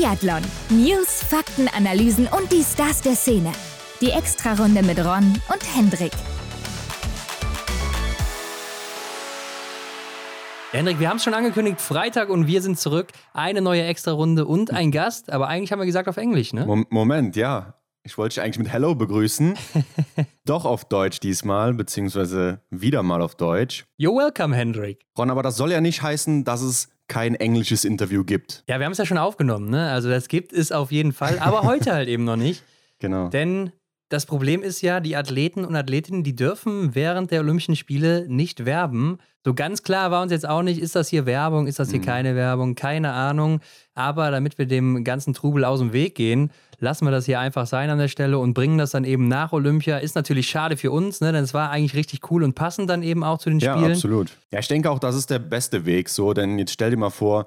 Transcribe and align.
Biathlon. 0.00 0.40
News, 0.70 1.22
Fakten, 1.22 1.68
Analysen 1.68 2.26
und 2.26 2.50
die 2.50 2.62
Stars 2.62 3.02
der 3.02 3.14
Szene. 3.14 3.52
Die 4.00 4.08
Extrarunde 4.08 4.82
mit 4.82 4.98
Ron 4.98 5.38
und 5.52 5.76
Hendrik. 5.76 6.12
Hendrik, 10.72 11.00
wir 11.00 11.10
haben 11.10 11.18
es 11.18 11.24
schon 11.24 11.34
angekündigt, 11.34 11.82
Freitag 11.82 12.30
und 12.30 12.46
wir 12.46 12.62
sind 12.62 12.78
zurück. 12.78 13.08
Eine 13.34 13.60
neue 13.60 13.82
Extrarunde 13.82 14.46
und 14.46 14.70
ein 14.70 14.90
Gast, 14.90 15.30
aber 15.30 15.48
eigentlich 15.48 15.70
haben 15.70 15.80
wir 15.80 15.86
gesagt 15.86 16.08
auf 16.08 16.16
Englisch, 16.16 16.54
ne? 16.54 16.64
Moment, 16.88 17.36
ja. 17.36 17.74
Ich 18.02 18.16
wollte 18.16 18.36
dich 18.36 18.42
eigentlich 18.42 18.58
mit 18.58 18.72
Hello 18.72 18.94
begrüßen. 18.94 19.54
Doch 20.46 20.64
auf 20.64 20.86
Deutsch 20.86 21.20
diesmal, 21.20 21.74
beziehungsweise 21.74 22.62
wieder 22.70 23.02
mal 23.02 23.20
auf 23.20 23.34
Deutsch. 23.34 23.84
You're 23.98 24.16
welcome, 24.16 24.56
Hendrik. 24.56 25.04
Ron, 25.18 25.28
aber 25.28 25.42
das 25.42 25.58
soll 25.58 25.70
ja 25.70 25.82
nicht 25.82 26.00
heißen, 26.00 26.44
dass 26.44 26.62
es 26.62 26.88
kein 27.10 27.34
englisches 27.34 27.84
Interview 27.84 28.24
gibt. 28.24 28.64
Ja, 28.68 28.78
wir 28.78 28.86
haben 28.86 28.92
es 28.92 28.98
ja 28.98 29.04
schon 29.04 29.18
aufgenommen, 29.18 29.68
ne? 29.68 29.90
Also 29.90 30.08
das 30.08 30.28
gibt 30.28 30.52
es 30.52 30.70
auf 30.70 30.92
jeden 30.92 31.12
Fall, 31.12 31.38
aber 31.40 31.64
heute 31.64 31.92
halt 31.92 32.08
eben 32.08 32.24
noch 32.24 32.36
nicht. 32.36 32.62
Genau. 33.02 33.28
Denn 33.30 33.72
das 34.10 34.26
Problem 34.26 34.62
ist 34.62 34.82
ja, 34.82 35.00
die 35.00 35.16
Athleten 35.16 35.64
und 35.64 35.74
Athletinnen, 35.74 36.22
die 36.22 36.36
dürfen 36.36 36.94
während 36.94 37.30
der 37.30 37.40
Olympischen 37.40 37.76
Spiele 37.76 38.26
nicht 38.28 38.66
werben. 38.66 39.16
So 39.42 39.54
ganz 39.54 39.82
klar 39.82 40.10
war 40.10 40.20
uns 40.20 40.32
jetzt 40.32 40.46
auch 40.46 40.60
nicht, 40.60 40.78
ist 40.78 40.96
das 40.96 41.08
hier 41.08 41.24
Werbung, 41.24 41.66
ist 41.66 41.78
das 41.78 41.90
hier 41.90 42.00
mhm. 42.00 42.04
keine 42.04 42.36
Werbung, 42.36 42.74
keine 42.74 43.14
Ahnung. 43.14 43.60
Aber 43.94 44.30
damit 44.30 44.58
wir 44.58 44.66
dem 44.66 45.02
ganzen 45.02 45.32
Trubel 45.32 45.64
aus 45.64 45.78
dem 45.78 45.94
Weg 45.94 46.14
gehen, 46.14 46.50
lassen 46.80 47.04
wir 47.04 47.10
das 47.10 47.26
hier 47.26 47.38
einfach 47.38 47.66
sein 47.66 47.90
an 47.90 47.98
der 47.98 48.08
Stelle 48.08 48.38
und 48.38 48.54
bringen 48.54 48.78
das 48.78 48.90
dann 48.90 49.04
eben 49.04 49.28
nach 49.28 49.52
Olympia. 49.52 49.98
Ist 49.98 50.14
natürlich 50.14 50.48
schade 50.48 50.76
für 50.76 50.90
uns, 50.90 51.20
ne? 51.20 51.32
denn 51.32 51.44
es 51.44 51.54
war 51.54 51.70
eigentlich 51.70 51.94
richtig 51.94 52.30
cool 52.30 52.42
und 52.42 52.54
passend 52.54 52.90
dann 52.90 53.02
eben 53.02 53.22
auch 53.22 53.38
zu 53.38 53.50
den 53.50 53.60
Spielen. 53.60 53.84
Ja, 53.84 53.90
absolut. 53.90 54.36
Ja, 54.50 54.58
ich 54.58 54.68
denke 54.68 54.90
auch, 54.90 54.98
das 54.98 55.14
ist 55.14 55.30
der 55.30 55.38
beste 55.38 55.86
Weg 55.86 56.08
so, 56.08 56.32
denn 56.32 56.58
jetzt 56.58 56.72
stell 56.72 56.90
dir 56.90 56.96
mal 56.96 57.10
vor, 57.10 57.46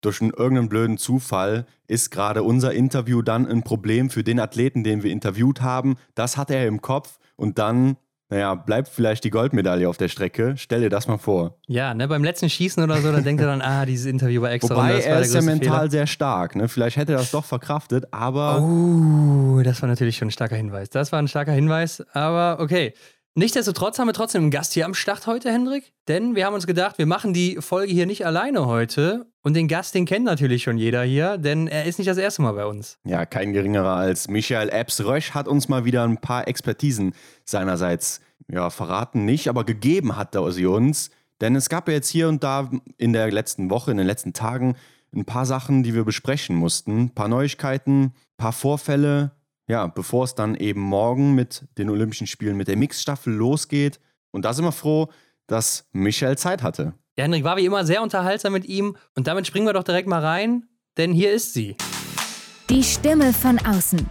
durch 0.00 0.20
einen, 0.20 0.30
irgendeinen 0.30 0.68
blöden 0.68 0.98
Zufall 0.98 1.66
ist 1.88 2.10
gerade 2.10 2.42
unser 2.42 2.72
Interview 2.72 3.22
dann 3.22 3.46
ein 3.46 3.62
Problem 3.62 4.10
für 4.10 4.22
den 4.22 4.38
Athleten, 4.38 4.84
den 4.84 5.02
wir 5.02 5.10
interviewt 5.10 5.62
haben. 5.62 5.96
Das 6.14 6.36
hat 6.36 6.50
er 6.50 6.66
im 6.66 6.80
Kopf 6.80 7.18
und 7.36 7.58
dann 7.58 7.96
naja, 8.28 8.56
bleibt 8.56 8.88
vielleicht 8.88 9.22
die 9.22 9.30
Goldmedaille 9.30 9.88
auf 9.88 9.98
der 9.98 10.08
Strecke. 10.08 10.54
Stell 10.56 10.80
dir 10.80 10.90
das 10.90 11.06
mal 11.06 11.18
vor. 11.18 11.58
Ja, 11.68 11.94
ne, 11.94 12.08
beim 12.08 12.24
letzten 12.24 12.50
Schießen 12.50 12.82
oder 12.82 13.00
so, 13.00 13.12
da 13.12 13.20
denkt 13.20 13.40
er 13.40 13.46
dann, 13.46 13.62
ah, 13.62 13.86
dieses 13.86 14.06
Interview 14.06 14.42
war 14.42 14.50
extra. 14.50 14.74
Wobei, 14.74 15.00
er 15.00 15.20
ist 15.20 15.32
ja 15.32 15.42
mental 15.42 15.78
Fehler. 15.78 15.90
sehr 15.90 16.06
stark. 16.08 16.56
Ne? 16.56 16.68
Vielleicht 16.68 16.96
hätte 16.96 17.12
er 17.12 17.18
das 17.18 17.30
doch 17.30 17.44
verkraftet, 17.44 18.06
aber. 18.10 18.60
Oh, 18.62 19.62
das 19.62 19.80
war 19.80 19.88
natürlich 19.88 20.16
schon 20.16 20.28
ein 20.28 20.32
starker 20.32 20.56
Hinweis. 20.56 20.90
Das 20.90 21.12
war 21.12 21.20
ein 21.20 21.28
starker 21.28 21.52
Hinweis, 21.52 22.04
aber 22.14 22.60
okay. 22.60 22.94
Nichtsdestotrotz 23.38 23.98
haben 23.98 24.08
wir 24.08 24.14
trotzdem 24.14 24.44
einen 24.44 24.50
Gast 24.50 24.72
hier 24.72 24.86
am 24.86 24.94
Start 24.94 25.26
heute, 25.26 25.52
Hendrik. 25.52 25.92
Denn 26.08 26.34
wir 26.34 26.46
haben 26.46 26.54
uns 26.54 26.66
gedacht, 26.66 26.96
wir 26.96 27.04
machen 27.04 27.34
die 27.34 27.58
Folge 27.60 27.92
hier 27.92 28.06
nicht 28.06 28.24
alleine 28.24 28.64
heute. 28.64 29.26
Und 29.42 29.52
den 29.52 29.68
Gast, 29.68 29.94
den 29.94 30.06
kennt 30.06 30.24
natürlich 30.24 30.62
schon 30.62 30.78
jeder 30.78 31.02
hier, 31.02 31.36
denn 31.36 31.68
er 31.68 31.84
ist 31.84 31.98
nicht 31.98 32.08
das 32.08 32.16
erste 32.16 32.40
Mal 32.40 32.52
bei 32.52 32.64
uns. 32.64 32.98
Ja, 33.04 33.26
kein 33.26 33.52
geringerer 33.52 33.94
als 33.94 34.28
Michael 34.28 34.70
Epps-Rösch 34.70 35.32
hat 35.32 35.48
uns 35.48 35.68
mal 35.68 35.84
wieder 35.84 36.04
ein 36.04 36.16
paar 36.16 36.48
Expertisen 36.48 37.12
seinerseits 37.44 38.22
ja, 38.50 38.70
verraten 38.70 39.26
nicht, 39.26 39.50
aber 39.50 39.64
gegeben 39.64 40.16
hat 40.16 40.34
er 40.34 40.50
sie 40.50 40.64
uns. 40.64 41.10
Denn 41.42 41.56
es 41.56 41.68
gab 41.68 41.88
ja 41.88 41.94
jetzt 41.94 42.08
hier 42.08 42.28
und 42.28 42.42
da 42.42 42.70
in 42.96 43.12
der 43.12 43.30
letzten 43.30 43.68
Woche, 43.68 43.90
in 43.90 43.98
den 43.98 44.06
letzten 44.06 44.32
Tagen 44.32 44.76
ein 45.14 45.26
paar 45.26 45.44
Sachen, 45.44 45.82
die 45.82 45.92
wir 45.92 46.04
besprechen 46.04 46.56
mussten. 46.56 47.00
Ein 47.00 47.14
paar 47.14 47.28
Neuigkeiten, 47.28 48.04
ein 48.04 48.12
paar 48.38 48.52
Vorfälle, 48.54 49.32
ja, 49.68 49.86
bevor 49.86 50.24
es 50.24 50.34
dann 50.34 50.54
eben 50.54 50.80
morgen 50.80 51.34
mit 51.34 51.66
den 51.78 51.90
Olympischen 51.90 52.26
Spielen 52.26 52.56
mit 52.56 52.68
der 52.68 52.76
Mixstaffel 52.76 53.32
losgeht. 53.32 53.98
Und 54.30 54.44
da 54.44 54.52
sind 54.52 54.64
wir 54.64 54.72
froh, 54.72 55.10
dass 55.46 55.88
Michael 55.92 56.38
Zeit 56.38 56.62
hatte. 56.62 56.94
Ja, 57.16 57.24
Henrik 57.24 57.44
war 57.44 57.56
wie 57.56 57.64
immer 57.64 57.84
sehr 57.84 58.02
unterhaltsam 58.02 58.52
mit 58.52 58.66
ihm 58.66 58.96
und 59.14 59.26
damit 59.26 59.46
springen 59.46 59.66
wir 59.66 59.72
doch 59.72 59.84
direkt 59.84 60.08
mal 60.08 60.24
rein, 60.24 60.68
denn 60.98 61.12
hier 61.12 61.32
ist 61.32 61.54
sie. 61.54 61.76
Die 62.68 62.82
Stimme 62.82 63.32
von 63.32 63.58
außen. 63.58 64.10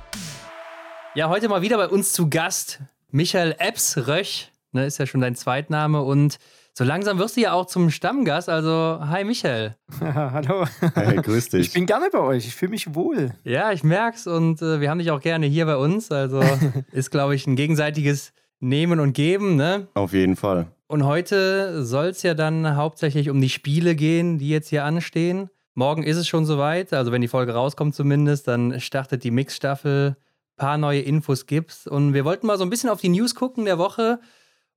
Ja, 1.14 1.30
heute 1.30 1.48
mal 1.48 1.62
wieder 1.62 1.78
bei 1.78 1.88
uns 1.88 2.14
zu 2.14 2.30
Gast 2.30 2.82
Michael 3.12 3.56
Epps 3.60 3.96
Röch, 4.08 4.52
ne, 4.72 4.86
ist 4.86 4.98
ja 4.98 5.06
schon 5.06 5.22
dein 5.22 5.36
Zweitname 5.36 6.02
und 6.02 6.38
so 6.78 6.84
langsam 6.84 7.20
wirst 7.20 7.38
du 7.38 7.42
ja 7.42 7.54
auch 7.54 7.68
zum 7.68 7.90
Stammgast. 7.90 8.50
Also, 8.50 9.00
hi 9.00 9.24
Michael. 9.24 9.78
Hallo. 10.02 10.66
Hey, 10.94 11.16
grüß 11.16 11.50
dich. 11.50 11.68
Ich 11.68 11.74
bin 11.74 11.86
gerne 11.86 12.10
bei 12.12 12.20
euch. 12.20 12.46
Ich 12.48 12.56
fühle 12.56 12.72
mich 12.72 12.94
wohl. 12.94 13.34
Ja, 13.46 13.72
ich 13.72 13.86
merk's 13.86 14.28
und 14.28 14.62
äh, 14.62 14.82
wir 14.82 14.90
haben 14.90 15.00
dich 15.00 15.10
auch 15.12 15.22
gerne 15.22 15.46
hier 15.46 15.66
bei 15.66 15.78
uns. 15.78 16.12
Also 16.12 16.44
ist, 16.92 17.12
glaube 17.12 17.34
ich, 17.34 17.48
ein 17.48 17.56
gegenseitiges 17.56 18.34
Nehmen 18.60 19.00
und 19.00 19.14
Geben, 19.14 19.56
ne? 19.56 19.88
Auf 19.94 20.12
jeden 20.12 20.36
Fall. 20.36 20.68
Und 20.88 21.06
heute 21.06 21.86
soll 21.86 22.08
es 22.08 22.24
ja 22.24 22.34
dann 22.34 22.76
hauptsächlich 22.76 23.30
um 23.30 23.40
die 23.40 23.50
Spiele 23.50 23.96
gehen, 23.96 24.38
die 24.38 24.50
jetzt 24.50 24.68
hier 24.68 24.84
anstehen. 24.84 25.50
Morgen 25.76 26.04
ist 26.04 26.18
es 26.18 26.28
schon 26.28 26.46
soweit, 26.46 26.92
also 26.92 27.14
wenn 27.14 27.22
die 27.22 27.30
Folge 27.30 27.54
rauskommt 27.54 27.96
zumindest, 27.96 28.50
dann 28.50 28.82
startet 28.82 29.24
die 29.24 29.32
Mixstaffel. 29.32 30.18
Paar 30.58 30.78
neue 30.78 31.02
Infos 31.02 31.46
gibt's. 31.46 31.88
Und 31.88 32.14
wir 32.14 32.26
wollten 32.26 32.48
mal 32.48 32.58
so 32.58 32.66
ein 32.66 32.70
bisschen 32.70 32.90
auf 32.90 33.00
die 33.00 33.10
News 33.10 33.34
gucken 33.34 33.64
der 33.64 33.78
Woche. 33.78 34.20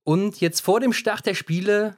Und 0.09 0.41
jetzt 0.41 0.61
vor 0.61 0.79
dem 0.79 0.91
Start 0.91 1.27
der 1.27 1.35
Spiele, 1.35 1.95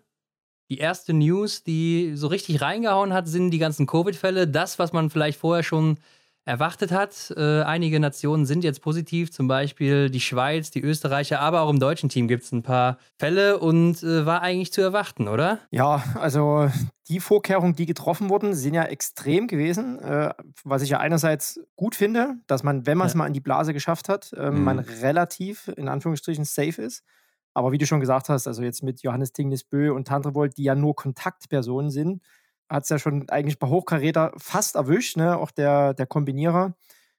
die 0.70 0.80
erste 0.80 1.14
News, 1.14 1.64
die 1.64 2.12
so 2.16 2.28
richtig 2.28 2.62
reingehauen 2.62 3.14
hat, 3.14 3.30
sind 3.30 3.52
die 3.52 3.58
ganzen 3.58 3.88
Covid-Fälle. 3.88 4.50
Das, 4.50 4.80
was 4.80 4.92
man 4.92 5.10
vielleicht 5.10 5.40
vorher 5.40 5.64
schon 5.64 5.98
erwartet 6.44 6.92
hat. 6.92 7.34
Äh, 7.38 7.62
einige 7.62 8.02
Nationen 8.02 8.46
sind 8.46 8.66
jetzt 8.66 8.82
positiv, 8.82 9.32
zum 9.32 9.48
Beispiel 9.48 10.10
die 10.10 10.20
Schweiz, 10.20 10.72
die 10.72 10.82
Österreicher, 10.82 11.40
aber 11.40 11.62
auch 11.62 11.70
im 11.70 11.80
deutschen 11.80 12.10
Team 12.10 12.28
gibt 12.28 12.44
es 12.44 12.52
ein 12.52 12.64
paar 12.64 12.98
Fälle 13.18 13.60
und 13.60 14.04
äh, 14.04 14.26
war 14.26 14.42
eigentlich 14.42 14.74
zu 14.74 14.82
erwarten, 14.82 15.30
oder? 15.30 15.60
Ja, 15.70 16.04
also 16.16 16.70
die 17.08 17.22
Vorkehrungen, 17.22 17.78
die 17.78 17.86
getroffen 17.86 18.30
wurden, 18.30 18.56
sind 18.56 18.74
ja 18.74 18.84
extrem 18.84 19.48
gewesen. 19.48 20.00
Äh, 20.00 20.34
was 20.66 20.82
ich 20.82 20.90
ja 20.90 21.00
einerseits 21.00 21.62
gut 21.78 21.96
finde, 21.96 22.36
dass 22.48 22.64
man, 22.64 22.86
wenn 22.86 22.98
man 22.98 23.08
es 23.08 23.14
ja. 23.14 23.20
mal 23.20 23.28
in 23.28 23.34
die 23.34 23.40
Blase 23.40 23.72
geschafft 23.72 24.10
hat, 24.10 24.34
ähm, 24.36 24.56
mhm. 24.56 24.64
man 24.66 24.80
relativ 24.80 25.72
in 25.78 25.88
Anführungsstrichen 25.88 26.44
safe 26.44 26.82
ist. 26.82 27.06
Aber 27.54 27.72
wie 27.72 27.78
du 27.78 27.86
schon 27.86 28.00
gesagt 28.00 28.30
hast, 28.30 28.48
also 28.48 28.64
jetzt 28.64 28.84
mit 28.84 29.02
Johannes 29.02 29.34
Tingnes 29.34 29.64
Bö 29.64 29.92
und 29.94 30.08
Tandrevold, 30.08 30.58
die 30.58 30.64
ja 30.64 30.76
nur 30.76 30.96
Kontaktpersonen 30.96 31.92
sind, 31.92 32.22
hat 32.70 32.84
es 32.84 32.90
ja 32.90 33.00
schon 33.00 33.30
eigentlich 33.30 33.60
bei 33.60 33.68
Hochkaräter 33.68 34.32
fast 34.38 34.76
erwischt, 34.76 35.18
ne? 35.18 35.38
Auch 35.38 35.52
der, 35.52 35.94
der 35.94 36.06
Kombinierer 36.06 36.74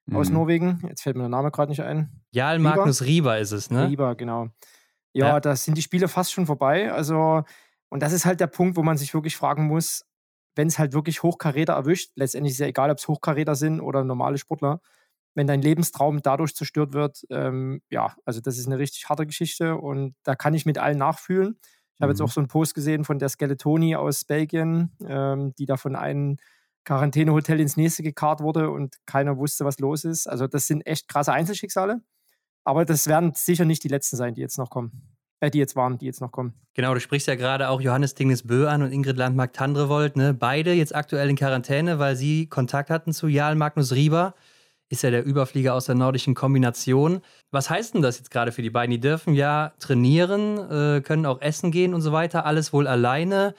mhm. 0.07 0.17
aus 0.17 0.31
Norwegen. 0.31 0.83
Jetzt 0.89 1.03
fällt 1.03 1.17
mir 1.17 1.23
der 1.23 1.29
Name 1.29 1.51
gerade 1.51 1.71
nicht 1.71 1.83
ein. 1.83 2.23
Jarl 2.31 2.59
Magnus 2.59 3.03
Rieber 3.03 3.39
ist 3.39 3.53
es, 3.53 3.71
ne? 3.71 3.89
Rieber, 3.89 4.15
genau. 4.15 4.49
Ja, 5.13 5.29
ja, 5.29 5.41
da 5.41 5.55
sind 5.55 5.77
die 5.77 5.83
Spiele 5.83 6.09
fast 6.09 6.33
schon 6.33 6.47
vorbei. 6.47 6.91
Also, 6.91 7.45
und 7.91 8.03
das 8.03 8.13
ist 8.15 8.25
halt 8.25 8.41
der 8.41 8.47
Punkt, 8.47 8.77
wo 8.77 8.83
man 8.83 8.97
sich 8.97 9.13
wirklich 9.13 9.37
fragen 9.37 9.67
muss, 9.67 10.07
wenn 10.55 10.69
es 10.69 10.79
halt 10.79 10.95
wirklich 10.95 11.23
Hochkaräter 11.23 11.75
erwischt, 11.75 12.13
letztendlich 12.15 12.53
ist 12.53 12.61
ja 12.61 12.67
egal, 12.67 12.91
ob 12.91 12.99
es 12.99 13.09
Hochkaräter 13.09 13.55
sind 13.55 13.81
oder 13.81 14.05
normale 14.05 14.39
Sportler, 14.39 14.81
wenn 15.35 15.47
dein 15.47 15.63
Lebenstraum 15.63 16.23
dadurch 16.23 16.55
zerstört 16.55 16.93
wird, 16.93 17.25
ähm, 17.31 17.83
ja, 17.91 18.15
also 18.25 18.41
das 18.41 18.59
ist 18.59 18.67
eine 18.67 18.79
richtig 18.79 19.09
harte 19.09 19.27
Geschichte 19.27 19.77
und 19.77 20.15
da 20.25 20.35
kann 20.35 20.55
ich 20.55 20.67
mit 20.67 20.79
allen 20.79 20.99
nachfühlen. 20.99 21.59
Ich 21.95 22.01
habe 22.01 22.13
mhm. 22.13 22.17
jetzt 22.17 22.23
auch 22.23 22.31
so 22.31 22.41
einen 22.41 22.49
Post 22.49 22.75
gesehen 22.75 23.05
von 23.05 23.19
der 23.19 23.29
Skeletoni 23.29 23.97
aus 23.97 24.25
Belgien, 24.25 24.93
ähm, 25.07 25.55
die 25.59 25.67
da 25.67 25.77
von 25.77 25.97
einem 25.97 26.37
Quarantänehotel 26.85 27.61
ins 27.61 27.77
nächste 27.77 28.03
gekarrt 28.03 28.41
wurde 28.41 28.71
und 28.71 28.97
keiner 29.07 29.37
wusste, 29.37 29.65
was 29.65 29.79
los 29.79 30.05
ist. 30.05 30.27
Also 30.27 30.47
das 30.47 30.67
sind 30.67 30.85
echt 30.87 31.09
krasse 31.09 31.33
Einzelschicksale. 31.33 32.01
Aber 32.65 32.85
das 32.85 33.07
werden 33.07 33.33
sicher 33.35 33.65
nicht 33.65 33.85
die 33.85 33.89
letzten 33.89 34.17
sein, 34.17 34.35
die 34.35 34.41
jetzt 34.41 34.59
noch 34.59 34.71
kommen. 34.71 35.17
Äh, 35.41 35.51
die 35.51 35.59
jetzt 35.59 35.75
waren, 35.75 35.99
die 35.99 36.07
jetzt 36.07 36.21
noch 36.21 36.31
kommen. 36.31 36.55
Genau, 36.75 36.95
du 36.95 37.01
sprichst 37.01 37.27
ja 37.27 37.35
gerade 37.35 37.69
auch 37.69 37.81
Johannes 37.81 38.15
Dingnes 38.15 38.47
Bö 38.47 38.69
an 38.69 38.83
und 38.83 38.93
Ingrid 38.93 39.17
Landmark-Tandrevold. 39.17 40.17
Ne? 40.17 40.35
Beide 40.35 40.73
jetzt 40.73 40.95
aktuell 40.95 41.29
in 41.29 41.37
Quarantäne, 41.37 41.99
weil 41.99 42.17
sie 42.17 42.47
Kontakt 42.47 42.91
hatten 42.91 43.13
zu 43.13 43.27
Jarl 43.27 43.57
Magnus 43.57 43.93
Rieber 43.93 44.35
ist 44.93 45.03
ja 45.03 45.11
der 45.11 45.25
Überflieger 45.25 45.73
aus 45.73 45.87
der 45.87 45.95
nordischen 45.95 46.35
Kombination. 46.35 47.23
Was 47.51 47.71
heißt 47.71 47.95
denn 47.95 48.03
das 48.03 48.19
jetzt 48.19 48.31
gerade 48.31 48.53
für 48.53 48.61
die 48.61 48.69
beiden? 48.69 48.91
Die 48.91 49.01
dürfen 49.01 49.33
ja 49.33 49.73
trainieren, 49.79 50.59
äh, 50.71 51.01
können 51.01 51.25
auch 51.25 51.41
essen 51.41 51.71
gehen 51.73 51.95
und 51.95 52.03
so 52.03 52.13
weiter, 52.13 52.45
alles 52.45 52.75
wohl 52.75 52.87
alleine 52.87 53.55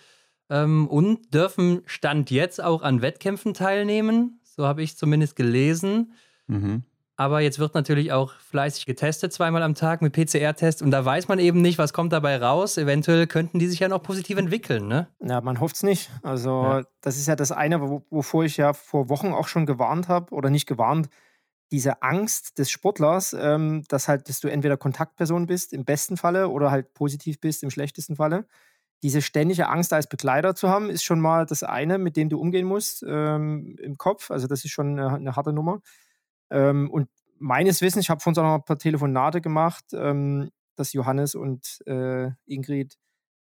ähm, 0.51 0.87
und 0.87 1.33
dürfen 1.33 1.81
Stand 1.87 2.29
jetzt 2.29 2.63
auch 2.63 2.83
an 2.83 3.01
Wettkämpfen 3.01 3.55
teilnehmen. 3.55 4.39
So 4.43 4.67
habe 4.67 4.83
ich 4.83 4.95
zumindest 4.95 5.35
gelesen. 5.35 6.13
Mhm. 6.45 6.83
Aber 7.15 7.41
jetzt 7.41 7.59
wird 7.59 7.75
natürlich 7.75 8.11
auch 8.11 8.33
fleißig 8.39 8.87
getestet, 8.87 9.31
zweimal 9.33 9.61
am 9.61 9.75
Tag 9.75 10.01
mit 10.01 10.13
PCR-Test. 10.13 10.81
Und 10.81 10.89
da 10.89 11.05
weiß 11.05 11.27
man 11.27 11.37
eben 11.37 11.61
nicht, 11.61 11.77
was 11.77 11.93
kommt 11.93 12.11
dabei 12.11 12.37
raus. 12.37 12.77
Eventuell 12.77 13.27
könnten 13.27 13.59
die 13.59 13.67
sich 13.67 13.79
ja 13.79 13.87
noch 13.87 14.01
positiv 14.01 14.37
entwickeln, 14.39 14.87
ne? 14.87 15.07
Ja, 15.19 15.39
man 15.41 15.59
hofft 15.59 15.75
es 15.75 15.83
nicht. 15.83 16.09
Also, 16.23 16.63
ja. 16.63 16.83
das 17.01 17.17
ist 17.17 17.27
ja 17.27 17.35
das 17.35 17.51
eine, 17.51 17.81
wovor 18.09 18.45
ich 18.45 18.57
ja 18.57 18.73
vor 18.73 19.09
Wochen 19.09 19.31
auch 19.31 19.47
schon 19.47 19.67
gewarnt 19.67 20.07
habe 20.07 20.33
oder 20.33 20.49
nicht 20.49 20.65
gewarnt. 20.65 21.09
Diese 21.71 22.01
Angst 22.01 22.57
des 22.57 22.71
Sportlers, 22.71 23.33
ähm, 23.39 23.83
dass 23.89 24.07
halt, 24.07 24.27
dass 24.27 24.39
du 24.39 24.47
entweder 24.47 24.77
Kontaktperson 24.77 25.45
bist, 25.45 25.71
im 25.71 25.85
besten 25.85 26.17
Falle, 26.17 26.49
oder 26.49 26.71
halt 26.71 26.95
positiv 26.95 27.39
bist, 27.39 27.61
im 27.61 27.69
schlechtesten 27.69 28.15
Falle. 28.15 28.47
Diese 29.03 29.21
ständige 29.21 29.69
Angst 29.69 29.93
als 29.93 30.07
Begleiter 30.07 30.55
zu 30.55 30.69
haben, 30.69 30.89
ist 30.89 31.03
schon 31.03 31.19
mal 31.19 31.45
das 31.45 31.61
eine, 31.61 31.99
mit 31.99 32.17
dem 32.17 32.29
du 32.29 32.39
umgehen 32.39 32.65
musst 32.65 33.05
ähm, 33.07 33.75
im 33.79 33.99
Kopf. 33.99 34.31
Also, 34.31 34.47
das 34.47 34.65
ist 34.65 34.71
schon 34.71 34.97
eine, 34.97 35.13
eine 35.13 35.35
harte 35.35 35.53
Nummer. 35.53 35.81
Ähm, 36.53 36.89
und 36.89 37.09
meines 37.39 37.81
Wissens, 37.81 38.05
ich 38.05 38.09
habe 38.09 38.21
von 38.21 38.31
uns 38.31 38.37
auch 38.37 38.43
noch 38.43 38.55
ein 38.55 38.65
paar 38.65 38.77
Telefonate 38.77 39.41
gemacht, 39.41 39.85
ähm, 39.93 40.49
dass 40.75 40.93
Johannes 40.93 41.35
und 41.35 41.81
äh, 41.85 42.29
Ingrid, 42.45 42.95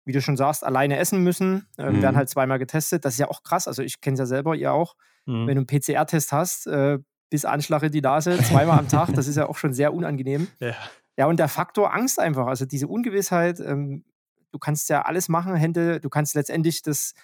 wie 0.04 0.12
du 0.12 0.20
schon 0.20 0.36
sagst, 0.36 0.64
alleine 0.64 0.98
essen 0.98 1.22
müssen, 1.22 1.66
äh, 1.78 1.90
mhm. 1.90 2.02
werden 2.02 2.16
halt 2.16 2.28
zweimal 2.28 2.58
getestet. 2.58 3.04
Das 3.04 3.14
ist 3.14 3.18
ja 3.18 3.28
auch 3.28 3.42
krass. 3.42 3.66
Also 3.66 3.82
ich 3.82 4.00
kenne 4.00 4.14
es 4.14 4.20
ja 4.20 4.26
selber, 4.26 4.54
ihr 4.54 4.72
auch. 4.72 4.94
mhm. 5.24 5.46
wenn 5.46 5.56
du 5.56 5.64
einen 5.64 5.66
PCR-Test 5.66 6.32
hast, 6.32 6.66
äh, 6.66 6.98
bis 7.30 7.44
Anschlag 7.44 7.82
in 7.82 7.92
die 7.92 8.00
Nase, 8.00 8.38
zweimal 8.38 8.78
am 8.78 8.88
Tag, 8.88 9.12
das 9.14 9.26
ist 9.26 9.36
ja 9.36 9.46
auch 9.48 9.56
schon 9.56 9.72
sehr 9.72 9.94
unangenehm. 9.94 10.48
Ja. 10.60 10.74
ja, 11.16 11.26
und 11.26 11.38
der 11.38 11.48
Faktor 11.48 11.92
Angst 11.92 12.20
einfach, 12.20 12.46
also 12.46 12.66
diese 12.66 12.86
Ungewissheit, 12.86 13.60
ähm, 13.60 14.04
du 14.52 14.58
kannst 14.58 14.88
ja 14.88 15.02
alles 15.02 15.28
machen, 15.28 15.54
Hände, 15.54 16.00
du 16.00 16.08
kannst 16.08 16.34
letztendlich 16.34 16.82
das 16.82 17.14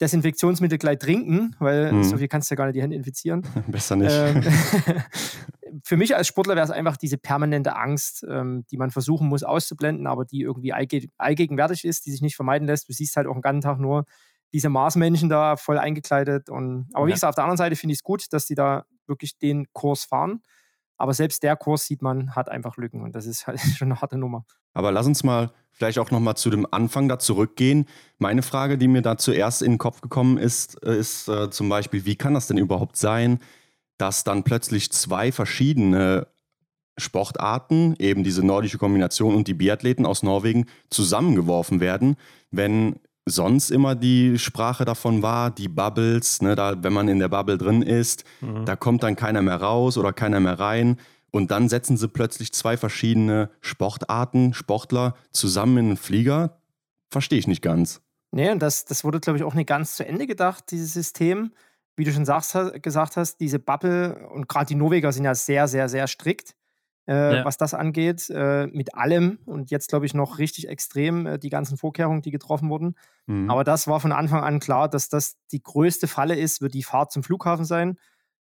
Desinfektionsmittel 0.00 0.78
gleich 0.78 0.98
trinken, 0.98 1.56
weil 1.58 1.92
mhm. 1.92 2.04
so 2.04 2.18
viel 2.18 2.28
kannst 2.28 2.50
du 2.50 2.54
ja 2.54 2.56
gar 2.56 2.66
nicht 2.66 2.76
die 2.76 2.82
Hände 2.82 2.96
infizieren. 2.96 3.42
Besser 3.66 3.96
nicht. 3.96 4.12
Ähm, 4.12 4.42
für 5.84 5.96
mich 5.96 6.16
als 6.16 6.26
Sportler 6.26 6.54
wäre 6.54 6.64
es 6.64 6.70
einfach 6.70 6.96
diese 6.96 7.18
permanente 7.18 7.76
Angst, 7.76 8.24
ähm, 8.28 8.64
die 8.70 8.76
man 8.76 8.90
versuchen 8.90 9.28
muss 9.28 9.42
auszublenden, 9.42 10.06
aber 10.06 10.24
die 10.24 10.42
irgendwie 10.42 10.72
allgegenwärtig 10.72 11.84
ist, 11.84 12.06
die 12.06 12.10
sich 12.12 12.22
nicht 12.22 12.36
vermeiden 12.36 12.66
lässt. 12.66 12.88
Du 12.88 12.92
siehst 12.92 13.16
halt 13.16 13.26
auch 13.26 13.34
den 13.34 13.42
ganzen 13.42 13.62
Tag 13.62 13.78
nur 13.78 14.04
diese 14.52 14.68
Marsmännchen 14.68 15.28
da 15.28 15.56
voll 15.56 15.78
eingekleidet. 15.78 16.48
Und, 16.48 16.88
aber 16.94 17.06
wie 17.06 17.12
gesagt, 17.12 17.30
auf 17.30 17.34
der 17.34 17.44
anderen 17.44 17.58
Seite 17.58 17.76
finde 17.76 17.92
ich 17.92 17.98
es 17.98 18.02
gut, 18.02 18.32
dass 18.32 18.46
die 18.46 18.54
da 18.54 18.86
wirklich 19.06 19.38
den 19.38 19.66
Kurs 19.72 20.04
fahren. 20.04 20.42
Aber 20.98 21.14
selbst 21.14 21.42
der 21.42 21.56
Kurs 21.56 21.86
sieht 21.86 22.02
man, 22.02 22.34
hat 22.34 22.48
einfach 22.48 22.76
Lücken 22.76 23.02
und 23.02 23.14
das 23.14 23.26
ist 23.26 23.46
halt 23.46 23.60
schon 23.76 23.88
eine 23.88 24.00
harte 24.00 24.18
Nummer. 24.18 24.44
Aber 24.74 24.92
lass 24.92 25.06
uns 25.06 25.24
mal 25.24 25.50
vielleicht 25.70 25.98
auch 25.98 26.10
nochmal 26.10 26.36
zu 26.36 26.50
dem 26.50 26.66
Anfang 26.70 27.08
da 27.08 27.18
zurückgehen. 27.18 27.86
Meine 28.18 28.42
Frage, 28.42 28.76
die 28.76 28.88
mir 28.88 29.00
da 29.02 29.16
zuerst 29.16 29.62
in 29.62 29.72
den 29.72 29.78
Kopf 29.78 30.00
gekommen 30.00 30.36
ist, 30.36 30.74
ist 30.80 31.28
äh, 31.28 31.50
zum 31.50 31.68
Beispiel, 31.68 32.04
wie 32.04 32.16
kann 32.16 32.34
das 32.34 32.48
denn 32.48 32.58
überhaupt 32.58 32.96
sein, 32.96 33.38
dass 33.96 34.24
dann 34.24 34.42
plötzlich 34.42 34.92
zwei 34.92 35.32
verschiedene 35.32 36.26
Sportarten, 36.98 37.94
eben 37.98 38.24
diese 38.24 38.44
nordische 38.44 38.78
Kombination 38.78 39.36
und 39.36 39.46
die 39.46 39.54
Biathleten 39.54 40.04
aus 40.04 40.24
Norwegen, 40.24 40.66
zusammengeworfen 40.90 41.80
werden, 41.80 42.16
wenn 42.50 42.96
sonst 43.30 43.70
immer 43.70 43.94
die 43.94 44.38
Sprache 44.38 44.84
davon 44.84 45.22
war, 45.22 45.50
die 45.50 45.68
Bubbles, 45.68 46.42
ne, 46.42 46.54
da, 46.54 46.82
wenn 46.82 46.92
man 46.92 47.08
in 47.08 47.18
der 47.18 47.28
Bubble 47.28 47.58
drin 47.58 47.82
ist, 47.82 48.24
mhm. 48.40 48.64
da 48.64 48.76
kommt 48.76 49.02
dann 49.02 49.16
keiner 49.16 49.42
mehr 49.42 49.60
raus 49.60 49.96
oder 49.98 50.12
keiner 50.12 50.40
mehr 50.40 50.58
rein. 50.58 50.98
Und 51.30 51.50
dann 51.50 51.68
setzen 51.68 51.96
sie 51.96 52.08
plötzlich 52.08 52.52
zwei 52.52 52.76
verschiedene 52.76 53.50
Sportarten, 53.60 54.54
Sportler 54.54 55.14
zusammen 55.30 55.76
in 55.76 55.86
einen 55.86 55.96
Flieger. 55.96 56.58
Verstehe 57.10 57.38
ich 57.38 57.46
nicht 57.46 57.62
ganz. 57.62 58.00
Nee, 58.30 58.50
und 58.50 58.60
das, 58.60 58.84
das 58.84 59.04
wurde, 59.04 59.20
glaube 59.20 59.38
ich, 59.38 59.44
auch 59.44 59.54
nicht 59.54 59.68
ganz 59.68 59.96
zu 59.96 60.06
Ende 60.06 60.26
gedacht, 60.26 60.64
dieses 60.70 60.92
System. 60.92 61.52
Wie 61.96 62.04
du 62.04 62.12
schon 62.12 62.24
sagst, 62.24 62.56
gesagt 62.82 63.16
hast, 63.16 63.40
diese 63.40 63.58
Bubble 63.58 64.28
und 64.28 64.48
gerade 64.48 64.66
die 64.66 64.74
Norweger 64.74 65.12
sind 65.12 65.24
ja 65.24 65.34
sehr, 65.34 65.66
sehr, 65.68 65.88
sehr 65.88 66.06
strikt 66.06 66.54
äh, 67.08 67.38
ja. 67.38 67.44
was 67.44 67.56
das 67.56 67.72
angeht, 67.72 68.28
äh, 68.28 68.66
mit 68.66 68.94
allem 68.94 69.38
und 69.46 69.70
jetzt 69.70 69.88
glaube 69.88 70.04
ich 70.04 70.12
noch 70.12 70.38
richtig 70.38 70.68
extrem 70.68 71.26
äh, 71.26 71.38
die 71.38 71.48
ganzen 71.48 71.78
Vorkehrungen, 71.78 72.20
die 72.20 72.30
getroffen 72.30 72.68
wurden. 72.68 72.96
Mhm. 73.26 73.50
Aber 73.50 73.64
das 73.64 73.88
war 73.88 73.98
von 73.98 74.12
Anfang 74.12 74.44
an 74.44 74.60
klar, 74.60 74.90
dass 74.90 75.08
das 75.08 75.36
die 75.50 75.62
größte 75.62 76.06
Falle 76.06 76.36
ist, 76.36 76.60
wird 76.60 76.74
die 76.74 76.82
Fahrt 76.82 77.10
zum 77.10 77.22
Flughafen 77.22 77.64
sein. 77.64 77.98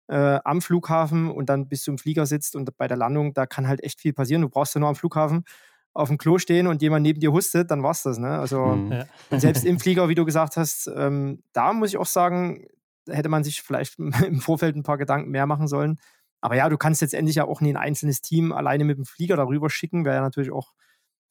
Äh, 0.08 0.40
am 0.44 0.62
Flughafen 0.62 1.30
und 1.30 1.48
dann 1.50 1.68
bis 1.68 1.84
zum 1.84 1.98
Flieger 1.98 2.26
sitzt 2.26 2.56
und 2.56 2.76
bei 2.78 2.88
der 2.88 2.98
Landung, 2.98 3.34
da 3.34 3.46
kann 3.46 3.68
halt 3.68 3.84
echt 3.84 4.02
viel 4.02 4.14
passieren. 4.14 4.42
Du 4.42 4.50
brauchst 4.50 4.74
ja 4.74 4.80
nur 4.80 4.90
am 4.90 4.96
Flughafen 4.96 5.46
auf 5.94 6.10
dem 6.10 6.18
Klo 6.18 6.38
stehen 6.38 6.68
und 6.68 6.82
jemand 6.82 7.04
neben 7.04 7.20
dir 7.20 7.32
hustet, 7.32 7.72
dann 7.72 7.82
war's 7.82 8.04
das. 8.04 8.18
Ne? 8.18 8.38
Also 8.38 8.66
mhm. 8.66 8.92
ja. 8.92 9.40
selbst 9.40 9.64
im 9.64 9.80
Flieger, 9.80 10.10
wie 10.10 10.16
du 10.16 10.26
gesagt 10.26 10.58
hast, 10.58 10.92
ähm, 10.96 11.42
da 11.54 11.72
muss 11.72 11.90
ich 11.90 11.98
auch 11.98 12.06
sagen, 12.06 12.68
hätte 13.08 13.30
man 13.30 13.44
sich 13.44 13.62
vielleicht 13.62 13.98
im 14.00 14.42
Vorfeld 14.42 14.76
ein 14.76 14.84
paar 14.84 14.98
Gedanken 14.98 15.32
mehr 15.32 15.46
machen 15.46 15.68
sollen. 15.68 15.98
Aber 16.46 16.56
ja, 16.56 16.70
du 16.70 16.78
kannst 16.78 17.02
jetzt 17.02 17.16
endlich 17.16 17.38
ja 17.38 17.46
auch 17.46 17.60
nie 17.60 17.72
ein 17.72 17.76
einzelnes 17.76 18.22
Team 18.22 18.52
alleine 18.52 18.84
mit 18.84 19.00
dem 19.00 19.06
Flieger 19.06 19.36
darüber 19.36 19.68
schicken. 19.72 20.06
Wäre 20.06 20.18
ja 20.18 20.22
natürlich 20.22 20.52
auch 20.52 20.74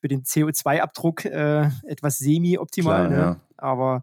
für 0.01 0.09
den 0.09 0.25
CO2-Abdruck 0.25 1.25
äh, 1.27 1.71
etwas 1.87 2.19
semi-optimal. 2.19 3.11
Ne? 3.11 3.17
Ja. 3.17 3.37
Aber 3.57 4.03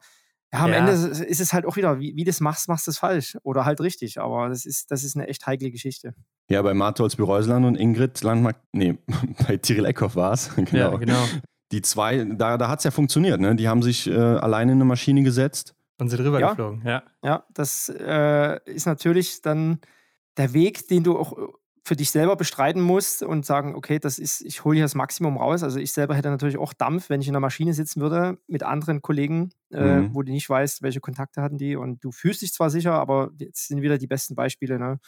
ja, 0.53 0.59
am 0.59 0.71
ja. 0.71 0.77
Ende 0.77 0.93
ist 0.93 1.41
es 1.41 1.51
halt 1.51 1.65
auch 1.65 1.75
wieder, 1.75 1.99
wie, 1.99 2.15
wie 2.15 2.23
du 2.23 2.29
das 2.29 2.39
machst, 2.39 2.69
machst 2.69 2.87
du 2.87 2.91
es 2.91 2.97
falsch 2.97 3.37
oder 3.43 3.65
halt 3.65 3.81
richtig. 3.81 4.21
Aber 4.21 4.47
das 4.47 4.65
ist, 4.65 4.89
das 4.89 5.03
ist 5.03 5.17
eine 5.17 5.27
echt 5.27 5.45
heikle 5.45 5.69
Geschichte. 5.69 6.15
Ja, 6.49 6.61
bei 6.61 6.73
Martholz 6.73 7.17
Bereusland 7.17 7.65
und 7.65 7.75
Ingrid 7.75 8.21
Landmark, 8.21 8.55
nee, 8.71 8.97
bei 9.45 9.57
Tyrell 9.57 9.87
Eckhoff 9.87 10.15
war 10.15 10.31
es. 10.31 10.55
genau. 10.55 10.93
Ja, 10.93 10.95
genau. 10.95 11.25
Die 11.73 11.81
zwei, 11.81 12.23
da, 12.23 12.57
da 12.57 12.69
hat 12.69 12.79
es 12.79 12.85
ja 12.85 12.91
funktioniert, 12.91 13.41
ne? 13.41 13.57
Die 13.57 13.67
haben 13.67 13.81
sich 13.81 14.07
äh, 14.07 14.15
alleine 14.15 14.71
in 14.71 14.77
eine 14.77 14.85
Maschine 14.85 15.23
gesetzt. 15.23 15.75
Und 15.97 16.07
sind 16.07 16.21
drüber 16.21 16.39
ja. 16.39 16.51
geflogen, 16.51 16.83
ja. 16.85 17.03
Ja, 17.21 17.43
das 17.53 17.89
äh, 17.89 18.63
ist 18.63 18.85
natürlich 18.85 19.41
dann 19.41 19.81
der 20.37 20.53
Weg, 20.53 20.87
den 20.87 21.03
du 21.03 21.17
auch 21.17 21.37
äh, 21.37 21.41
für 21.83 21.95
dich 21.95 22.11
selber 22.11 22.35
bestreiten 22.35 22.81
musst 22.81 23.23
und 23.23 23.45
sagen, 23.45 23.75
okay, 23.75 23.97
das 23.97 24.19
ist, 24.19 24.41
ich 24.41 24.63
hole 24.63 24.75
hier 24.75 24.85
das 24.85 24.93
Maximum 24.93 25.37
raus. 25.37 25.63
Also 25.63 25.79
ich 25.79 25.93
selber 25.93 26.15
hätte 26.15 26.29
natürlich 26.29 26.57
auch 26.57 26.73
Dampf, 26.73 27.09
wenn 27.09 27.21
ich 27.21 27.27
in 27.27 27.33
der 27.33 27.41
Maschine 27.41 27.73
sitzen 27.73 28.01
würde 28.01 28.37
mit 28.47 28.63
anderen 28.63 29.01
Kollegen, 29.01 29.49
äh, 29.71 30.01
mhm. 30.01 30.15
wo 30.15 30.21
du 30.21 30.31
nicht 30.31 30.47
weißt, 30.47 30.83
welche 30.83 30.99
Kontakte 30.99 31.41
hatten 31.41 31.57
die. 31.57 31.75
Und 31.75 32.03
du 32.03 32.11
fühlst 32.11 32.43
dich 32.43 32.53
zwar 32.53 32.69
sicher, 32.69 32.93
aber 32.93 33.31
jetzt 33.39 33.67
sind 33.67 33.81
wieder 33.81 33.97
die 33.97 34.07
besten 34.07 34.35
Beispiele. 34.35 34.77
Ne? 34.77 34.99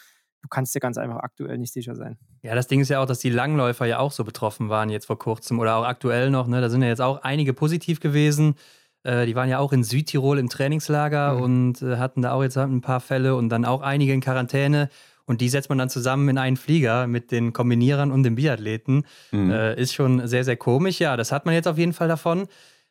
Du 0.42 0.48
kannst 0.50 0.74
dir 0.74 0.80
ganz 0.80 0.98
einfach 0.98 1.18
aktuell 1.18 1.60
nicht 1.60 1.74
sicher 1.74 1.96
sein. 1.96 2.18
Ja, 2.42 2.56
das 2.56 2.68
Ding 2.68 2.82
ist 2.82 2.90
ja 2.90 3.02
auch, 3.02 3.06
dass 3.06 3.20
die 3.20 3.30
Langläufer 3.30 3.86
ja 3.86 4.00
auch 4.00 4.12
so 4.12 4.24
betroffen 4.24 4.70
waren 4.70 4.90
jetzt 4.90 5.06
vor 5.06 5.20
kurzem 5.20 5.60
oder 5.60 5.76
auch 5.76 5.86
aktuell 5.86 6.32
noch. 6.32 6.48
Ne? 6.48 6.60
Da 6.60 6.70
sind 6.70 6.82
ja 6.82 6.88
jetzt 6.88 7.02
auch 7.02 7.22
einige 7.22 7.54
positiv 7.54 8.00
gewesen. 8.00 8.56
Äh, 9.04 9.28
die 9.28 9.36
waren 9.36 9.48
ja 9.48 9.60
auch 9.60 9.74
in 9.74 9.84
Südtirol 9.84 10.40
im 10.40 10.50
Trainingslager 10.50 11.36
mhm. 11.36 11.42
und 11.42 11.82
äh, 11.82 11.98
hatten 11.98 12.24
da 12.24 12.34
auch 12.34 12.42
jetzt 12.42 12.58
ein 12.58 12.82
paar 12.82 13.00
Fälle 13.00 13.36
und 13.36 13.50
dann 13.50 13.64
auch 13.64 13.82
einige 13.82 14.12
in 14.12 14.22
Quarantäne. 14.22 14.90
Und 15.26 15.42
die 15.42 15.50
setzt 15.50 15.70
man 15.70 15.78
dann 15.78 15.90
zusammen 15.90 16.28
in 16.30 16.38
einen 16.38 16.58
Flieger 16.58 17.08
mit 17.08 17.32
den 17.32 17.54
Kombinierern 17.54 18.12
und 18.12 18.24
den 18.24 18.36
Biathleten. 18.36 19.06
Mhm. 19.32 19.52
Äh, 19.52 19.80
ist 19.80 19.94
schon 19.94 20.28
sehr, 20.28 20.44
sehr 20.44 20.58
komisch. 20.58 21.00
Ja, 21.00 21.16
das 21.16 21.32
hat 21.32 21.46
man 21.46 21.56
jetzt 21.56 21.68
auf 21.68 21.78
jeden 21.78 21.94
Fall 21.94 22.08
davon. 22.08 22.48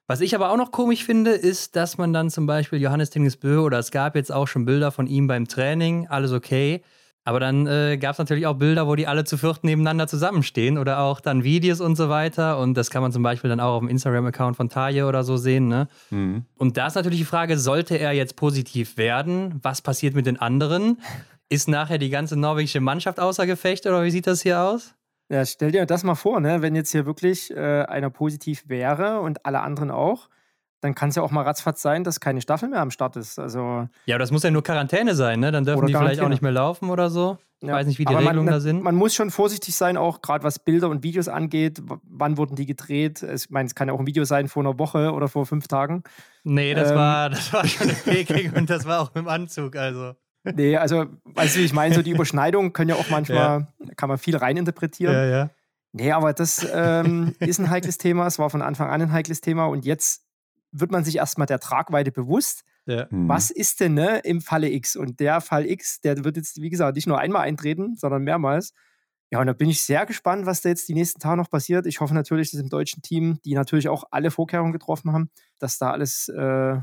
Was 0.06 0.20
ich 0.20 0.34
aber 0.34 0.50
auch 0.50 0.56
noch 0.56 0.72
komisch 0.72 1.04
finde, 1.04 1.30
ist, 1.30 1.76
dass 1.76 1.96
man 1.96 2.12
dann 2.12 2.28
zum 2.30 2.46
Beispiel 2.46 2.80
Johannes 2.80 3.10
Tingesbö 3.10 3.58
oder 3.58 3.78
es 3.78 3.90
gab 3.90 4.16
jetzt 4.16 4.32
auch 4.32 4.48
schon 4.48 4.64
Bilder 4.64 4.90
von 4.90 5.06
ihm 5.06 5.26
beim 5.26 5.46
Training, 5.46 6.08
alles 6.08 6.32
okay. 6.32 6.82
Aber 7.24 7.38
dann 7.38 7.68
äh, 7.68 7.98
gab 7.98 8.12
es 8.12 8.18
natürlich 8.18 8.46
auch 8.46 8.54
Bilder, 8.54 8.88
wo 8.88 8.96
die 8.96 9.06
alle 9.06 9.22
zu 9.24 9.36
viert 9.36 9.62
nebeneinander 9.62 10.08
zusammenstehen 10.08 10.76
oder 10.76 10.98
auch 10.98 11.20
dann 11.20 11.44
Videos 11.44 11.80
und 11.80 11.94
so 11.94 12.08
weiter. 12.08 12.58
Und 12.58 12.74
das 12.74 12.90
kann 12.90 13.00
man 13.00 13.12
zum 13.12 13.22
Beispiel 13.22 13.48
dann 13.48 13.60
auch 13.60 13.74
auf 13.74 13.80
dem 13.80 13.88
Instagram-Account 13.88 14.56
von 14.56 14.68
Taje 14.68 15.06
oder 15.06 15.22
so 15.22 15.36
sehen. 15.36 15.68
Ne? 15.68 15.86
Mhm. 16.10 16.46
Und 16.58 16.76
da 16.76 16.88
ist 16.88 16.96
natürlich 16.96 17.20
die 17.20 17.24
Frage, 17.24 17.58
sollte 17.58 17.96
er 17.96 18.12
jetzt 18.12 18.34
positiv 18.34 18.96
werden? 18.96 19.60
Was 19.62 19.82
passiert 19.82 20.16
mit 20.16 20.26
den 20.26 20.40
anderen? 20.40 20.98
Ist 21.52 21.68
nachher 21.68 21.98
die 21.98 22.08
ganze 22.08 22.38
norwegische 22.38 22.80
Mannschaft 22.80 23.20
außer 23.20 23.46
Gefecht 23.46 23.84
oder 23.86 24.04
wie 24.04 24.10
sieht 24.10 24.26
das 24.26 24.40
hier 24.40 24.60
aus? 24.60 24.94
Ja, 25.28 25.44
stell 25.44 25.70
dir 25.70 25.84
das 25.84 26.02
mal 26.02 26.14
vor, 26.14 26.40
ne? 26.40 26.62
wenn 26.62 26.74
jetzt 26.74 26.92
hier 26.92 27.04
wirklich 27.04 27.50
äh, 27.50 27.82
einer 27.82 28.08
positiv 28.08 28.64
wäre 28.68 29.20
und 29.20 29.44
alle 29.44 29.60
anderen 29.60 29.90
auch, 29.90 30.30
dann 30.80 30.94
kann 30.94 31.10
es 31.10 31.16
ja 31.16 31.22
auch 31.22 31.30
mal 31.30 31.42
ratzfatz 31.42 31.82
sein, 31.82 32.04
dass 32.04 32.20
keine 32.20 32.40
Staffel 32.40 32.70
mehr 32.70 32.80
am 32.80 32.90
Start 32.90 33.16
ist. 33.16 33.38
Also, 33.38 33.86
ja, 34.06 34.16
aber 34.16 34.20
das 34.20 34.30
muss 34.30 34.42
ja 34.42 34.50
nur 34.50 34.62
Quarantäne 34.62 35.14
sein, 35.14 35.40
ne? 35.40 35.52
Dann 35.52 35.64
dürfen 35.64 35.86
die 35.86 35.94
vielleicht 35.94 36.20
auch 36.20 36.28
nicht 36.28 36.42
mehr 36.42 36.52
laufen 36.52 36.88
oder 36.90 37.10
so. 37.10 37.38
Ich 37.60 37.68
ja. 37.68 37.74
weiß 37.74 37.86
nicht, 37.86 37.98
wie 37.98 38.04
die 38.04 38.08
aber 38.08 38.20
Regelungen 38.20 38.46
man, 38.46 38.54
da 38.54 38.60
sind. 38.60 38.82
Man 38.82 38.96
muss 38.96 39.14
schon 39.14 39.30
vorsichtig 39.30 39.76
sein, 39.76 39.96
auch 39.96 40.22
gerade 40.22 40.42
was 40.42 40.58
Bilder 40.58 40.88
und 40.88 41.04
Videos 41.04 41.28
angeht. 41.28 41.80
wann 42.02 42.36
wurden 42.36 42.56
die 42.56 42.66
gedreht? 42.66 43.22
Ich 43.22 43.50
meine, 43.50 43.66
es 43.66 43.74
kann 43.74 43.88
ja 43.88 43.94
auch 43.94 44.00
ein 44.00 44.06
Video 44.06 44.24
sein 44.24 44.48
vor 44.48 44.64
einer 44.64 44.78
Woche 44.78 45.12
oder 45.12 45.28
vor 45.28 45.46
fünf 45.46 45.68
Tagen. 45.68 46.02
Nee, 46.44 46.74
das, 46.74 46.90
ähm, 46.90 46.96
war, 46.96 47.30
das 47.30 47.52
war 47.52 47.66
schon 47.66 47.88
eine 47.88 47.94
Faking 47.96 48.52
und 48.54 48.68
das 48.68 48.84
war 48.84 49.00
auch 49.00 49.10
dem 49.10 49.28
Anzug. 49.28 49.76
Also. 49.76 50.14
Nee, 50.44 50.76
also, 50.76 51.06
weißt 51.24 51.54
du, 51.54 51.60
wie 51.60 51.64
ich 51.64 51.72
meine, 51.72 51.94
so 51.94 52.02
die 52.02 52.10
Überschneidungen 52.14 52.72
können 52.72 52.90
ja 52.90 52.96
auch 52.96 53.10
manchmal, 53.10 53.66
ja. 53.80 53.94
kann 53.96 54.08
man 54.08 54.18
viel 54.18 54.36
reininterpretieren. 54.36 55.14
Ja, 55.14 55.24
ja. 55.24 55.50
Nee, 55.92 56.12
aber 56.12 56.32
das 56.32 56.66
ähm, 56.72 57.34
ist 57.40 57.60
ein 57.60 57.70
heikles 57.70 57.98
Thema. 57.98 58.26
Es 58.26 58.38
war 58.38 58.50
von 58.50 58.62
Anfang 58.62 58.88
an 58.90 59.02
ein 59.02 59.12
heikles 59.12 59.40
Thema 59.40 59.66
und 59.66 59.84
jetzt 59.84 60.24
wird 60.72 60.90
man 60.90 61.04
sich 61.04 61.16
erstmal 61.16 61.46
der 61.46 61.60
Tragweite 61.60 62.10
bewusst. 62.10 62.64
Ja. 62.86 63.06
Mhm. 63.10 63.28
Was 63.28 63.50
ist 63.50 63.80
denn 63.80 63.94
ne, 63.94 64.20
im 64.24 64.40
Falle 64.40 64.70
X? 64.70 64.96
Und 64.96 65.20
der 65.20 65.40
Fall 65.40 65.66
X, 65.66 66.00
der 66.00 66.24
wird 66.24 66.36
jetzt, 66.36 66.60
wie 66.60 66.70
gesagt, 66.70 66.96
nicht 66.96 67.06
nur 67.06 67.18
einmal 67.18 67.42
eintreten, 67.42 67.94
sondern 67.96 68.22
mehrmals. 68.22 68.72
Ja, 69.30 69.40
und 69.40 69.46
da 69.46 69.52
bin 69.52 69.70
ich 69.70 69.82
sehr 69.82 70.04
gespannt, 70.04 70.44
was 70.44 70.60
da 70.60 70.68
jetzt 70.68 70.88
die 70.88 70.94
nächsten 70.94 71.20
Tage 71.20 71.36
noch 71.36 71.48
passiert. 71.48 71.86
Ich 71.86 72.00
hoffe 72.00 72.12
natürlich, 72.12 72.50
dass 72.50 72.60
im 72.60 72.68
deutschen 72.68 73.02
Team, 73.02 73.38
die 73.44 73.54
natürlich 73.54 73.88
auch 73.88 74.04
alle 74.10 74.30
Vorkehrungen 74.30 74.72
getroffen 74.72 75.12
haben, 75.12 75.30
dass 75.58 75.78
da 75.78 75.90
alles 75.90 76.28
äh, 76.28 76.76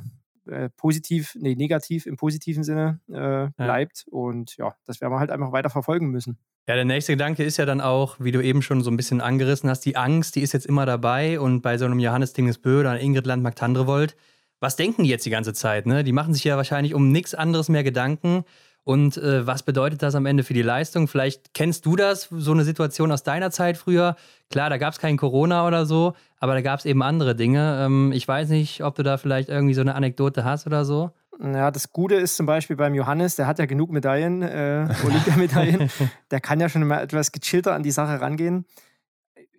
äh, 0.49 0.69
positiv, 0.75 1.35
nee, 1.39 1.55
negativ 1.55 2.05
im 2.05 2.17
positiven 2.17 2.63
Sinne 2.63 2.99
äh, 3.07 3.49
bleibt. 3.55 4.05
Ja. 4.07 4.13
Und 4.17 4.57
ja, 4.57 4.75
das 4.85 5.01
werden 5.01 5.13
wir 5.13 5.19
halt 5.19 5.31
einfach 5.31 5.51
weiter 5.51 5.69
verfolgen 5.69 6.09
müssen. 6.09 6.37
Ja, 6.67 6.75
der 6.75 6.85
nächste 6.85 7.13
Gedanke 7.13 7.43
ist 7.43 7.57
ja 7.57 7.65
dann 7.65 7.81
auch, 7.81 8.17
wie 8.19 8.31
du 8.31 8.43
eben 8.43 8.61
schon 8.61 8.83
so 8.83 8.91
ein 8.91 8.97
bisschen 8.97 9.21
angerissen 9.21 9.69
hast, 9.69 9.81
die 9.81 9.95
Angst, 9.95 10.35
die 10.35 10.41
ist 10.41 10.53
jetzt 10.53 10.65
immer 10.65 10.85
dabei. 10.85 11.39
Und 11.39 11.61
bei 11.61 11.77
so 11.77 11.85
einem 11.85 11.99
Johannes 11.99 12.33
Dingesbö 12.33 12.81
oder 12.81 12.99
Ingrid 12.99 13.25
Landmark-Tandrevold, 13.25 14.15
was 14.59 14.75
denken 14.75 15.03
die 15.03 15.09
jetzt 15.09 15.25
die 15.25 15.31
ganze 15.31 15.53
Zeit? 15.53 15.85
Ne? 15.85 16.03
Die 16.03 16.11
machen 16.11 16.33
sich 16.33 16.43
ja 16.43 16.57
wahrscheinlich 16.57 16.93
um 16.93 17.11
nichts 17.11 17.33
anderes 17.33 17.69
mehr 17.69 17.83
Gedanken. 17.83 18.43
Und 18.83 19.17
äh, 19.17 19.45
was 19.45 19.63
bedeutet 19.63 20.01
das 20.01 20.15
am 20.15 20.25
Ende 20.25 20.43
für 20.43 20.53
die 20.53 20.61
Leistung? 20.61 21.07
Vielleicht 21.07 21.53
kennst 21.53 21.85
du 21.85 21.95
das, 21.95 22.29
so 22.31 22.51
eine 22.51 22.63
Situation 22.63 23.11
aus 23.11 23.23
deiner 23.23 23.51
Zeit 23.51 23.77
früher. 23.77 24.15
Klar, 24.49 24.69
da 24.69 24.77
gab 24.77 24.93
es 24.93 24.99
kein 24.99 25.17
Corona 25.17 25.67
oder 25.67 25.85
so, 25.85 26.13
aber 26.37 26.53
da 26.53 26.61
gab 26.61 26.79
es 26.79 26.85
eben 26.85 27.03
andere 27.03 27.35
Dinge. 27.35 27.85
Ähm, 27.85 28.11
ich 28.13 28.27
weiß 28.27 28.49
nicht, 28.49 28.83
ob 28.83 28.95
du 28.95 29.03
da 29.03 29.17
vielleicht 29.17 29.49
irgendwie 29.49 29.75
so 29.75 29.81
eine 29.81 29.95
Anekdote 29.95 30.43
hast 30.43 30.65
oder 30.65 30.85
so. 30.85 31.11
Ja, 31.41 31.71
das 31.71 31.93
Gute 31.93 32.15
ist 32.15 32.35
zum 32.35 32.45
Beispiel 32.45 32.75
beim 32.75 32.93
Johannes, 32.93 33.37
der 33.37 33.47
hat 33.47 33.59
ja 33.59 33.65
genug 33.65 33.91
Medaillen, 33.91 34.41
äh, 34.41 34.93
Olympiamedaillen. 35.05 35.89
der 36.31 36.41
kann 36.41 36.59
ja 36.59 36.67
schon 36.67 36.85
mal 36.85 37.01
etwas 37.01 37.31
gechillter 37.31 37.73
an 37.73 37.83
die 37.83 37.91
Sache 37.91 38.19
rangehen. 38.19 38.65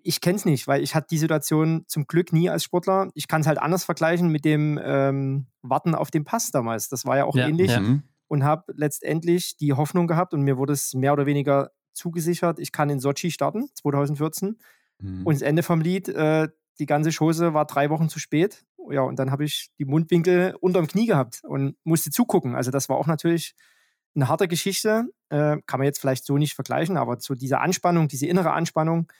Ich 0.03 0.21
kenne 0.21 0.37
es 0.37 0.45
nicht, 0.45 0.67
weil 0.67 0.83
ich 0.83 0.95
hatte 0.95 1.09
die 1.11 1.19
Situation 1.19 1.85
zum 1.87 2.07
Glück 2.07 2.33
nie 2.33 2.51
als 2.51 2.65
Sportler. 2.65 3.11
Ich 3.15 3.29
kann 3.29 3.43
es 3.43 3.47
halt 3.47 3.59
anders 3.59 3.85
vergleichen 3.85 4.29
mit 4.29 4.45
dem 4.45 4.79
ähm, 4.83 5.47
Warten 5.63 5.95
auf 5.95 6.11
den 6.11 6.25
Pass 6.25 6.51
damals. 6.51 6.89
Das 6.89 7.07
war 7.07 7.17
ja 7.17 7.25
auch 7.25 7.37
ja, 7.37 7.49
ähnlich. 7.49 7.71
Ja. 7.71 7.81
Und 8.31 8.45
habe 8.45 8.73
letztendlich 8.77 9.57
die 9.57 9.73
Hoffnung 9.73 10.07
gehabt 10.07 10.35
und 10.35 10.43
mir 10.43 10.57
wurde 10.57 10.73
es 10.73 10.95
mehr 10.95 11.13
oder 11.13 11.27
weniger 11.27 11.73
zugesichert, 11.93 12.61
ich 12.61 12.71
kann 12.71 12.89
in 12.89 13.01
Sochi 13.01 13.33
starten, 13.33 13.69
2014. 13.75 14.57
Mhm. 15.01 15.27
Und 15.27 15.35
das 15.35 15.43
Ende 15.43 15.65
vom 15.65 15.81
Lied, 15.81 16.09
äh, 16.09 16.47
die 16.79 16.87
ganze 16.87 17.11
Chose 17.11 17.55
war 17.55 17.65
drei 17.65 17.91
Wochen 17.91 18.09
zu 18.09 18.21
spät. 18.21 18.65
Ja, 18.89 19.03
und 19.03 19.19
dann 19.19 19.33
habe 19.33 19.45
ich 19.45 19.71
die 19.81 19.85
Mundwinkel 19.85 20.55
unterm 20.61 20.87
Knie 20.87 21.07
gehabt 21.07 21.41
und 21.43 21.75
musste 21.83 22.11
zugucken. 22.11 22.55
Also 22.55 22.71
das 22.71 22.89
war 22.89 22.99
auch 22.99 23.09
natürlich 23.09 23.57
eine 24.15 24.29
harte 24.29 24.47
Geschichte. 24.47 25.09
Äh, 25.29 25.57
kann 25.67 25.81
man 25.81 25.87
jetzt 25.87 26.01
vielleicht 26.01 26.25
so 26.25 26.39
nicht 26.39 26.55
vergleichen, 26.55 26.97
aber 26.97 27.19
so 27.19 27.35
diese 27.35 27.59
Anspannung, 27.59 28.07
diese 28.07 28.27
innere 28.27 28.53
Anspannung, 28.53 29.11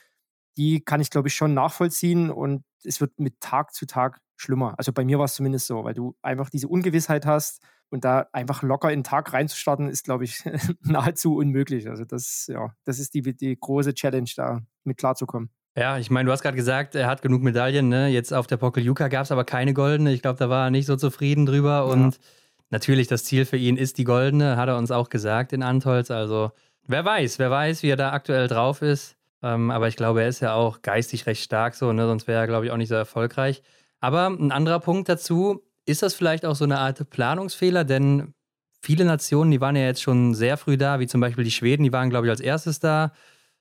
die 0.55 0.79
kann 0.79 1.01
ich, 1.01 1.09
glaube 1.09 1.27
ich, 1.27 1.35
schon 1.35 1.53
nachvollziehen 1.53 2.29
und 2.29 2.63
es 2.85 3.01
wird 3.01 3.19
mit 3.19 3.41
Tag 3.41 3.73
zu 3.73 3.85
Tag 3.85 4.21
schlimmer. 4.37 4.75
Also 4.77 4.93
bei 4.93 5.03
mir 5.03 5.19
war 5.19 5.25
es 5.25 5.35
zumindest 5.35 5.67
so, 5.67 5.83
weil 5.83 5.93
du 5.93 6.15
einfach 6.21 6.49
diese 6.49 6.69
Ungewissheit 6.69 7.25
hast 7.25 7.61
und 7.91 8.05
da 8.05 8.27
einfach 8.31 8.63
locker 8.63 8.91
in 8.91 8.99
den 8.99 9.03
Tag 9.03 9.33
reinzustarten, 9.33 9.89
ist, 9.89 10.05
glaube 10.05 10.23
ich, 10.23 10.43
nahezu 10.81 11.35
unmöglich. 11.35 11.89
Also 11.89 12.05
das, 12.05 12.47
ja, 12.47 12.73
das 12.85 12.99
ist 12.99 13.13
die, 13.13 13.21
die 13.21 13.59
große 13.59 13.93
Challenge, 13.93 14.29
da 14.35 14.61
mit 14.83 14.97
klarzukommen. 14.97 15.49
Ja, 15.75 15.97
ich 15.97 16.09
meine, 16.09 16.27
du 16.27 16.31
hast 16.31 16.41
gerade 16.41 16.57
gesagt, 16.57 16.95
er 16.95 17.07
hat 17.07 17.21
genug 17.21 17.43
Medaillen. 17.43 17.87
Ne? 17.89 18.07
Jetzt 18.07 18.33
auf 18.33 18.47
der 18.47 18.57
Pokeljuka 18.57 19.07
gab 19.09 19.23
es 19.23 19.31
aber 19.31 19.43
keine 19.43 19.73
goldene. 19.73 20.11
Ich 20.13 20.21
glaube, 20.21 20.39
da 20.39 20.49
war 20.49 20.67
er 20.67 20.71
nicht 20.71 20.85
so 20.85 20.95
zufrieden 20.95 21.45
drüber. 21.45 21.85
Und 21.85 22.15
ja. 22.15 22.21
natürlich, 22.69 23.07
das 23.07 23.23
Ziel 23.23 23.45
für 23.45 23.57
ihn 23.57 23.77
ist 23.77 23.97
die 23.97 24.03
goldene, 24.03 24.57
hat 24.57 24.69
er 24.69 24.77
uns 24.77 24.91
auch 24.91 25.09
gesagt 25.09 25.53
in 25.53 25.63
Antolz. 25.63 26.11
Also 26.11 26.51
wer 26.87 27.05
weiß, 27.05 27.39
wer 27.39 27.51
weiß, 27.51 27.83
wie 27.83 27.89
er 27.89 27.97
da 27.97 28.11
aktuell 28.11 28.47
drauf 28.47 28.81
ist. 28.81 29.17
Ähm, 29.43 29.71
aber 29.71 29.87
ich 29.87 29.95
glaube, 29.95 30.21
er 30.21 30.27
ist 30.27 30.39
ja 30.39 30.53
auch 30.53 30.81
geistig 30.81 31.25
recht 31.25 31.43
stark 31.43 31.73
so, 31.75 31.91
ne? 31.93 32.05
sonst 32.05 32.27
wäre 32.27 32.41
er, 32.41 32.47
glaube 32.47 32.65
ich, 32.65 32.71
auch 32.71 32.77
nicht 32.77 32.89
so 32.89 32.95
erfolgreich. 32.95 33.63
Aber 33.99 34.27
ein 34.27 34.51
anderer 34.51 34.79
Punkt 34.79 35.09
dazu, 35.09 35.63
ist 35.85 36.01
das 36.01 36.13
vielleicht 36.13 36.45
auch 36.45 36.55
so 36.55 36.63
eine 36.63 36.79
Art 36.79 37.09
Planungsfehler? 37.09 37.83
Denn 37.83 38.33
viele 38.81 39.05
Nationen, 39.05 39.51
die 39.51 39.61
waren 39.61 39.75
ja 39.75 39.83
jetzt 39.83 40.01
schon 40.01 40.33
sehr 40.33 40.57
früh 40.57 40.77
da, 40.77 40.99
wie 40.99 41.07
zum 41.07 41.21
Beispiel 41.21 41.43
die 41.43 41.51
Schweden, 41.51 41.83
die 41.83 41.93
waren, 41.93 42.09
glaube 42.09 42.27
ich, 42.27 42.31
als 42.31 42.39
erstes 42.39 42.79
da. 42.79 43.13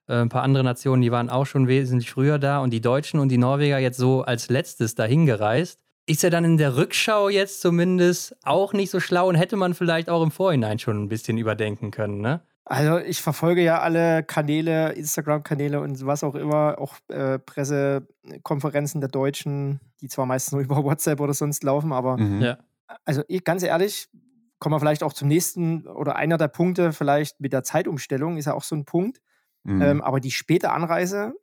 Äh, 0.09 0.15
ein 0.15 0.29
paar 0.29 0.43
andere 0.43 0.65
Nationen, 0.65 1.03
die 1.03 1.13
waren 1.13 1.31
auch 1.31 1.47
schon 1.47 1.69
wesentlich 1.69 2.11
früher 2.11 2.39
da. 2.39 2.59
Und 2.61 2.71
die 2.71 2.81
Deutschen 2.81 3.21
und 3.21 3.29
die 3.29 3.39
Norweger 3.39 3.79
jetzt 3.79 3.99
so 3.99 4.23
als 4.23 4.49
letztes 4.51 4.95
dahin 4.95 5.27
gereist. 5.27 5.81
Ist 6.07 6.23
ja 6.23 6.31
dann 6.31 6.45
in 6.45 6.57
der 6.57 6.77
Rückschau 6.77 7.29
jetzt 7.29 7.61
zumindest 7.61 8.37
auch 8.45 8.73
nicht 8.73 8.91
so 8.91 8.99
schlau 8.99 9.29
und 9.29 9.37
hätte 9.37 9.57
man 9.57 9.75
vielleicht 9.75 10.09
auch 10.09 10.23
im 10.23 10.33
Vorhinein 10.33 10.79
schon 10.79 11.01
ein 11.05 11.09
bisschen 11.09 11.39
überdenken 11.39 11.91
können, 11.93 12.21
ne? 12.21 12.41
Also 12.71 12.99
ich 12.99 13.21
verfolge 13.21 13.65
ja 13.65 13.81
alle 13.81 14.23
Kanäle, 14.23 14.93
Instagram-Kanäle 14.93 15.81
und 15.81 16.07
was 16.07 16.23
auch 16.23 16.37
immer, 16.37 16.79
auch 16.79 16.95
äh, 17.09 17.41
Pressekonferenzen 17.41 19.01
der 19.01 19.11
Deutschen, 19.11 19.81
die 20.01 20.07
zwar 20.07 20.25
meistens 20.25 20.53
nur 20.53 20.61
über 20.63 20.85
WhatsApp 20.85 21.19
oder 21.19 21.35
sonst 21.35 21.65
laufen, 21.65 21.93
aber 21.93 22.17
mhm. 22.17 22.41
ja. 22.41 22.59
also 23.05 23.25
ich, 23.27 23.43
ganz 23.43 23.65
ehrlich, 23.65 24.09
kommen 24.61 24.73
wir 24.73 24.79
vielleicht 24.79 25.03
auch 25.03 25.13
zum 25.13 25.27
nächsten 25.27 25.89
oder 25.89 26.15
einer 26.15 26.39
der 26.39 26.47
Punkte, 26.47 26.93
vielleicht 26.93 27.41
mit 27.41 27.53
der 27.53 27.65
Zeitumstellung, 27.65 28.37
ist 28.37 28.45
ja 28.45 28.55
auch 28.55 28.63
so 28.63 28.77
ein 28.77 28.85
Punkt. 28.85 29.21
Mhm. 29.65 29.83
Ähm, 29.83 30.01
aber 30.01 30.21
die 30.21 30.31
späte 30.31 30.71
Anreise 30.71 31.35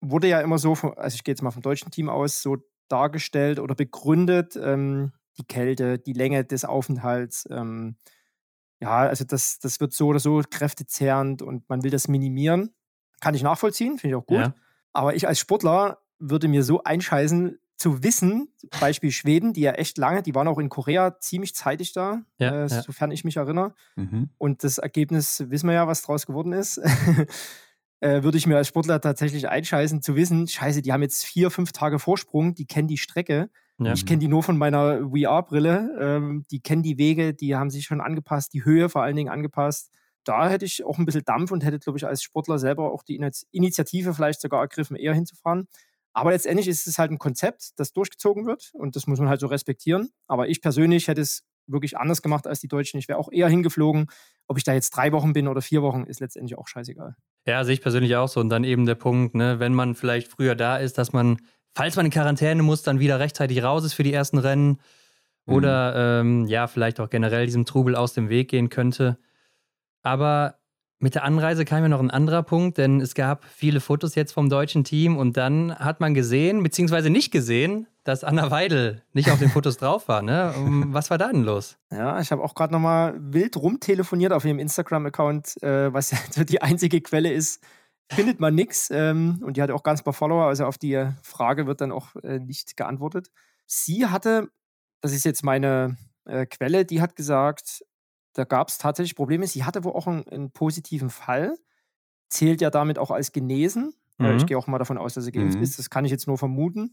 wurde 0.00 0.28
ja 0.28 0.40
immer 0.40 0.58
so, 0.58 0.74
also 0.74 1.16
ich 1.16 1.24
gehe 1.24 1.32
jetzt 1.32 1.42
mal 1.42 1.50
vom 1.50 1.62
deutschen 1.62 1.90
Team 1.90 2.08
aus, 2.08 2.42
so 2.42 2.58
dargestellt 2.86 3.58
oder 3.58 3.74
begründet, 3.74 4.54
ähm, 4.54 5.10
die 5.36 5.46
Kälte, 5.48 5.98
die 5.98 6.12
Länge 6.12 6.44
des 6.44 6.64
Aufenthalts, 6.64 7.48
ähm, 7.50 7.96
ja, 8.80 8.98
also 8.98 9.24
das, 9.24 9.58
das 9.58 9.80
wird 9.80 9.92
so 9.92 10.08
oder 10.08 10.20
so 10.20 10.42
kräftezehrend 10.48 11.42
und 11.42 11.68
man 11.68 11.82
will 11.82 11.90
das 11.90 12.08
minimieren. 12.08 12.74
Kann 13.20 13.34
ich 13.34 13.42
nachvollziehen, 13.42 13.98
finde 13.98 14.16
ich 14.16 14.22
auch 14.22 14.26
gut. 14.26 14.38
Ja. 14.38 14.54
Aber 14.92 15.14
ich 15.14 15.28
als 15.28 15.38
Sportler 15.38 15.98
würde 16.18 16.48
mir 16.48 16.62
so 16.64 16.82
einscheißen, 16.82 17.58
zu 17.80 18.02
wissen, 18.02 18.48
Beispiel 18.78 19.10
Schweden, 19.10 19.54
die 19.54 19.62
ja 19.62 19.72
echt 19.72 19.96
lange, 19.96 20.22
die 20.22 20.34
waren 20.34 20.46
auch 20.48 20.58
in 20.58 20.68
Korea 20.68 21.18
ziemlich 21.18 21.54
zeitig 21.54 21.94
da, 21.94 22.20
ja, 22.36 22.50
äh, 22.50 22.60
ja. 22.66 22.82
sofern 22.82 23.10
ich 23.10 23.24
mich 23.24 23.38
erinnere. 23.38 23.74
Mhm. 23.96 24.28
Und 24.36 24.64
das 24.64 24.76
Ergebnis 24.76 25.46
wissen 25.48 25.66
wir 25.66 25.72
ja, 25.72 25.86
was 25.86 26.02
draus 26.02 26.26
geworden 26.26 26.52
ist. 26.52 26.76
äh, 28.00 28.22
würde 28.22 28.36
ich 28.36 28.46
mir 28.46 28.58
als 28.58 28.68
Sportler 28.68 29.00
tatsächlich 29.00 29.48
einscheißen, 29.48 30.02
zu 30.02 30.14
wissen, 30.14 30.46
scheiße, 30.46 30.82
die 30.82 30.92
haben 30.92 31.00
jetzt 31.00 31.24
vier, 31.24 31.50
fünf 31.50 31.72
Tage 31.72 31.98
Vorsprung, 31.98 32.54
die 32.54 32.66
kennen 32.66 32.86
die 32.86 32.98
Strecke. 32.98 33.48
Ja. 33.80 33.94
Ich 33.94 34.04
kenne 34.04 34.18
die 34.18 34.28
nur 34.28 34.42
von 34.42 34.58
meiner 34.58 35.08
VR-Brille. 35.08 35.96
Ähm, 35.98 36.44
die 36.50 36.60
kennen 36.60 36.82
die 36.82 36.98
Wege, 36.98 37.32
die 37.32 37.56
haben 37.56 37.70
sich 37.70 37.86
schon 37.86 38.00
angepasst, 38.00 38.52
die 38.52 38.64
Höhe 38.64 38.88
vor 38.88 39.02
allen 39.02 39.16
Dingen 39.16 39.30
angepasst. 39.30 39.90
Da 40.24 40.50
hätte 40.50 40.66
ich 40.66 40.84
auch 40.84 40.98
ein 40.98 41.06
bisschen 41.06 41.24
Dampf 41.24 41.50
und 41.50 41.64
hätte, 41.64 41.78
glaube 41.78 41.98
ich, 41.98 42.06
als 42.06 42.22
Sportler 42.22 42.58
selber 42.58 42.92
auch 42.92 43.02
die 43.02 43.18
Initiative 43.52 44.12
vielleicht 44.12 44.42
sogar 44.42 44.60
ergriffen, 44.60 44.96
eher 44.96 45.14
hinzufahren. 45.14 45.66
Aber 46.12 46.32
letztendlich 46.32 46.68
ist 46.68 46.86
es 46.86 46.98
halt 46.98 47.10
ein 47.10 47.18
Konzept, 47.18 47.70
das 47.76 47.92
durchgezogen 47.92 48.44
wird 48.44 48.70
und 48.74 48.96
das 48.96 49.06
muss 49.06 49.18
man 49.18 49.28
halt 49.28 49.40
so 49.40 49.46
respektieren. 49.46 50.10
Aber 50.26 50.48
ich 50.48 50.60
persönlich 50.60 51.08
hätte 51.08 51.22
es 51.22 51.44
wirklich 51.66 51.96
anders 51.96 52.20
gemacht 52.20 52.46
als 52.46 52.60
die 52.60 52.68
Deutschen. 52.68 52.98
Ich 52.98 53.08
wäre 53.08 53.18
auch 53.18 53.30
eher 53.30 53.48
hingeflogen. 53.48 54.06
Ob 54.46 54.58
ich 54.58 54.64
da 54.64 54.74
jetzt 54.74 54.90
drei 54.90 55.12
Wochen 55.12 55.32
bin 55.32 55.48
oder 55.48 55.62
vier 55.62 55.82
Wochen, 55.82 56.04
ist 56.04 56.20
letztendlich 56.20 56.58
auch 56.58 56.66
scheißegal. 56.66 57.14
Ja, 57.46 57.64
sehe 57.64 57.74
ich 57.74 57.80
persönlich 57.80 58.16
auch 58.16 58.28
so. 58.28 58.40
Und 58.40 58.48
dann 58.50 58.64
eben 58.64 58.86
der 58.86 58.96
Punkt, 58.96 59.34
ne, 59.34 59.60
wenn 59.60 59.72
man 59.72 59.94
vielleicht 59.94 60.28
früher 60.28 60.54
da 60.54 60.76
ist, 60.76 60.98
dass 60.98 61.12
man 61.12 61.38
falls 61.74 61.96
man 61.96 62.06
in 62.06 62.12
Quarantäne 62.12 62.62
muss, 62.62 62.82
dann 62.82 63.00
wieder 63.00 63.20
rechtzeitig 63.20 63.62
raus 63.62 63.84
ist 63.84 63.94
für 63.94 64.02
die 64.02 64.12
ersten 64.12 64.38
Rennen. 64.38 64.80
Mhm. 65.46 65.54
Oder 65.54 66.20
ähm, 66.20 66.46
ja, 66.46 66.66
vielleicht 66.66 67.00
auch 67.00 67.10
generell 67.10 67.46
diesem 67.46 67.64
Trubel 67.64 67.96
aus 67.96 68.12
dem 68.12 68.28
Weg 68.28 68.48
gehen 68.48 68.68
könnte. 68.68 69.18
Aber 70.02 70.60
mit 71.02 71.14
der 71.14 71.24
Anreise 71.24 71.64
kam 71.64 71.82
ja 71.82 71.88
noch 71.88 72.00
ein 72.00 72.10
anderer 72.10 72.42
Punkt, 72.42 72.76
denn 72.76 73.00
es 73.00 73.14
gab 73.14 73.44
viele 73.46 73.80
Fotos 73.80 74.14
jetzt 74.14 74.32
vom 74.32 74.50
deutschen 74.50 74.84
Team 74.84 75.16
und 75.16 75.36
dann 75.38 75.74
hat 75.74 76.00
man 76.00 76.12
gesehen, 76.12 76.62
beziehungsweise 76.62 77.08
nicht 77.08 77.30
gesehen, 77.30 77.86
dass 78.04 78.22
Anna 78.22 78.50
Weidel 78.50 79.02
nicht 79.14 79.30
auf 79.30 79.38
den 79.38 79.48
Fotos 79.48 79.76
drauf 79.78 80.08
war. 80.08 80.20
Ne? 80.20 80.52
Was 80.88 81.08
war 81.08 81.16
da 81.16 81.32
denn 81.32 81.42
los? 81.42 81.78
Ja, 81.90 82.20
ich 82.20 82.30
habe 82.32 82.42
auch 82.42 82.54
gerade 82.54 82.74
nochmal 82.74 83.14
wild 83.18 83.56
rumtelefoniert 83.56 84.32
auf 84.32 84.44
ihrem 84.44 84.58
Instagram-Account, 84.58 85.62
äh, 85.62 85.92
was 85.92 86.10
ja 86.36 86.44
die 86.44 86.60
einzige 86.60 87.00
Quelle 87.00 87.32
ist, 87.32 87.64
findet 88.10 88.40
man 88.40 88.54
nichts. 88.54 88.90
Ähm, 88.90 89.40
und 89.44 89.56
die 89.56 89.62
hat 89.62 89.70
auch 89.70 89.82
ganz 89.82 90.02
paar 90.02 90.12
Follower, 90.12 90.46
also 90.46 90.66
auf 90.66 90.78
die 90.78 91.08
Frage 91.22 91.66
wird 91.66 91.80
dann 91.80 91.92
auch 91.92 92.16
äh, 92.16 92.38
nicht 92.38 92.76
geantwortet. 92.76 93.30
Sie 93.66 94.06
hatte, 94.06 94.48
das 95.00 95.12
ist 95.12 95.24
jetzt 95.24 95.44
meine 95.44 95.96
äh, 96.24 96.46
Quelle, 96.46 96.84
die 96.84 97.00
hat 97.00 97.16
gesagt, 97.16 97.84
da 98.34 98.44
gab 98.44 98.68
es 98.68 98.78
tatsächlich 98.78 99.16
Probleme. 99.16 99.46
Sie 99.46 99.64
hatte 99.64 99.84
wohl 99.84 99.92
auch 99.92 100.06
einen, 100.06 100.26
einen, 100.28 100.50
positiven 100.50 101.10
Fall, 101.10 101.56
zählt 102.28 102.60
ja 102.60 102.70
damit 102.70 102.98
auch 102.98 103.10
als 103.10 103.32
genesen. 103.32 103.94
Äh, 104.18 104.32
mhm. 104.32 104.36
ich 104.38 104.46
gehe 104.46 104.58
auch 104.58 104.66
mal 104.66 104.78
davon 104.78 104.98
aus, 104.98 105.14
dass 105.14 105.24
sie 105.24 105.32
geimpft 105.32 105.56
mhm. 105.56 105.62
ist. 105.62 105.78
Das 105.78 105.90
kann 105.90 106.04
ich 106.04 106.10
jetzt 106.10 106.26
nur 106.26 106.38
vermuten. 106.38 106.92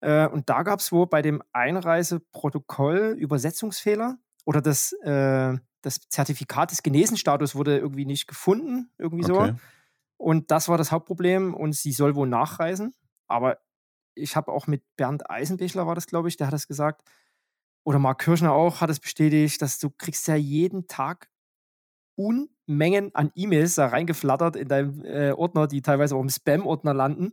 Äh, 0.00 0.26
und 0.28 0.48
da 0.48 0.62
gab 0.62 0.80
es 0.80 0.90
wohl 0.92 1.06
bei 1.06 1.22
dem 1.22 1.42
Einreiseprotokoll 1.52 3.16
Übersetzungsfehler 3.18 4.18
oder 4.44 4.60
das, 4.60 4.92
äh, 5.04 5.56
das 5.82 6.00
Zertifikat 6.08 6.72
des 6.72 6.82
Genesenstatus 6.82 7.54
wurde 7.54 7.78
irgendwie 7.78 8.06
nicht 8.06 8.26
gefunden, 8.26 8.90
irgendwie 8.98 9.30
okay. 9.30 9.50
so. 9.52 9.60
Und 10.22 10.52
das 10.52 10.68
war 10.68 10.78
das 10.78 10.92
Hauptproblem 10.92 11.52
und 11.52 11.74
sie 11.74 11.90
soll 11.90 12.14
wohl 12.14 12.28
nachreisen. 12.28 12.94
Aber 13.26 13.58
ich 14.14 14.36
habe 14.36 14.52
auch 14.52 14.68
mit 14.68 14.84
Bernd 14.96 15.28
Eisenbichler, 15.28 15.86
war 15.86 15.96
das, 15.96 16.06
glaube 16.06 16.28
ich, 16.28 16.36
der 16.36 16.46
hat 16.46 16.54
das 16.54 16.68
gesagt, 16.68 17.02
oder 17.84 17.98
Marc 17.98 18.20
Kirschner 18.20 18.52
auch, 18.52 18.80
hat 18.80 18.90
es 18.90 19.00
bestätigt, 19.00 19.60
dass 19.60 19.80
du 19.80 19.90
kriegst 19.90 20.28
ja 20.28 20.36
jeden 20.36 20.86
Tag 20.86 21.28
Unmengen 22.14 23.12
an 23.14 23.32
E-Mails 23.34 23.74
da 23.74 23.88
reingeflattert 23.88 24.54
in 24.54 24.68
deinem 24.68 25.04
äh, 25.04 25.32
Ordner, 25.32 25.66
die 25.66 25.82
teilweise 25.82 26.14
auch 26.14 26.20
im 26.20 26.28
Spam-Ordner 26.28 26.94
landen. 26.94 27.32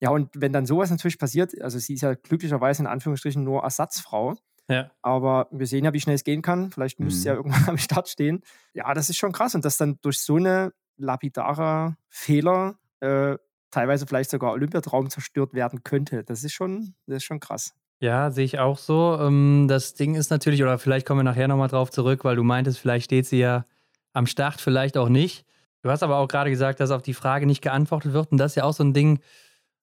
Ja, 0.00 0.10
und 0.10 0.30
wenn 0.36 0.52
dann 0.52 0.66
sowas 0.66 0.90
natürlich 0.90 1.18
passiert, 1.18 1.60
also 1.60 1.80
sie 1.80 1.94
ist 1.94 2.02
ja 2.02 2.14
glücklicherweise 2.14 2.82
in 2.82 2.86
Anführungsstrichen 2.86 3.42
nur 3.42 3.64
Ersatzfrau, 3.64 4.36
ja. 4.68 4.88
Aber 5.02 5.48
wir 5.50 5.66
sehen 5.66 5.84
ja, 5.84 5.92
wie 5.92 6.00
schnell 6.00 6.14
es 6.14 6.22
gehen 6.22 6.42
kann. 6.42 6.70
Vielleicht 6.70 7.00
müsste 7.00 7.16
mhm. 7.16 7.18
es 7.18 7.24
ja 7.24 7.34
irgendwann 7.34 7.68
am 7.68 7.78
Start 7.78 8.08
stehen. 8.08 8.42
Ja, 8.72 8.94
das 8.94 9.10
ist 9.10 9.16
schon 9.16 9.32
krass. 9.32 9.56
Und 9.56 9.64
dass 9.64 9.76
dann 9.76 9.98
durch 10.00 10.20
so 10.20 10.36
eine 10.36 10.72
lapidarer 11.00 11.96
Fehler 12.08 12.78
äh, 13.00 13.36
teilweise 13.70 14.06
vielleicht 14.06 14.30
sogar 14.30 14.52
Olympiatraum 14.52 15.10
zerstört 15.10 15.54
werden 15.54 15.82
könnte. 15.84 16.24
Das 16.24 16.44
ist 16.44 16.52
schon, 16.52 16.94
das 17.06 17.18
ist 17.18 17.24
schon 17.24 17.40
krass. 17.40 17.74
Ja, 18.00 18.30
sehe 18.30 18.44
ich 18.44 18.58
auch 18.58 18.78
so. 18.78 19.18
Ähm, 19.20 19.66
das 19.68 19.94
Ding 19.94 20.14
ist 20.14 20.30
natürlich, 20.30 20.62
oder 20.62 20.78
vielleicht 20.78 21.06
kommen 21.06 21.20
wir 21.20 21.24
nachher 21.24 21.48
nochmal 21.48 21.68
drauf 21.68 21.90
zurück, 21.90 22.24
weil 22.24 22.36
du 22.36 22.42
meintest, 22.42 22.78
vielleicht 22.78 23.04
steht 23.04 23.26
sie 23.26 23.38
ja 23.38 23.64
am 24.12 24.26
Start, 24.26 24.60
vielleicht 24.60 24.96
auch 24.96 25.08
nicht. 25.08 25.44
Du 25.82 25.90
hast 25.90 26.02
aber 26.02 26.16
auch 26.18 26.28
gerade 26.28 26.50
gesagt, 26.50 26.80
dass 26.80 26.90
auf 26.90 27.02
die 27.02 27.14
Frage 27.14 27.46
nicht 27.46 27.62
geantwortet 27.62 28.12
wird. 28.12 28.32
Und 28.32 28.38
das 28.38 28.52
ist 28.52 28.56
ja 28.56 28.64
auch 28.64 28.72
so 28.72 28.84
ein 28.84 28.94
Ding, 28.94 29.20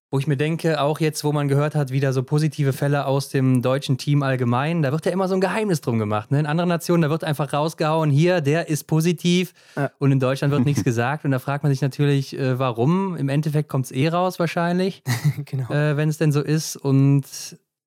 wo 0.09 0.19
ich 0.19 0.27
mir 0.27 0.37
denke, 0.37 0.79
auch 0.79 0.99
jetzt, 0.99 1.23
wo 1.23 1.33
man 1.33 1.47
gehört 1.49 1.75
hat, 1.75 1.91
wieder 1.91 2.13
so 2.13 2.23
positive 2.23 2.71
Fälle 2.71 3.05
aus 3.05 3.29
dem 3.29 3.61
deutschen 3.61 3.97
Team 3.97 4.23
allgemein, 4.23 4.81
da 4.81 4.91
wird 4.91 5.05
ja 5.05 5.11
immer 5.11 5.27
so 5.27 5.35
ein 5.35 5.41
Geheimnis 5.41 5.81
drum 5.81 5.99
gemacht. 5.99 6.31
Ne? 6.31 6.39
In 6.39 6.45
anderen 6.45 6.69
Nationen, 6.69 7.01
da 7.01 7.09
wird 7.09 7.25
einfach 7.25 7.51
rausgehauen, 7.51 8.09
hier, 8.09 8.39
der 8.39 8.69
ist 8.69 8.85
positiv 8.85 9.53
ja. 9.75 9.91
und 9.99 10.11
in 10.11 10.19
Deutschland 10.19 10.53
wird 10.53 10.65
nichts 10.65 10.83
gesagt. 10.85 11.25
Und 11.25 11.31
da 11.31 11.39
fragt 11.39 11.63
man 11.63 11.71
sich 11.71 11.81
natürlich, 11.81 12.37
äh, 12.37 12.57
warum. 12.57 13.17
Im 13.17 13.27
Endeffekt 13.27 13.67
kommt 13.67 13.85
es 13.85 13.91
eh 13.91 14.07
raus 14.07 14.39
wahrscheinlich, 14.39 15.03
genau. 15.45 15.69
äh, 15.71 15.97
wenn 15.97 16.07
es 16.07 16.17
denn 16.17 16.31
so 16.31 16.41
ist. 16.41 16.77
Und 16.77 17.25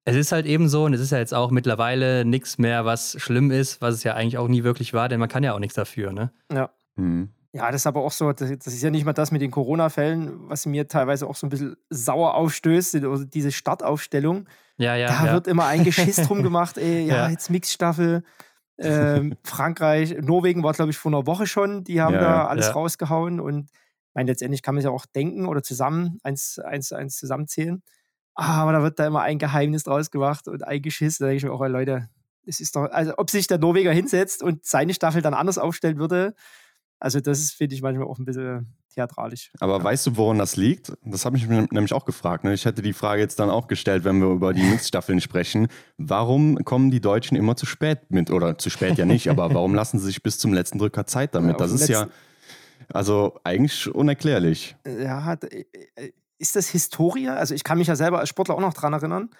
es 0.05 0.17
ist 0.17 0.33
halt 0.33 0.45
eben 0.45 0.69
so, 0.69 0.85
und 0.85 0.93
es 0.93 1.01
ist 1.01 1.13
ja 1.13 1.19
jetzt 1.19 1.33
auch 1.33 1.51
mittlerweile 1.51 2.27
nichts 2.27 2.59
mehr, 2.59 2.85
was 2.85 3.17
schlimm 3.19 3.51
ist, 3.51 3.81
was 3.81 3.95
es 3.95 4.05
ja 4.05 4.15
eigentlich 4.15 4.37
auch 4.37 4.49
nie 4.49 4.63
wirklich 4.63 4.93
war, 4.93 5.09
denn 5.09 5.21
man 5.21 5.29
kann 5.29 5.43
ja 5.43 5.55
auch 5.55 5.59
nichts 5.59 5.75
dafür. 5.75 6.13
Ne? 6.13 6.33
Ja. 6.53 6.71
Mhm. 6.97 7.31
Ja, 7.53 7.71
das 7.73 7.83
ist 7.83 7.87
aber 7.87 8.03
auch 8.05 8.13
so, 8.13 8.33
das, 8.33 8.49
das 8.49 8.73
ist 8.73 8.83
ja 8.83 8.91
nicht 8.91 9.05
mal 9.05 9.13
das 9.13 9.33
mit 9.33 9.43
den 9.43 9.51
Corona-Fällen, 9.51 10.49
was 10.49 10.67
mir 10.67 10.87
teilweise 10.87 11.27
auch 11.27 11.35
so 11.35 11.47
ein 11.47 11.51
bisschen 11.51 11.77
sauer 11.91 12.35
aufstößt, 12.35 12.95
also 12.97 13.25
diese 13.25 13.51
Startaufstellung. 13.51 14.49
Ja, 14.77 14.95
ja. 14.95 15.09
Da 15.09 15.27
ja. 15.27 15.33
wird 15.33 15.49
immer 15.49 15.67
ein 15.67 15.83
Geschiss 15.83 16.17
drum 16.17 16.43
gemacht, 16.45 16.79
ey, 16.79 17.07
ja, 17.07 17.17
ja. 17.25 17.29
jetzt 17.31 17.51
Mixstaffel. 17.51 18.23
ähm, 18.79 19.37
Frankreich, 19.43 20.17
Norwegen 20.21 20.63
war, 20.63 20.73
glaube 20.75 20.91
ich, 20.93 20.99
vor 20.99 21.11
einer 21.13 21.27
Woche 21.27 21.47
schon. 21.47 21.83
Die 21.85 22.01
haben 22.01 22.15
Ja, 22.15 22.21
da 22.21 22.47
alles 22.47 22.69
ja. 22.69 22.73
rausgehauen 22.73 23.41
und 23.41 23.65
ich 23.71 24.15
meine, 24.15 24.31
letztendlich 24.31 24.63
kann 24.63 24.75
man 24.75 24.81
es 24.81 24.85
ja 24.85 24.91
auch 24.91 25.07
denken 25.07 25.47
oder 25.47 25.63
zusammen, 25.63 26.19
eins, 26.23 26.59
eins, 26.59 26.93
eins 26.93 27.17
zusammenzählen. 27.17 27.83
Aber 28.35 28.73
da 28.73 28.83
wird 28.83 28.99
da 28.99 29.07
immer 29.07 29.23
ein 29.23 29.39
Geheimnis 29.39 29.85
draus 29.85 30.11
gemacht 30.11 30.49
und 30.49 30.65
eingeschissen. 30.67 31.25
Da 31.25 31.29
denke 31.29 31.39
ich 31.39 31.45
mir 31.45 31.53
auch, 31.53 31.63
ey, 31.63 31.69
Leute, 31.71 32.09
es 32.47 32.59
ist 32.61 32.75
doch, 32.75 32.85
also 32.91 33.13
ob 33.19 33.29
sich 33.31 33.47
der 33.49 33.59
Norweger 33.59 33.93
hinsetzt 33.93 34.43
und 34.43 34.65
seine 34.65 34.95
Staffel 34.95 35.21
dann 35.21 35.35
anders 35.35 35.59
aufstellen 35.59 35.99
würde, 35.99 36.35
also 37.01 37.21
das 37.21 37.41
ist, 37.41 37.53
finde 37.53 37.75
ich 37.75 37.83
manchmal 37.83 38.07
auch 38.07 38.19
ein 38.19 38.25
bisschen 38.25 38.73
theatralisch. 38.95 39.51
Aber 39.61 39.83
weißt 39.83 40.07
du, 40.07 40.17
woran 40.17 40.39
das 40.39 40.57
liegt? 40.57 40.93
Das 41.03 41.25
habe 41.25 41.37
ich 41.37 41.49
mir 41.49 41.67
nämlich 41.71 41.93
auch 41.93 42.05
gefragt. 42.05 42.45
Ne? 42.45 42.53
Ich 42.53 42.65
hätte 42.65 42.83
die 42.83 42.93
Frage 42.93 43.23
jetzt 43.23 43.39
dann 43.39 43.51
auch 43.51 43.69
gestellt, 43.69 44.05
wenn 44.05 44.21
wir 44.21 44.29
über 44.29 44.53
die 44.53 44.63
Mixstaffeln 44.71 45.21
sprechen. 45.21 45.69
Warum 45.97 46.57
kommen 46.65 46.91
die 46.91 47.01
Deutschen 47.01 47.37
immer 47.37 47.57
zu 47.57 47.67
spät 47.67 48.11
mit? 48.11 48.31
Oder 48.31 48.59
zu 48.59 48.71
spät 48.71 48.99
ja 48.99 49.07
nicht, 49.07 49.29
aber 49.29 49.53
warum 49.55 49.75
lassen 49.75 49.99
sie 49.99 50.07
sich 50.07 50.23
bis 50.23 50.39
zum 50.39 50.53
letzten 50.53 50.79
Drücker 50.79 51.07
Zeit 51.07 51.35
damit? 51.35 51.53
Ja, 51.53 51.59
Das 51.59 51.73
ist 51.73 51.89
ja, 51.89 52.09
also 52.93 53.39
eigentlich 53.45 53.93
unerklärlich. 53.93 54.77
Ja, 54.87 55.35
äh, 55.35 55.65
äh, 55.97 56.13
ist 56.39 56.57
das 56.57 56.69
Historie? 56.69 57.29
Also 57.29 57.55
ich 57.55 57.65
kann 57.65 57.79
mich 57.79 57.87
ja 57.87 57.97
selber 57.97 58.19
als 58.19 58.29
Sportler 58.29 58.55
auch 58.55 58.61
noch 58.61 58.75
dran 58.75 58.93
erinnern. 58.93 59.31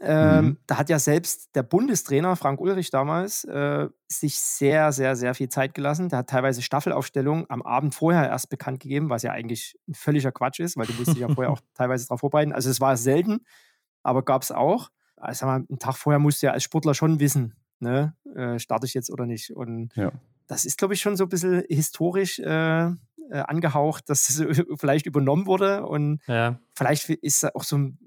Ähm, 0.00 0.44
Mhm. 0.44 0.56
Da 0.66 0.78
hat 0.78 0.88
ja 0.90 0.98
selbst 0.98 1.54
der 1.56 1.64
Bundestrainer 1.64 2.36
Frank 2.36 2.60
Ulrich 2.60 2.90
damals 2.90 3.42
äh, 3.44 3.88
sich 4.06 4.38
sehr, 4.38 4.92
sehr, 4.92 5.16
sehr 5.16 5.34
viel 5.34 5.48
Zeit 5.48 5.74
gelassen. 5.74 6.08
Der 6.08 6.20
hat 6.20 6.30
teilweise 6.30 6.62
Staffelaufstellungen 6.62 7.46
am 7.48 7.62
Abend 7.62 7.94
vorher 7.94 8.28
erst 8.28 8.48
bekannt 8.48 8.78
gegeben, 8.80 9.10
was 9.10 9.22
ja 9.24 9.32
eigentlich 9.32 9.76
ein 9.88 9.94
völliger 9.94 10.30
Quatsch 10.30 10.60
ist, 10.60 10.76
weil 10.76 10.86
du 10.86 10.92
musst 10.94 11.14
dich 11.14 11.20
ja 11.20 11.28
vorher 11.28 11.50
auch 11.52 11.60
teilweise 11.74 12.06
darauf 12.06 12.20
vorbereiten. 12.20 12.52
Also 12.52 12.70
es 12.70 12.80
war 12.80 12.96
selten, 12.96 13.40
aber 14.04 14.24
gab 14.24 14.42
es 14.42 14.52
auch. 14.52 14.90
Also 15.16 15.46
mal, 15.46 15.56
einen 15.68 15.78
Tag 15.80 15.96
vorher 15.96 16.20
musst 16.20 16.42
du 16.42 16.46
ja 16.46 16.52
als 16.52 16.62
Sportler 16.62 16.94
schon 16.94 17.18
wissen, 17.18 17.54
ne, 17.80 18.14
äh, 18.36 18.60
starte 18.60 18.86
ich 18.86 18.94
jetzt 18.94 19.10
oder 19.10 19.26
nicht. 19.26 19.50
Und 19.50 19.94
Ja. 19.96 20.12
das 20.46 20.64
ist, 20.64 20.78
glaube 20.78 20.94
ich, 20.94 21.00
schon 21.00 21.16
so 21.16 21.24
ein 21.24 21.28
bisschen 21.28 21.64
historisch 21.68 22.38
äh, 22.38 22.86
äh, 22.86 22.94
angehaucht, 23.32 24.08
dass 24.08 24.28
es 24.28 24.38
vielleicht 24.78 25.06
übernommen 25.06 25.46
wurde 25.46 25.84
und 25.84 26.20
Ja. 26.28 26.60
vielleicht 26.76 27.10
ist 27.10 27.52
auch 27.56 27.64
so 27.64 27.76
ein, 27.78 27.98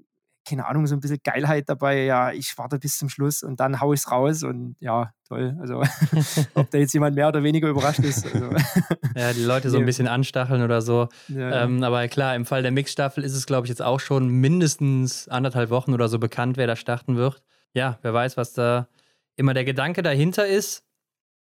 keine 0.44 0.66
Ahnung, 0.66 0.86
so 0.86 0.94
ein 0.94 1.00
bisschen 1.00 1.20
Geilheit 1.22 1.68
dabei. 1.68 2.04
Ja, 2.04 2.32
ich 2.32 2.56
warte 2.56 2.78
bis 2.78 2.98
zum 2.98 3.08
Schluss 3.08 3.42
und 3.42 3.60
dann 3.60 3.80
hau 3.80 3.92
ich 3.92 4.00
es 4.00 4.10
raus 4.10 4.42
und 4.42 4.76
ja, 4.80 5.12
toll. 5.28 5.56
Also, 5.60 5.82
ob 6.54 6.70
da 6.70 6.78
jetzt 6.78 6.92
jemand 6.92 7.16
mehr 7.16 7.28
oder 7.28 7.42
weniger 7.42 7.68
überrascht 7.68 8.00
ist. 8.00 8.26
Also, 8.26 8.50
ja, 9.16 9.32
die 9.32 9.44
Leute 9.44 9.70
so 9.70 9.78
ein 9.78 9.86
bisschen 9.86 10.08
anstacheln 10.08 10.62
oder 10.62 10.82
so. 10.82 11.08
ja, 11.28 11.64
Ähm, 11.64 11.82
aber 11.82 12.06
klar, 12.08 12.34
im 12.34 12.44
Fall 12.46 12.62
der 12.62 12.72
Mixstaffel 12.72 13.24
ist 13.24 13.34
es, 13.34 13.46
glaube 13.46 13.66
ich, 13.66 13.68
jetzt 13.70 13.82
auch 13.82 14.00
schon 14.00 14.28
mindestens 14.28 15.28
anderthalb 15.28 15.70
Wochen 15.70 15.94
oder 15.94 16.08
so 16.08 16.18
bekannt, 16.18 16.56
wer 16.56 16.66
da 16.66 16.76
starten 16.76 17.16
wird. 17.16 17.42
Ja, 17.74 17.98
wer 18.02 18.12
weiß, 18.12 18.36
was 18.36 18.52
da 18.52 18.88
immer 19.36 19.54
der 19.54 19.64
Gedanke 19.64 20.02
dahinter 20.02 20.46
ist. 20.46 20.84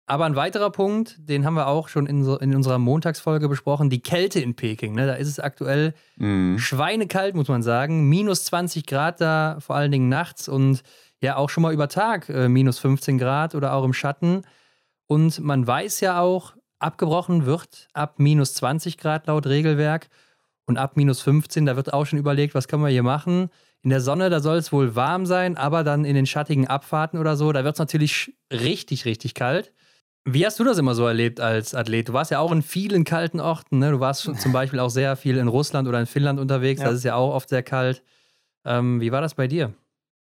Aber 0.06 0.26
ein 0.26 0.36
weiterer 0.36 0.70
Punkt, 0.70 1.16
den 1.18 1.46
haben 1.46 1.54
wir 1.54 1.68
auch 1.68 1.88
schon 1.88 2.08
in, 2.08 2.24
so, 2.26 2.38
in 2.38 2.54
unserer 2.56 2.78
Montagsfolge 2.78 3.48
besprochen, 3.48 3.90
die 3.90 4.02
Kälte 4.02 4.42
in 4.42 4.54
Peking. 4.56 4.94
Ne? 4.96 5.08
Da 5.08 5.14
ist 5.14 5.30
es 5.30 5.40
aktuell 5.40 5.94
Mhm. 6.18 6.58
schweinekalt, 6.60 7.36
muss 7.36 7.48
man 7.48 7.64
sagen. 7.64 8.10
Minus 8.10 8.44
20 8.46 8.86
Grad 8.86 9.22
da, 9.22 9.58
vor 9.60 9.76
allen 9.78 9.92
Dingen 9.92 10.10
nachts 10.10 10.50
und 10.50 10.84
ja 11.22 11.38
auch 11.38 11.50
schon 11.50 11.62
mal 11.64 11.74
über 11.74 11.88
Tag 11.88 12.28
äh, 12.30 12.50
minus 12.50 12.80
15 12.80 13.18
Grad 13.18 13.56
oder 13.56 13.74
auch 13.74 13.86
im 13.86 13.94
Schatten. 13.94 14.42
Und 15.08 15.40
man 15.40 15.66
weiß 15.66 16.02
ja 16.02 16.20
auch, 16.20 16.54
abgebrochen 16.80 17.46
wird 17.46 17.88
ab 17.94 18.16
minus 18.20 18.56
20 18.56 18.98
Grad 18.98 19.28
laut 19.28 19.48
Regelwerk 19.48 20.10
und 20.66 20.78
ab 20.78 20.98
minus 20.98 21.22
15, 21.22 21.66
da 21.66 21.78
wird 21.78 21.94
auch 21.94 22.06
schon 22.06 22.20
überlegt, 22.20 22.56
was 22.56 22.68
können 22.68 22.84
wir 22.84 22.90
hier 22.90 23.04
machen. 23.04 23.50
In 23.84 23.90
der 23.90 24.02
Sonne, 24.02 24.30
da 24.30 24.42
soll 24.42 24.58
es 24.58 24.72
wohl 24.74 24.96
warm 24.96 25.26
sein, 25.26 25.56
aber 25.56 25.86
dann 25.86 26.04
in 26.04 26.16
den 26.16 26.26
schattigen 26.26 26.68
Abfahrten 26.68 27.20
oder 27.20 27.38
so, 27.38 27.54
da 27.54 27.64
wird 27.64 27.76
es 27.76 27.80
natürlich 27.80 28.34
richtig, 28.52 29.06
richtig 29.06 29.34
kalt. 29.34 29.72
Wie 30.26 30.46
hast 30.46 30.60
du 30.60 30.64
das 30.64 30.78
immer 30.78 30.96
so 30.96 31.06
erlebt 31.06 31.40
als 31.42 31.76
Athlet? 31.76 32.10
Du 32.10 32.14
warst 32.14 32.32
ja 32.32 32.40
auch 32.40 32.52
in 32.52 32.62
vielen 32.62 33.04
kalten 33.04 33.40
Orten. 33.42 33.80
Ne? 33.80 33.92
Du 33.92 34.00
warst 34.00 34.22
zum 34.40 34.54
Beispiel 34.54 34.80
auch 34.80 34.90
sehr 34.90 35.16
viel 35.18 35.38
in 35.38 35.50
Russland 35.50 35.88
oder 35.88 36.00
in 36.00 36.06
Finnland 36.06 36.40
unterwegs. 36.40 36.82
Ja. 36.82 36.88
Das 36.88 36.96
ist 36.96 37.04
ja 37.04 37.16
auch 37.16 37.34
oft 37.34 37.50
sehr 37.50 37.64
kalt. 37.64 38.04
Ähm, 38.66 39.02
wie 39.02 39.12
war 39.12 39.22
das 39.22 39.36
bei 39.36 39.48
dir? 39.48 39.74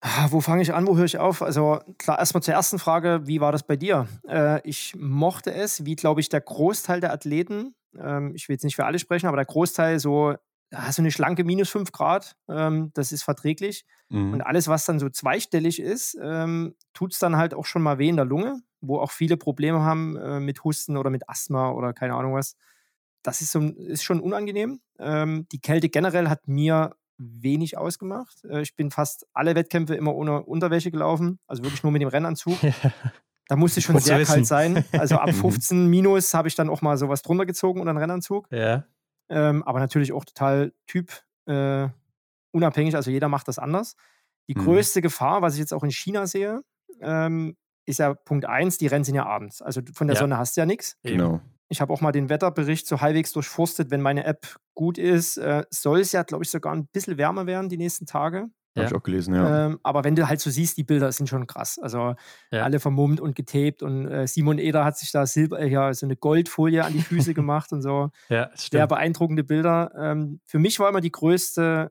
Ah, 0.03 0.29
Wo 0.31 0.41
fange 0.41 0.63
ich 0.63 0.75
an, 0.75 0.87
wo 0.87 0.97
höre 0.97 1.07
ich 1.07 1.19
auf? 1.19 1.41
Also 1.41 1.81
klar, 1.99 2.19
erstmal 2.19 2.43
zur 2.43 2.55
ersten 2.55 2.79
Frage, 2.79 3.23
wie 3.25 3.41
war 3.41 3.51
das 3.51 3.63
bei 3.63 3.77
dir? 3.77 4.07
Äh, 4.29 4.61
ich 4.69 4.95
mochte 4.97 5.53
es, 5.53 5.87
wie 5.87 5.97
glaube 5.97 6.21
ich 6.21 6.29
der 6.29 6.43
Großteil 6.43 7.01
der 7.01 7.13
Athleten, 7.13 7.75
ähm, 7.99 8.33
ich 8.35 8.49
will 8.49 8.55
jetzt 8.55 8.65
nicht 8.65 8.77
für 8.77 8.85
alle 8.85 8.99
sprechen, 8.99 9.27
aber 9.27 9.37
der 9.37 9.47
Großteil 9.47 9.99
so, 9.99 10.35
ja, 10.71 10.93
so 10.93 11.01
eine 11.01 11.11
schlanke 11.11 11.45
minus 11.45 11.71
5 11.71 11.93
Grad, 11.93 12.37
ähm, 12.49 12.91
das 12.95 13.11
ist 13.11 13.23
verträglich. 13.23 13.85
Mhm. 14.11 14.35
Und 14.35 14.41
alles, 14.43 14.69
was 14.69 14.85
dann 14.85 14.99
so 14.99 15.09
zweistellig 15.09 15.81
ist, 15.81 16.17
ähm, 16.23 16.75
tut 16.93 17.13
es 17.13 17.19
dann 17.19 17.37
halt 17.37 17.55
auch 17.55 17.65
schon 17.65 17.83
mal 17.83 17.99
weh 17.99 18.09
in 18.09 18.17
der 18.17 18.27
Lunge, 18.27 18.61
wo 18.87 18.99
auch 19.01 19.11
viele 19.11 19.37
Probleme 19.37 19.81
haben 19.81 20.17
äh, 20.17 20.41
mit 20.41 20.65
Husten 20.65 20.97
oder 20.97 21.11
mit 21.11 21.29
Asthma 21.29 21.71
oder 21.71 21.93
keine 21.93 22.15
Ahnung 22.15 22.35
was. 22.35 22.57
Das 23.23 23.41
ist, 23.41 23.51
so, 23.53 23.61
ist 23.61 24.05
schon 24.05 24.21
unangenehm. 24.21 24.81
Ähm, 24.99 25.47
die 25.51 25.61
Kälte 25.61 25.89
generell 25.89 26.29
hat 26.29 26.47
mir 26.49 26.95
wenig 27.19 27.77
ausgemacht. 27.79 28.45
Äh, 28.45 28.63
ich 28.63 28.77
bin 28.77 28.91
fast 28.91 29.27
alle 29.33 29.55
Wettkämpfe 29.55 29.95
immer 29.95 30.15
ohne 30.15 30.43
Unterwäsche 30.43 30.91
gelaufen, 30.91 31.39
also 31.47 31.63
wirklich 31.65 31.83
nur 31.83 31.93
mit 31.93 32.03
dem 32.03 32.09
Rennanzug. 32.09 32.57
Da 33.49 33.55
musste 33.55 33.81
schon 33.81 33.97
sehr 34.01 34.19
wissen. 34.19 34.33
kalt 34.33 34.47
sein. 34.47 34.85
Also 34.91 35.19
ab 35.19 35.29
Mhm. 35.33 35.35
15 35.35 35.87
minus 35.87 36.35
habe 36.35 36.49
ich 36.49 36.57
dann 36.57 36.69
auch 36.69 36.83
mal 36.83 36.97
sowas 36.99 37.23
drunter 37.23 37.47
gezogen 37.47 37.81
oder 37.81 37.91
einen 37.91 37.99
Rennanzug. 38.01 38.49
ja. 38.51 38.85
Ähm, 39.29 39.63
aber 39.63 39.79
natürlich 39.79 40.13
auch 40.13 40.25
total 40.25 40.73
typ 40.89 41.13
äh, 41.47 41.89
unabhängig, 42.53 42.97
also 42.97 43.11
jeder 43.13 43.29
macht 43.29 43.47
das 43.47 43.61
anders. 43.61 43.95
Die 44.49 44.55
Mhm. 44.57 44.65
größte 44.65 45.01
Gefahr, 45.01 45.43
was 45.43 45.55
ich 45.55 45.61
jetzt 45.61 45.73
auch 45.73 45.85
in 45.85 45.91
China 45.93 46.27
sehe, 46.27 46.63
ähm, 47.01 47.57
ist 47.87 47.99
ja 47.99 48.15
Punkt 48.15 48.45
eins, 48.47 48.79
die 48.79 48.87
Rennen 48.89 49.05
sind 49.05 49.15
ja 49.15 49.25
abends. 49.27 49.63
Also 49.63 49.81
von 49.95 50.07
der 50.09 50.15
Ja. 50.17 50.21
Sonne 50.21 50.39
hast 50.39 50.57
du 50.57 50.61
ja 50.61 50.67
nichts. 50.67 50.97
Genau. 51.03 51.41
Ich 51.69 51.81
habe 51.81 51.93
auch 51.93 52.01
mal 52.01 52.13
den 52.13 52.29
Wetterbericht 52.29 52.87
so 52.87 53.01
halbwegs 53.01 53.33
durchforstet, 53.33 53.91
wenn 53.91 54.01
meine 54.01 54.25
App 54.25 54.57
gut 54.75 54.99
ist, 54.99 55.37
äh, 55.37 55.65
soll 55.71 56.01
es 56.01 56.13
ja, 56.13 56.23
glaube 56.23 56.45
ich, 56.45 56.51
sogar 56.51 56.73
ein 56.73 56.87
bisschen 56.87 57.17
wärmer 57.19 57.47
werden 57.47 57.69
die 57.69 57.77
nächsten 57.79 58.07
Tage. 58.07 58.47
Ja. 58.77 58.83
Habe 58.83 58.95
ich 58.95 58.95
auch 59.01 59.03
gelesen, 59.03 59.35
ja. 59.35 59.67
Ähm, 59.67 59.81
aber 59.83 60.05
wenn 60.05 60.15
du 60.15 60.29
halt 60.29 60.39
so 60.39 60.51
siehst, 60.51 60.77
die 60.77 60.85
Bilder 60.85 61.11
sind 61.11 61.29
schon 61.29 61.47
krass. 61.47 61.79
Also 61.81 62.15
Ja. 62.53 62.63
alle 62.63 62.79
vermummt 62.79 63.21
und 63.21 63.35
getaped 63.35 63.83
und 63.83 64.07
äh, 64.07 64.27
Simon 64.29 64.59
Eder 64.59 64.85
hat 64.85 64.99
sich 64.99 65.11
da 65.13 65.27
Silber, 65.27 65.59
äh, 65.61 65.69
ja, 65.69 65.93
so 65.95 66.07
eine 66.07 66.15
Goldfolie 66.17 66.85
an 66.85 66.93
die 66.93 67.01
Füße 67.03 67.33
gemacht 67.35 67.73
und 67.73 67.81
so. 67.83 68.11
Ja, 68.29 68.51
Sehr 68.51 68.59
stimmt. 68.59 68.89
beeindruckende 68.91 69.43
Bilder. 69.45 69.93
Ähm, 69.99 70.41
für 70.45 70.59
mich 70.59 70.79
war 70.79 70.89
immer 70.91 71.01
die 71.01 71.11
größte 71.11 71.91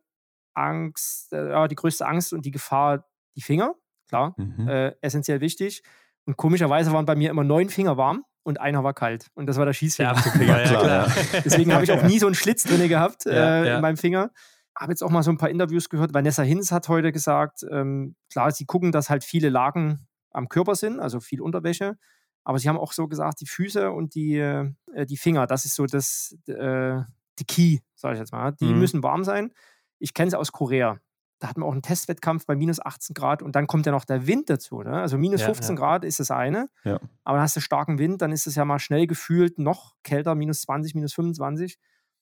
Angst, 0.53 1.33
äh, 1.33 1.49
ja, 1.49 1.67
die 1.67 1.75
größte 1.75 2.05
Angst 2.07 2.33
und 2.33 2.45
die 2.45 2.51
Gefahr 2.51 3.05
die 3.35 3.41
Finger. 3.41 3.73
Klar, 4.07 4.33
Mhm. 4.37 4.67
äh, 4.67 4.93
essentiell 5.01 5.41
wichtig. 5.41 5.81
Und 6.25 6.37
komischerweise 6.37 6.91
waren 6.91 7.05
bei 7.05 7.15
mir 7.15 7.29
immer 7.29 7.43
neun 7.43 7.69
Finger 7.69 7.97
warm 7.97 8.23
und 8.43 8.59
einer 8.59 8.83
war 8.83 8.93
kalt. 8.93 9.27
Und 9.35 9.45
das 9.47 9.57
war 9.57 9.65
der 9.65 9.73
Schießfinger. 9.73 10.13
Ja, 10.47 10.63
Klar, 10.63 10.83
klar. 10.83 11.11
Deswegen 11.43 11.73
habe 11.73 11.83
ich 11.83 11.91
auch 11.91 12.03
nie 12.03 12.19
so 12.19 12.25
einen 12.27 12.35
Schlitz 12.35 12.63
drin 12.63 12.87
gehabt 12.89 13.25
äh, 13.25 13.35
Ja, 13.35 13.65
ja. 13.65 13.75
in 13.75 13.81
meinem 13.81 13.97
Finger. 13.97 14.31
Habe 14.77 14.91
jetzt 14.91 15.03
auch 15.03 15.09
mal 15.09 15.23
so 15.23 15.31
ein 15.31 15.37
paar 15.37 15.49
Interviews 15.49 15.89
gehört. 15.89 16.13
Vanessa 16.13 16.43
Hinz 16.43 16.71
hat 16.71 16.89
heute 16.89 17.11
gesagt, 17.11 17.65
ähm, 17.71 18.15
klar, 18.31 18.51
sie 18.51 18.65
gucken, 18.65 18.91
dass 18.91 19.09
halt 19.09 19.23
viele 19.23 19.49
Lagen 19.49 20.07
am 20.31 20.49
Körper 20.49 20.75
sind, 20.75 20.99
also 20.99 21.19
viel 21.21 21.41
Unterwäsche. 21.41 21.97
Aber 22.43 22.59
sie 22.59 22.67
haben 22.69 22.77
auch 22.77 22.91
so 22.91 23.07
gesagt, 23.07 23.39
die 23.41 23.47
Füße 23.47 23.89
und 23.91 24.13
die, 24.15 24.35
äh, 24.37 24.69
die 25.07 25.17
Finger, 25.17 25.47
das 25.47 25.65
ist 25.65 25.75
so 25.75 25.85
das, 25.85 26.35
äh, 26.47 26.99
die 27.39 27.45
Key, 27.47 27.79
sage 27.95 28.15
ich 28.15 28.19
jetzt 28.19 28.33
mal. 28.33 28.51
Die 28.59 28.65
Mhm. 28.65 28.79
müssen 28.79 29.01
warm 29.03 29.23
sein. 29.23 29.51
Ich 29.97 30.13
kenne 30.13 30.27
es 30.27 30.33
aus 30.33 30.51
Korea. 30.51 30.99
Da 31.39 31.49
hatten 31.49 31.61
wir 31.61 31.65
auch 31.65 31.73
einen 31.73 31.81
Testwettkampf 31.81 32.45
bei 32.45 32.55
minus 32.55 32.79
18 32.83 33.13
Grad 33.13 33.41
und 33.41 33.55
dann 33.55 33.67
kommt 33.67 33.85
ja 33.85 33.91
noch 33.91 34.05
der 34.05 34.25
Wind 34.25 34.49
dazu. 34.49 34.81
Ne? 34.81 35.01
Also 35.01 35.17
minus 35.17 35.41
Ja, 35.41 35.47
15 35.47 35.75
ja. 35.75 35.79
Grad 35.81 36.05
ist 36.05 36.19
das 36.19 36.31
eine. 36.31 36.69
Ja. 36.83 36.99
Aber 37.23 37.37
dann 37.37 37.41
hast 37.43 37.55
du 37.55 37.59
starken 37.59 37.99
Wind, 37.99 38.21
dann 38.21 38.31
ist 38.31 38.47
es 38.47 38.55
ja 38.55 38.63
mal 38.65 38.79
schnell 38.79 39.05
gefühlt 39.05 39.59
noch 39.59 39.95
kälter, 40.03 40.33
minus 40.35 40.61
20, 40.61 40.95
minus 40.95 41.13
25. 41.13 41.77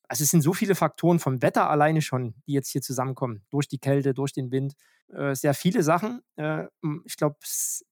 Also 0.07 0.23
es 0.23 0.31
sind 0.31 0.41
so 0.41 0.53
viele 0.53 0.75
Faktoren 0.75 1.19
vom 1.19 1.41
Wetter 1.41 1.69
alleine 1.69 2.01
schon, 2.01 2.35
die 2.47 2.53
jetzt 2.53 2.69
hier 2.69 2.81
zusammenkommen. 2.81 3.43
Durch 3.49 3.67
die 3.67 3.79
Kälte, 3.79 4.13
durch 4.13 4.33
den 4.33 4.51
Wind. 4.51 4.73
Äh, 5.11 5.35
sehr 5.35 5.53
viele 5.53 5.83
Sachen. 5.83 6.21
Äh, 6.35 6.65
ich 7.05 7.15
glaube, 7.17 7.37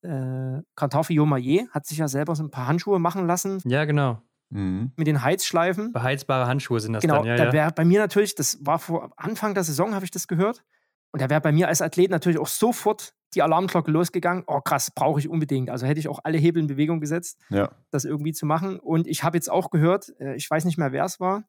äh, 0.01 0.61
Kantafi 0.75 1.13
Yomaye 1.13 1.67
hat 1.71 1.85
sich 1.85 1.99
ja 1.99 2.07
selber 2.07 2.35
so 2.35 2.43
ein 2.43 2.51
paar 2.51 2.67
Handschuhe 2.67 2.99
machen 2.99 3.27
lassen 3.27 3.61
Ja, 3.65 3.85
genau. 3.85 4.21
Mhm. 4.49 4.91
mit 4.97 5.07
den 5.07 5.23
Heizschleifen. 5.23 5.93
Beheizbare 5.93 6.45
Handschuhe 6.47 6.79
sind 6.79 6.93
das 6.93 7.01
Genau, 7.01 7.17
dann, 7.19 7.25
ja. 7.27 7.35
da 7.37 7.45
ja. 7.45 7.53
wäre 7.53 7.71
bei 7.71 7.85
mir 7.85 7.99
natürlich, 8.01 8.35
das 8.35 8.57
war 8.65 8.79
vor 8.79 9.11
Anfang 9.15 9.53
der 9.53 9.63
Saison, 9.63 9.95
habe 9.95 10.03
ich 10.03 10.11
das 10.11 10.27
gehört. 10.27 10.63
Und 11.11 11.21
da 11.21 11.29
wäre 11.29 11.41
bei 11.41 11.51
mir 11.51 11.67
als 11.67 11.81
Athlet 11.81 12.09
natürlich 12.11 12.39
auch 12.39 12.47
sofort 12.47 13.13
die 13.33 13.41
Alarmglocke 13.41 13.91
losgegangen. 13.91 14.43
Oh, 14.47 14.59
krass, 14.61 14.91
brauche 14.93 15.19
ich 15.19 15.29
unbedingt. 15.29 15.69
Also 15.69 15.85
hätte 15.85 15.99
ich 15.99 16.07
auch 16.07 16.19
alle 16.23 16.37
Hebel 16.37 16.61
in 16.61 16.67
Bewegung 16.67 16.99
gesetzt, 16.99 17.37
Ja. 17.49 17.71
das 17.89 18.05
irgendwie 18.05 18.33
zu 18.33 18.45
machen. 18.45 18.79
Und 18.79 19.07
ich 19.07 19.23
habe 19.23 19.37
jetzt 19.37 19.49
auch 19.49 19.69
gehört, 19.69 20.13
äh, 20.19 20.35
ich 20.35 20.49
weiß 20.49 20.65
nicht 20.65 20.77
mehr, 20.77 20.91
wer 20.91 21.05
es 21.05 21.19
war, 21.19 21.43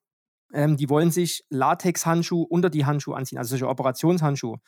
ähm, 0.53 0.77
die 0.77 0.89
wollen 0.91 1.11
sich 1.11 1.45
Latex-Handschuhe 1.51 2.47
unter 2.49 2.71
die 2.71 2.85
Handschuhe 2.87 3.17
anziehen, 3.17 3.39
also 3.39 3.51
solche 3.51 3.69
Operationshandschuhe. 3.69 4.59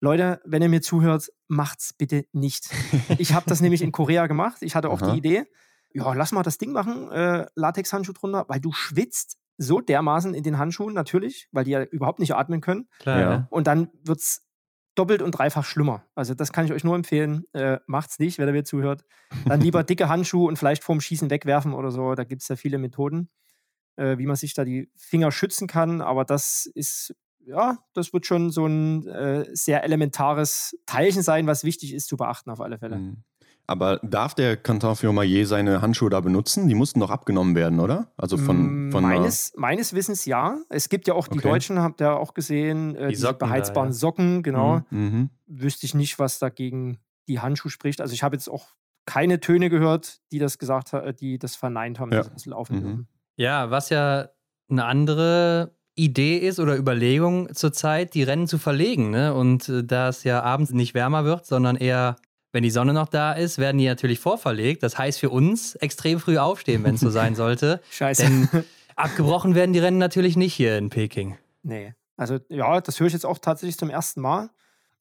Leute, 0.00 0.40
wenn 0.44 0.62
ihr 0.62 0.68
mir 0.68 0.82
zuhört, 0.82 1.28
macht's 1.48 1.92
bitte 1.92 2.24
nicht. 2.32 2.70
Ich 3.18 3.34
habe 3.34 3.46
das 3.48 3.60
nämlich 3.60 3.82
in 3.82 3.92
Korea 3.92 4.26
gemacht. 4.26 4.58
Ich 4.62 4.74
hatte 4.74 4.88
auch 4.90 5.02
Aha. 5.02 5.12
die 5.12 5.18
Idee, 5.18 5.44
ja, 5.92 6.12
lass 6.14 6.32
mal 6.32 6.42
das 6.42 6.58
Ding 6.58 6.72
machen, 6.72 7.10
äh, 7.10 7.46
Latex-Handschuh 7.54 8.12
drunter, 8.12 8.44
weil 8.48 8.60
du 8.60 8.72
schwitzt 8.72 9.36
so 9.60 9.80
dermaßen 9.80 10.32
in 10.32 10.42
den 10.42 10.56
Handschuhen 10.56 10.94
natürlich, 10.94 11.48
weil 11.52 11.64
die 11.64 11.72
ja 11.72 11.82
überhaupt 11.82 12.18
nicht 12.18 12.34
atmen 12.34 12.62
können. 12.62 12.88
Klar, 12.98 13.20
Ja. 13.20 13.46
Und 13.50 13.66
dann 13.66 13.90
wird's 14.02 14.46
doppelt 14.94 15.20
und 15.20 15.32
dreifach 15.32 15.64
schlimmer. 15.64 16.04
Also 16.14 16.34
das 16.34 16.52
kann 16.52 16.64
ich 16.64 16.72
euch 16.72 16.82
nur 16.82 16.96
empfehlen. 16.96 17.44
Äh, 17.52 17.78
macht's 17.86 18.18
nicht, 18.18 18.38
wenn 18.38 18.48
ihr 18.48 18.52
mir 18.52 18.64
zuhört. 18.64 19.04
Dann 19.44 19.60
lieber 19.60 19.84
dicke 19.84 20.08
Handschuhe 20.08 20.48
und 20.48 20.58
vielleicht 20.58 20.82
vorm 20.82 21.00
Schießen 21.00 21.28
wegwerfen 21.28 21.74
oder 21.74 21.90
so. 21.90 22.14
Da 22.14 22.24
gibt 22.24 22.40
es 22.40 22.48
ja 22.48 22.56
viele 22.56 22.78
Methoden, 22.78 23.28
äh, 23.96 24.16
wie 24.16 24.26
man 24.26 24.36
sich 24.36 24.54
da 24.54 24.64
die 24.64 24.90
Finger 24.96 25.30
schützen 25.30 25.68
kann. 25.68 26.00
Aber 26.00 26.24
das 26.24 26.64
ist, 26.74 27.14
ja, 27.40 27.78
das 27.92 28.14
wird 28.14 28.24
schon 28.24 28.50
so 28.50 28.66
ein 28.66 29.06
äh, 29.06 29.44
sehr 29.52 29.84
elementares 29.84 30.74
Teilchen 30.86 31.22
sein, 31.22 31.46
was 31.46 31.64
wichtig 31.64 31.92
ist 31.92 32.08
zu 32.08 32.16
beachten 32.16 32.50
auf 32.50 32.62
alle 32.62 32.78
Fälle. 32.78 32.96
Mhm. 32.96 33.24
Aber 33.70 34.00
darf 34.02 34.34
der 34.34 34.56
Canton 34.56 34.96
Fiormaillet 34.96 35.46
seine 35.46 35.80
Handschuhe 35.80 36.10
da 36.10 36.18
benutzen? 36.18 36.66
Die 36.66 36.74
mussten 36.74 36.98
doch 36.98 37.10
abgenommen 37.10 37.54
werden, 37.54 37.78
oder? 37.78 38.08
Also 38.16 38.36
von, 38.36 38.88
mm, 38.88 38.90
von 38.90 39.04
meines, 39.04 39.52
meines 39.56 39.94
Wissens 39.94 40.24
ja. 40.24 40.58
Es 40.70 40.88
gibt 40.88 41.06
ja 41.06 41.14
auch 41.14 41.28
die 41.28 41.38
okay. 41.38 41.50
Deutschen, 41.50 41.78
habt 41.78 42.00
ihr 42.00 42.16
auch 42.16 42.34
gesehen, 42.34 42.96
äh, 42.96 43.06
die 43.06 43.14
diese 43.14 43.32
beheizbaren 43.32 43.90
da, 43.90 43.94
ja. 43.94 43.98
Socken, 43.98 44.42
genau. 44.42 44.82
Mhm. 44.90 45.00
mhm. 45.00 45.30
Wüsste 45.46 45.86
ich 45.86 45.94
nicht, 45.94 46.18
was 46.18 46.40
dagegen 46.40 46.98
die 47.28 47.38
Handschuhe 47.38 47.70
spricht. 47.70 48.00
Also 48.00 48.12
ich 48.12 48.24
habe 48.24 48.34
jetzt 48.34 48.50
auch 48.50 48.70
keine 49.06 49.38
Töne 49.38 49.70
gehört, 49.70 50.18
die 50.32 50.40
das 50.40 50.58
gesagt 50.58 50.92
haben, 50.92 51.14
die 51.14 51.38
das 51.38 51.54
verneint 51.54 52.00
haben, 52.00 52.10
ja. 52.10 52.18
dass 52.18 52.32
das 52.32 52.46
laufen 52.46 52.82
mhm. 52.82 53.06
Ja, 53.36 53.70
was 53.70 53.88
ja 53.90 54.30
eine 54.68 54.84
andere 54.84 55.76
Idee 55.94 56.38
ist 56.38 56.58
oder 56.58 56.76
Überlegung 56.76 57.54
zurzeit, 57.54 58.14
die 58.14 58.24
Rennen 58.24 58.48
zu 58.48 58.58
verlegen. 58.58 59.10
Ne? 59.10 59.32
Und 59.32 59.68
äh, 59.68 59.84
da 59.84 60.08
es 60.08 60.24
ja 60.24 60.42
abends 60.42 60.72
nicht 60.72 60.94
wärmer 60.94 61.24
wird, 61.24 61.46
sondern 61.46 61.76
eher 61.76 62.16
wenn 62.52 62.62
die 62.62 62.70
Sonne 62.70 62.92
noch 62.92 63.08
da 63.08 63.32
ist, 63.32 63.58
werden 63.58 63.78
die 63.78 63.86
natürlich 63.86 64.18
vorverlegt. 64.18 64.82
Das 64.82 64.98
heißt 64.98 65.20
für 65.20 65.30
uns 65.30 65.74
extrem 65.76 66.18
früh 66.18 66.38
aufstehen, 66.38 66.84
wenn 66.84 66.94
es 66.94 67.00
so 67.00 67.10
sein 67.10 67.34
sollte. 67.34 67.80
Scheiße. 67.90 68.22
Denn 68.22 68.48
abgebrochen 68.96 69.54
werden 69.54 69.72
die 69.72 69.78
Rennen 69.78 69.98
natürlich 69.98 70.36
nicht 70.36 70.54
hier 70.54 70.76
in 70.78 70.90
Peking. 70.90 71.36
Nee. 71.62 71.94
Also 72.16 72.38
ja, 72.48 72.80
das 72.80 73.00
höre 73.00 73.06
ich 73.06 73.12
jetzt 73.12 73.26
auch 73.26 73.38
tatsächlich 73.38 73.78
zum 73.78 73.90
ersten 73.90 74.20
Mal. 74.20 74.50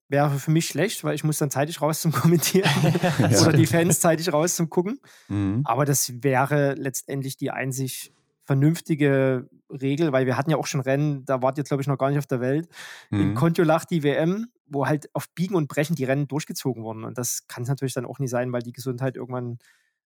Wäre 0.08 0.40
für 0.40 0.50
mich 0.50 0.68
schlecht, 0.68 1.04
weil 1.04 1.14
ich 1.14 1.24
muss 1.24 1.38
dann 1.38 1.52
zeitig 1.52 1.82
raus 1.82 2.02
zum 2.02 2.12
Kommentieren 2.12 2.70
ja. 3.20 3.42
oder 3.42 3.54
die 3.54 3.68
Fans 3.68 4.00
zeitig 4.00 4.32
raus 4.34 4.56
zum 4.56 4.70
Gucken. 4.70 5.00
Mhm. 5.28 5.62
Aber 5.66 5.86
das 5.86 6.24
wäre 6.24 6.74
letztendlich 6.76 7.38
die 7.38 7.52
einzig 7.52 8.12
vernünftige 8.44 9.48
Regel, 9.70 10.12
weil 10.12 10.26
wir 10.26 10.36
hatten 10.36 10.50
ja 10.50 10.58
auch 10.58 10.66
schon 10.66 10.82
Rennen, 10.82 11.26
da 11.26 11.44
wart 11.44 11.60
ihr, 11.60 11.64
glaube 11.64 11.82
ich, 11.82 11.88
noch 11.88 12.00
gar 12.00 12.10
nicht 12.10 12.18
auf 12.18 12.26
der 12.26 12.42
Welt. 12.42 12.68
Mhm. 13.12 13.22
In 13.22 13.36
Kontiolach 13.36 13.86
die 13.86 14.02
WM, 14.02 14.48
wo 14.70 14.88
halt 14.88 15.10
auf 15.14 15.30
Biegen 15.36 15.56
und 15.56 15.68
Brechen 15.68 15.96
die 15.96 16.06
Rennen 16.06 16.28
durchgezogen 16.28 16.84
wurden. 16.84 17.04
Und 17.04 17.18
das 17.18 17.48
kann 17.48 17.64
es 17.64 17.70
natürlich 17.70 17.94
dann 17.94 18.06
auch 18.06 18.20
nicht 18.20 18.30
sein, 18.30 18.52
weil 18.52 18.62
die 18.62 18.72
Gesundheit 18.72 19.16
irgendwann 19.16 19.60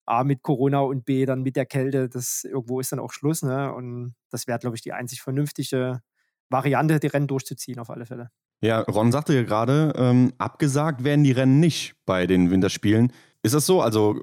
A 0.05 0.23
mit 0.23 0.41
Corona 0.41 0.79
und 0.79 1.05
B 1.05 1.25
dann 1.25 1.43
mit 1.43 1.55
der 1.55 1.65
Kälte, 1.65 2.09
das 2.09 2.43
irgendwo 2.43 2.79
ist 2.79 2.91
dann 2.91 2.99
auch 2.99 3.11
Schluss. 3.11 3.43
Ne? 3.43 3.73
Und 3.73 4.15
das 4.29 4.47
wäre, 4.47 4.59
glaube 4.59 4.75
ich, 4.75 4.81
die 4.81 4.93
einzig 4.93 5.21
vernünftige 5.21 6.01
Variante, 6.49 6.99
die 6.99 7.07
Rennen 7.07 7.27
durchzuziehen, 7.27 7.79
auf 7.79 7.89
alle 7.89 8.05
Fälle. 8.05 8.31
Ja, 8.61 8.81
Ron 8.81 9.11
sagte 9.11 9.33
ja 9.33 9.43
gerade, 9.43 9.93
ähm, 9.95 10.33
abgesagt 10.37 11.03
werden 11.03 11.23
die 11.23 11.31
Rennen 11.31 11.59
nicht 11.59 11.95
bei 12.05 12.27
den 12.27 12.51
Winterspielen. 12.51 13.13
Ist 13.41 13.55
das 13.55 13.65
so? 13.65 13.81
Also 13.81 14.21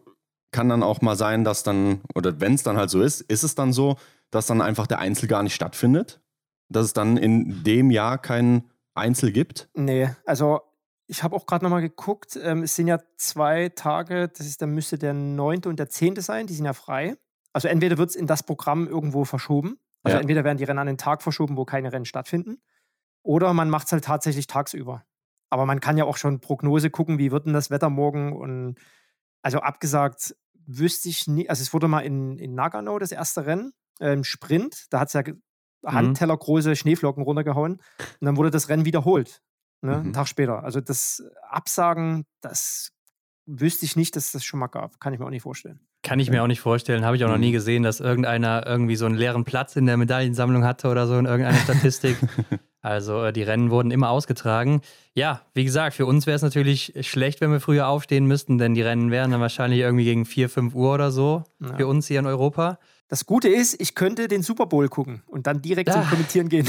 kann 0.50 0.68
dann 0.68 0.82
auch 0.82 1.00
mal 1.00 1.16
sein, 1.16 1.44
dass 1.44 1.62
dann, 1.62 2.00
oder 2.14 2.40
wenn 2.40 2.54
es 2.54 2.62
dann 2.62 2.76
halt 2.76 2.90
so 2.90 3.00
ist, 3.00 3.22
ist 3.22 3.44
es 3.44 3.54
dann 3.54 3.72
so, 3.72 3.96
dass 4.30 4.46
dann 4.46 4.60
einfach 4.60 4.86
der 4.86 4.98
Einzel 4.98 5.28
gar 5.28 5.42
nicht 5.42 5.54
stattfindet? 5.54 6.20
Dass 6.68 6.86
es 6.86 6.92
dann 6.92 7.16
in 7.16 7.62
dem 7.62 7.90
Jahr 7.90 8.18
kein 8.18 8.64
Einzel 8.96 9.32
gibt? 9.32 9.68
Nee, 9.74 10.10
also 10.24 10.60
ich 11.06 11.22
habe 11.22 11.36
auch 11.36 11.46
gerade 11.46 11.64
nochmal 11.64 11.82
geguckt. 11.82 12.38
Ähm, 12.42 12.62
es 12.62 12.74
sind 12.74 12.88
ja 12.88 12.98
zwei 13.16 13.68
Tage, 13.70 14.28
das 14.28 14.46
ist, 14.46 14.62
dann 14.62 14.70
müsste 14.70 14.98
der 14.98 15.14
9. 15.14 15.62
und 15.66 15.78
der 15.78 15.88
10. 15.88 16.16
sein, 16.16 16.46
die 16.46 16.54
sind 16.54 16.64
ja 16.64 16.72
frei. 16.72 17.16
Also 17.52 17.68
entweder 17.68 17.98
wird 17.98 18.10
es 18.10 18.16
in 18.16 18.26
das 18.26 18.42
Programm 18.42 18.86
irgendwo 18.86 19.24
verschoben. 19.24 19.78
Also 20.02 20.16
ja. 20.16 20.20
entweder 20.20 20.44
werden 20.44 20.58
die 20.58 20.64
Rennen 20.64 20.78
an 20.78 20.86
den 20.86 20.98
Tag 20.98 21.22
verschoben, 21.22 21.56
wo 21.56 21.64
keine 21.64 21.92
Rennen 21.92 22.04
stattfinden. 22.04 22.60
Oder 23.22 23.52
man 23.54 23.70
macht 23.70 23.86
es 23.86 23.92
halt 23.92 24.04
tatsächlich 24.04 24.46
tagsüber. 24.46 25.04
Aber 25.50 25.66
man 25.66 25.80
kann 25.80 25.96
ja 25.96 26.04
auch 26.04 26.16
schon 26.16 26.40
Prognose 26.40 26.90
gucken, 26.90 27.18
wie 27.18 27.30
wird 27.30 27.46
denn 27.46 27.52
das 27.52 27.70
Wetter 27.70 27.90
morgen. 27.90 28.32
Und 28.32 28.76
also 29.42 29.58
abgesagt 29.58 30.36
wüsste 30.66 31.08
ich 31.08 31.26
nie, 31.26 31.48
also 31.48 31.62
es 31.62 31.72
wurde 31.72 31.88
mal 31.88 32.00
in, 32.00 32.38
in 32.38 32.54
Nagano 32.54 32.98
das 32.98 33.12
erste 33.12 33.46
Rennen, 33.46 33.72
äh, 34.00 34.22
Sprint, 34.22 34.86
da 34.90 35.00
hat 35.00 35.08
es 35.08 35.14
ja. 35.14 35.22
Handtellergroße 35.84 36.76
Schneeflocken 36.76 37.22
runtergehauen. 37.22 37.72
Und 37.72 38.24
dann 38.24 38.36
wurde 38.36 38.50
das 38.50 38.68
Rennen 38.68 38.84
wiederholt. 38.84 39.42
Ne, 39.82 39.92
mhm. 39.92 40.00
Einen 40.00 40.12
Tag 40.12 40.28
später. 40.28 40.64
Also 40.64 40.80
das 40.80 41.22
Absagen, 41.48 42.24
das 42.40 42.92
wüsste 43.46 43.86
ich 43.86 43.96
nicht, 43.96 44.16
dass 44.16 44.32
das 44.32 44.44
schon 44.44 44.60
mal 44.60 44.66
gab. 44.66 45.00
Kann 45.00 45.12
ich 45.12 45.18
mir 45.18 45.26
auch 45.26 45.30
nicht 45.30 45.42
vorstellen. 45.42 45.80
Kann 46.02 46.20
ich 46.20 46.30
mir 46.30 46.42
auch 46.42 46.46
nicht 46.46 46.60
vorstellen. 46.60 47.04
Habe 47.04 47.16
ich 47.16 47.24
auch 47.24 47.28
noch 47.28 47.38
nie 47.38 47.48
mhm. 47.48 47.54
gesehen, 47.54 47.82
dass 47.82 48.00
irgendeiner 48.00 48.66
irgendwie 48.66 48.96
so 48.96 49.06
einen 49.06 49.16
leeren 49.16 49.44
Platz 49.44 49.76
in 49.76 49.86
der 49.86 49.96
Medaillensammlung 49.96 50.64
hatte 50.64 50.88
oder 50.88 51.06
so 51.06 51.18
in 51.18 51.26
irgendeiner 51.26 51.58
Statistik. 51.58 52.16
also 52.80 53.24
äh, 53.24 53.32
die 53.32 53.42
Rennen 53.42 53.70
wurden 53.70 53.90
immer 53.90 54.10
ausgetragen. 54.10 54.82
Ja, 55.14 55.42
wie 55.54 55.64
gesagt, 55.64 55.94
für 55.94 56.06
uns 56.06 56.26
wäre 56.26 56.36
es 56.36 56.42
natürlich 56.42 56.94
schlecht, 57.00 57.40
wenn 57.40 57.50
wir 57.50 57.60
früher 57.60 57.88
aufstehen 57.88 58.26
müssten, 58.26 58.58
denn 58.58 58.74
die 58.74 58.82
Rennen 58.82 59.10
wären 59.10 59.30
dann 59.30 59.40
wahrscheinlich 59.40 59.80
irgendwie 59.80 60.04
gegen 60.04 60.24
4, 60.24 60.48
5 60.48 60.74
Uhr 60.74 60.94
oder 60.94 61.10
so 61.10 61.44
ja. 61.60 61.76
für 61.76 61.86
uns 61.86 62.06
hier 62.06 62.20
in 62.20 62.26
Europa. 62.26 62.78
Das 63.08 63.24
Gute 63.24 63.48
ist, 63.48 63.80
ich 63.80 63.94
könnte 63.94 64.26
den 64.26 64.42
Super 64.42 64.66
Bowl 64.66 64.88
gucken 64.88 65.22
und 65.26 65.46
dann 65.46 65.62
direkt 65.62 65.90
ah. 65.90 65.92
zum 65.92 66.10
Kommentieren 66.10 66.48
gehen. 66.48 66.68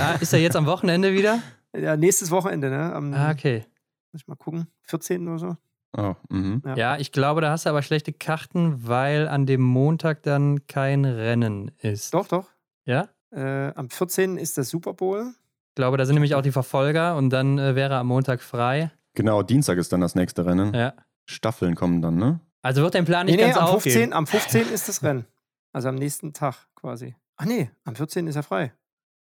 ah, 0.00 0.14
ist 0.20 0.32
er 0.32 0.40
jetzt 0.40 0.56
am 0.56 0.66
Wochenende 0.66 1.12
wieder? 1.12 1.40
Ja, 1.76 1.98
nächstes 1.98 2.30
Wochenende, 2.30 2.70
ne? 2.70 2.94
Am, 2.94 3.12
ah, 3.12 3.30
okay. 3.30 3.66
Muss 4.10 4.22
ich 4.22 4.26
mal 4.26 4.36
gucken, 4.36 4.68
14. 4.84 5.28
oder 5.28 5.38
so. 5.38 5.56
Oh, 5.96 6.14
mhm. 6.30 6.62
ja. 6.64 6.76
ja. 6.76 6.96
ich 6.96 7.12
glaube, 7.12 7.42
da 7.42 7.50
hast 7.50 7.66
du 7.66 7.70
aber 7.70 7.82
schlechte 7.82 8.12
Karten, 8.14 8.88
weil 8.88 9.28
an 9.28 9.44
dem 9.44 9.60
Montag 9.60 10.22
dann 10.22 10.66
kein 10.66 11.04
Rennen 11.04 11.70
ist. 11.82 12.14
Doch, 12.14 12.26
doch. 12.26 12.46
Ja? 12.86 13.08
Äh, 13.30 13.72
am 13.74 13.90
14. 13.90 14.38
ist 14.38 14.56
der 14.56 14.64
Super 14.64 14.94
Bowl. 14.94 15.34
Ich 15.68 15.74
glaube, 15.74 15.98
da 15.98 16.06
sind 16.06 16.14
nämlich 16.14 16.34
auch 16.34 16.42
die 16.42 16.52
Verfolger 16.52 17.16
und 17.16 17.28
dann 17.30 17.58
äh, 17.58 17.74
wäre 17.74 17.96
am 17.96 18.06
Montag 18.06 18.40
frei. 18.40 18.90
Genau, 19.12 19.42
Dienstag 19.42 19.76
ist 19.76 19.92
dann 19.92 20.00
das 20.00 20.14
nächste 20.14 20.46
Rennen. 20.46 20.72
Ja. 20.72 20.94
Staffeln 21.26 21.74
kommen 21.74 22.00
dann, 22.00 22.16
ne? 22.16 22.40
Also 22.62 22.82
wird 22.82 22.94
dein 22.94 23.04
Plan 23.04 23.26
nicht 23.26 23.36
nee, 23.36 23.42
ganz 23.42 23.56
nee, 23.56 23.60
am 23.60 23.68
aufgehen. 23.68 23.92
15, 23.92 24.12
am 24.14 24.26
15 24.26 24.68
ist 24.72 24.88
das 24.88 25.02
Rennen. 25.02 25.26
Also 25.72 25.88
am 25.88 25.96
nächsten 25.96 26.32
Tag 26.32 26.66
quasi. 26.74 27.14
Ach 27.36 27.44
nee, 27.44 27.70
am 27.84 27.94
14. 27.94 28.26
ist 28.26 28.36
er 28.36 28.42
frei. 28.42 28.72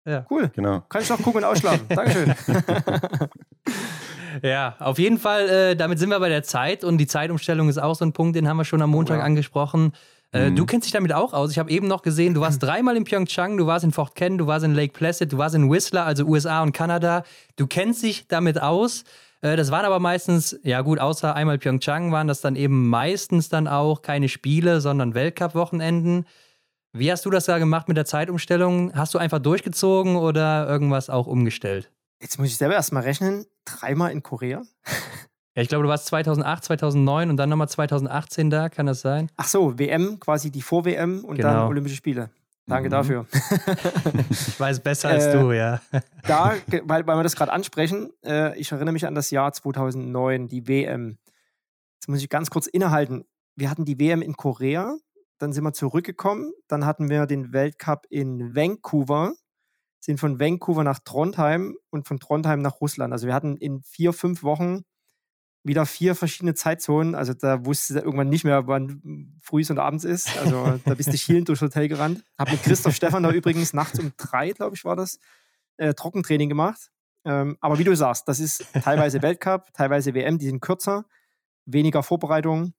Ja. 0.06 0.26
Cool. 0.30 0.50
Genau. 0.54 0.80
Kann 0.88 1.02
ich 1.02 1.08
noch 1.08 1.22
gucken 1.22 1.42
und 1.42 1.44
ausschlafen. 1.44 1.86
Dankeschön. 1.88 2.34
ja, 4.42 4.76
auf 4.78 4.98
jeden 4.98 5.18
Fall, 5.18 5.48
äh, 5.48 5.76
damit 5.76 5.98
sind 5.98 6.10
wir 6.10 6.20
bei 6.20 6.28
der 6.28 6.42
Zeit 6.42 6.84
und 6.84 6.98
die 6.98 7.06
Zeitumstellung 7.06 7.68
ist 7.68 7.78
auch 7.78 7.94
so 7.94 8.04
ein 8.04 8.12
Punkt, 8.12 8.36
den 8.36 8.48
haben 8.48 8.58
wir 8.58 8.64
schon 8.64 8.82
am 8.82 8.90
Montag 8.90 9.18
ja. 9.18 9.24
angesprochen. 9.24 9.92
Äh, 10.32 10.50
mhm. 10.50 10.56
Du 10.56 10.66
kennst 10.66 10.86
dich 10.86 10.92
damit 10.92 11.12
auch 11.12 11.32
aus. 11.32 11.52
Ich 11.52 11.58
habe 11.58 11.70
eben 11.70 11.86
noch 11.86 12.02
gesehen, 12.02 12.34
du 12.34 12.40
warst 12.40 12.62
dreimal 12.62 12.96
in 12.96 13.04
Pyeongchang, 13.04 13.56
du 13.56 13.66
warst 13.66 13.84
in 13.84 13.92
Fort 13.92 14.14
Ken, 14.14 14.36
du 14.36 14.46
warst 14.46 14.64
in 14.64 14.74
Lake 14.74 14.92
Placid, 14.92 15.32
du 15.32 15.38
warst 15.38 15.54
in 15.54 15.70
Whistler, 15.70 16.04
also 16.04 16.24
USA 16.24 16.62
und 16.62 16.72
Kanada. 16.72 17.22
Du 17.56 17.66
kennst 17.66 18.02
dich 18.02 18.26
damit 18.28 18.60
aus. 18.60 19.04
Äh, 19.44 19.56
das 19.56 19.70
waren 19.70 19.84
aber 19.84 20.00
meistens, 20.00 20.58
ja 20.62 20.80
gut, 20.80 20.98
außer 20.98 21.34
einmal 21.34 21.58
Pyeongchang 21.58 22.10
waren 22.12 22.26
das 22.26 22.40
dann 22.40 22.56
eben 22.56 22.88
meistens 22.88 23.50
dann 23.50 23.68
auch 23.68 24.00
keine 24.00 24.28
Spiele, 24.28 24.80
sondern 24.80 25.14
Weltcup-Wochenenden. 25.14 26.24
Wie 26.94 27.12
hast 27.12 27.26
du 27.26 27.30
das 27.30 27.44
da 27.44 27.58
gemacht 27.58 27.86
mit 27.88 27.96
der 27.96 28.06
Zeitumstellung? 28.06 28.94
Hast 28.94 29.12
du 29.12 29.18
einfach 29.18 29.40
durchgezogen 29.40 30.16
oder 30.16 30.66
irgendwas 30.66 31.10
auch 31.10 31.26
umgestellt? 31.26 31.90
Jetzt 32.22 32.38
muss 32.38 32.48
ich 32.48 32.56
selber 32.56 32.74
erstmal 32.74 33.02
rechnen. 33.02 33.44
Dreimal 33.66 34.12
in 34.12 34.22
Korea? 34.22 34.62
Ja, 35.56 35.62
ich 35.62 35.68
glaube, 35.68 35.84
du 35.84 35.88
warst 35.88 36.06
2008, 36.06 36.64
2009 36.64 37.30
und 37.30 37.36
dann 37.36 37.48
nochmal 37.48 37.68
2018 37.68 38.50
da, 38.50 38.68
kann 38.68 38.86
das 38.86 39.02
sein? 39.02 39.30
Ach 39.36 39.46
so, 39.46 39.78
WM, 39.78 40.18
quasi 40.18 40.50
die 40.50 40.62
Vor-WM 40.62 41.24
und 41.24 41.36
genau. 41.36 41.48
dann 41.48 41.68
Olympische 41.68 41.96
Spiele. 41.96 42.30
Danke 42.66 42.88
mhm. 42.88 42.92
dafür. 42.92 43.26
ich 44.30 44.58
weiß 44.58 44.80
besser 44.80 45.10
als 45.10 45.26
äh, 45.26 45.38
du, 45.38 45.52
ja. 45.52 45.80
da, 46.26 46.54
weil, 46.84 47.06
weil 47.06 47.16
wir 47.16 47.22
das 47.22 47.36
gerade 47.36 47.52
ansprechen, 47.52 48.10
äh, 48.24 48.58
ich 48.58 48.72
erinnere 48.72 48.92
mich 48.92 49.06
an 49.06 49.14
das 49.14 49.30
Jahr 49.30 49.52
2009, 49.52 50.48
die 50.48 50.66
WM. 50.66 51.18
Jetzt 51.96 52.08
muss 52.08 52.22
ich 52.22 52.28
ganz 52.28 52.50
kurz 52.50 52.66
innehalten. 52.66 53.24
Wir 53.54 53.70
hatten 53.70 53.84
die 53.84 54.00
WM 54.00 54.22
in 54.22 54.36
Korea, 54.36 54.96
dann 55.38 55.52
sind 55.52 55.64
wir 55.64 55.72
zurückgekommen, 55.72 56.52
dann 56.66 56.86
hatten 56.86 57.10
wir 57.10 57.26
den 57.26 57.52
Weltcup 57.52 58.06
in 58.08 58.54
Vancouver, 58.54 59.34
sind 60.00 60.18
von 60.18 60.40
Vancouver 60.40 60.84
nach 60.84 61.00
Trondheim 61.04 61.76
und 61.90 62.08
von 62.08 62.18
Trondheim 62.18 62.62
nach 62.62 62.80
Russland. 62.80 63.12
Also 63.12 63.26
wir 63.26 63.34
hatten 63.34 63.56
in 63.56 63.82
vier, 63.82 64.12
fünf 64.12 64.42
Wochen 64.42 64.84
wieder 65.64 65.86
vier 65.86 66.14
verschiedene 66.14 66.54
Zeitzonen. 66.54 67.14
Also 67.14 67.32
da 67.32 67.64
wusste 67.64 67.94
er 67.94 68.04
irgendwann 68.04 68.28
nicht 68.28 68.44
mehr, 68.44 68.66
wann 68.68 69.32
früh 69.40 69.64
und 69.68 69.78
abends 69.78 70.04
ist. 70.04 70.38
Also 70.38 70.78
da 70.84 70.94
bist 70.94 71.12
du 71.12 71.16
schielend 71.16 71.48
durchs 71.48 71.62
Hotel 71.62 71.88
gerannt. 71.88 72.22
Hab 72.38 72.50
mit 72.50 72.62
Christoph 72.62 72.94
Stefan 72.94 73.22
da 73.22 73.30
übrigens 73.32 73.72
nachts 73.72 73.98
um 73.98 74.12
drei, 74.16 74.50
glaube 74.50 74.76
ich, 74.76 74.84
war 74.84 74.94
das, 74.94 75.18
äh, 75.78 75.94
Trockentraining 75.94 76.50
gemacht. 76.50 76.90
Ähm, 77.24 77.56
aber 77.60 77.78
wie 77.78 77.84
du 77.84 77.96
sagst, 77.96 78.28
das 78.28 78.38
ist 78.38 78.66
teilweise 78.82 79.22
Weltcup, 79.22 79.72
teilweise 79.72 80.14
WM, 80.14 80.36
die 80.38 80.46
sind 80.46 80.60
kürzer, 80.60 81.06
weniger 81.64 82.02
Vorbereitung, 82.02 82.74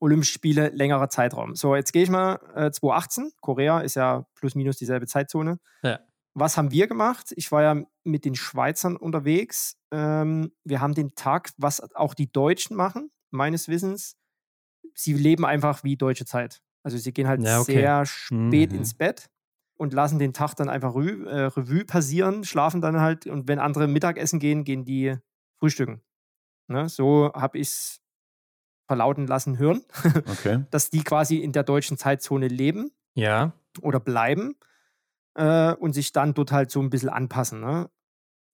Olympische 0.00 0.34
Spiele, 0.34 0.68
längerer 0.68 1.08
Zeitraum. 1.08 1.54
So, 1.54 1.74
jetzt 1.74 1.92
gehe 1.92 2.02
ich 2.02 2.10
mal 2.10 2.38
äh, 2.54 2.70
2018. 2.70 3.32
Korea 3.40 3.80
ist 3.80 3.94
ja 3.94 4.26
plus 4.34 4.54
minus 4.54 4.76
dieselbe 4.76 5.06
Zeitzone. 5.06 5.58
Ja 5.82 6.00
was 6.34 6.56
haben 6.56 6.70
wir 6.72 6.86
gemacht? 6.86 7.32
Ich 7.36 7.50
war 7.52 7.62
ja 7.62 7.82
mit 8.02 8.24
den 8.24 8.34
Schweizern 8.34 8.96
unterwegs. 8.96 9.76
Ähm, 9.92 10.52
wir 10.64 10.80
haben 10.80 10.94
den 10.94 11.14
Tag, 11.14 11.50
was 11.56 11.80
auch 11.94 12.14
die 12.14 12.30
Deutschen 12.30 12.76
machen, 12.76 13.10
meines 13.30 13.68
Wissens. 13.68 14.16
Sie 14.94 15.14
leben 15.14 15.44
einfach 15.44 15.84
wie 15.84 15.96
deutsche 15.96 16.26
Zeit. 16.26 16.60
Also 16.82 16.98
sie 16.98 17.12
gehen 17.12 17.26
halt 17.28 17.42
ja, 17.42 17.60
okay. 17.60 17.74
sehr 17.74 18.04
spät 18.04 18.72
mhm. 18.72 18.78
ins 18.78 18.94
Bett. 18.94 19.30
und 19.76 19.92
lassen 19.92 20.18
den 20.18 20.32
Tag 20.32 20.54
dann 20.54 20.68
einfach 20.68 20.94
Revue, 20.94 21.28
äh, 21.28 21.44
Revue 21.46 21.84
passieren, 21.84 22.44
schlafen 22.44 22.80
dann 22.80 23.00
halt 23.00 23.26
und 23.26 23.48
wenn 23.48 23.58
andere 23.58 23.88
Mittagessen 23.88 24.38
gehen, 24.38 24.64
gehen 24.64 24.84
die 24.84 25.16
frühstücken. 25.58 26.00
Ne? 26.68 26.88
So 26.88 27.32
habe 27.34 27.58
ich 27.58 27.68
es 27.68 28.00
verlauten 28.86 29.26
lassen 29.26 29.58
hören, 29.58 29.82
Okay. 30.26 30.64
dass 30.70 30.90
die 30.90 31.02
quasi 31.02 31.38
in 31.38 31.52
der 31.52 31.62
deutschen 31.64 31.96
Zeitzone 31.98 32.48
leben 32.48 32.90
Ja. 33.14 33.52
oder 33.80 33.98
bleiben 33.98 34.56
äh, 35.34 35.74
und 35.74 35.92
sich 35.92 36.12
dann 36.12 36.34
dort 36.34 36.52
halt 36.52 36.70
so 36.70 36.80
ein 36.80 36.90
bisschen 36.90 37.08
anpassen. 37.08 37.60
Ne? 37.60 37.90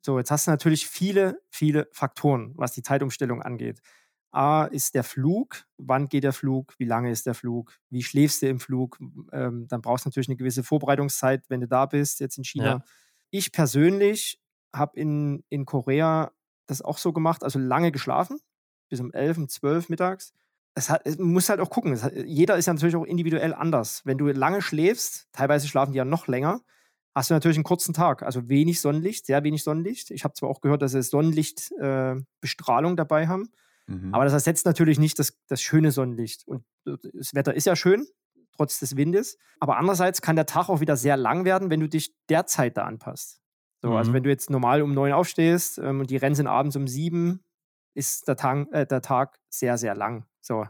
So, 0.02 0.18
jetzt 0.18 0.30
hast 0.30 0.46
du 0.46 0.50
natürlich 0.50 0.86
viele, 0.86 1.40
viele 1.50 1.88
Faktoren, 1.92 2.52
was 2.56 2.72
die 2.72 2.82
Zeitumstellung 2.82 3.42
angeht. 3.42 3.80
A 4.32 4.64
ist 4.64 4.94
der 4.94 5.02
Flug, 5.02 5.64
wann 5.76 6.08
geht 6.08 6.24
der 6.24 6.32
Flug, 6.32 6.74
wie 6.78 6.84
lange 6.84 7.10
ist 7.10 7.26
der 7.26 7.34
Flug, 7.34 7.76
wie 7.90 8.02
schläfst 8.02 8.42
du 8.42 8.48
im 8.48 8.60
Flug, 8.60 8.98
ähm, 9.32 9.66
dann 9.68 9.82
brauchst 9.82 10.04
du 10.04 10.08
natürlich 10.08 10.28
eine 10.28 10.36
gewisse 10.36 10.62
Vorbereitungszeit, 10.62 11.44
wenn 11.48 11.60
du 11.60 11.68
da 11.68 11.86
bist, 11.86 12.20
jetzt 12.20 12.38
in 12.38 12.44
China. 12.44 12.66
Ja. 12.66 12.84
Ich 13.30 13.50
persönlich 13.50 14.40
habe 14.72 14.98
in, 14.98 15.42
in 15.48 15.66
Korea 15.66 16.30
das 16.66 16.80
auch 16.80 16.98
so 16.98 17.12
gemacht, 17.12 17.42
also 17.42 17.58
lange 17.58 17.90
geschlafen, 17.90 18.38
bis 18.88 19.00
um 19.00 19.12
11, 19.12 19.38
um 19.38 19.48
12 19.48 19.88
mittags. 19.88 20.32
Es 20.74 20.88
hat, 20.88 21.02
muss 21.18 21.48
halt 21.48 21.61
auch 21.61 21.70
gucken. 21.70 22.00
Hat, 22.00 22.12
jeder 22.14 22.56
ist 22.56 22.66
ja 22.66 22.72
natürlich 22.72 22.96
auch 22.96 23.04
individuell 23.04 23.52
anders. 23.54 24.02
Wenn 24.04 24.18
du 24.18 24.26
lange 24.28 24.62
schläfst, 24.62 25.26
teilweise 25.33 25.68
schlafen 25.68 25.92
die 25.92 25.98
ja 25.98 26.04
noch 26.04 26.26
länger, 26.28 26.61
hast 27.14 27.30
du 27.30 27.35
natürlich 27.35 27.56
einen 27.56 27.64
kurzen 27.64 27.92
Tag. 27.92 28.22
Also 28.22 28.48
wenig 28.48 28.80
Sonnenlicht, 28.80 29.26
sehr 29.26 29.42
wenig 29.42 29.64
Sonnenlicht. 29.64 30.11
Ich 30.11 30.22
habe 30.24 30.35
zwar 30.35 30.48
auch 30.48 30.61
gehört, 30.61 30.83
dass 30.83 30.92
sie 30.92 31.02
Sonnenlichtbestrahlung 31.02 32.92
äh, 32.92 32.96
dabei 32.96 33.26
haben, 33.28 33.50
Mhm. 33.88 34.14
aber 34.14 34.22
das 34.24 34.33
ersetzt 34.33 34.66
natürlich 34.66 35.00
nicht 35.00 35.18
das, 35.18 35.37
das 35.48 35.61
schöne 35.61 35.90
Sonnenlicht. 35.90 36.46
Und 36.46 36.64
das 36.85 37.35
Wetter 37.35 37.54
ist 37.54 37.66
ja 37.66 37.74
schön, 37.74 38.06
trotz 38.56 38.78
des 38.78 38.96
Windes. 38.96 39.37
Aber 39.59 39.76
andererseits 39.78 40.22
kann 40.22 40.37
der 40.37 40.46
Tag 40.46 40.68
auch 40.68 40.80
wieder 40.80 40.96
sehr 40.96 41.16
lang 41.16 41.44
werden, 41.44 41.70
wenn 41.70 41.80
du 41.80 41.88
dich 41.88 42.14
der 42.28 42.46
Zeit 42.46 42.76
da 42.76 42.85
anpasst. 42.85 43.40
So, 43.83 43.96
Also 43.96 44.11
Mhm. 44.11 44.14
wenn 44.14 44.22
du 44.22 44.30
jetzt 44.30 44.48
normal 44.50 44.83
um 44.83 44.94
neun 44.94 45.12
aufstehst 45.12 45.78
ähm, 45.78 45.98
und 46.00 46.11
die 46.11 46.18
Rennen 46.18 46.37
sind 46.37 46.46
abends 46.46 46.76
um 46.76 46.87
sieben, 46.87 47.42
ist 47.94 48.28
der 48.28 48.37
Tag, 48.37 48.68
äh, 48.70 48.87
der 48.87 49.02
Tag 49.02 49.40
sehr, 49.48 49.76
sehr 49.76 49.96
lang. 49.96 50.26
So. 50.50 50.66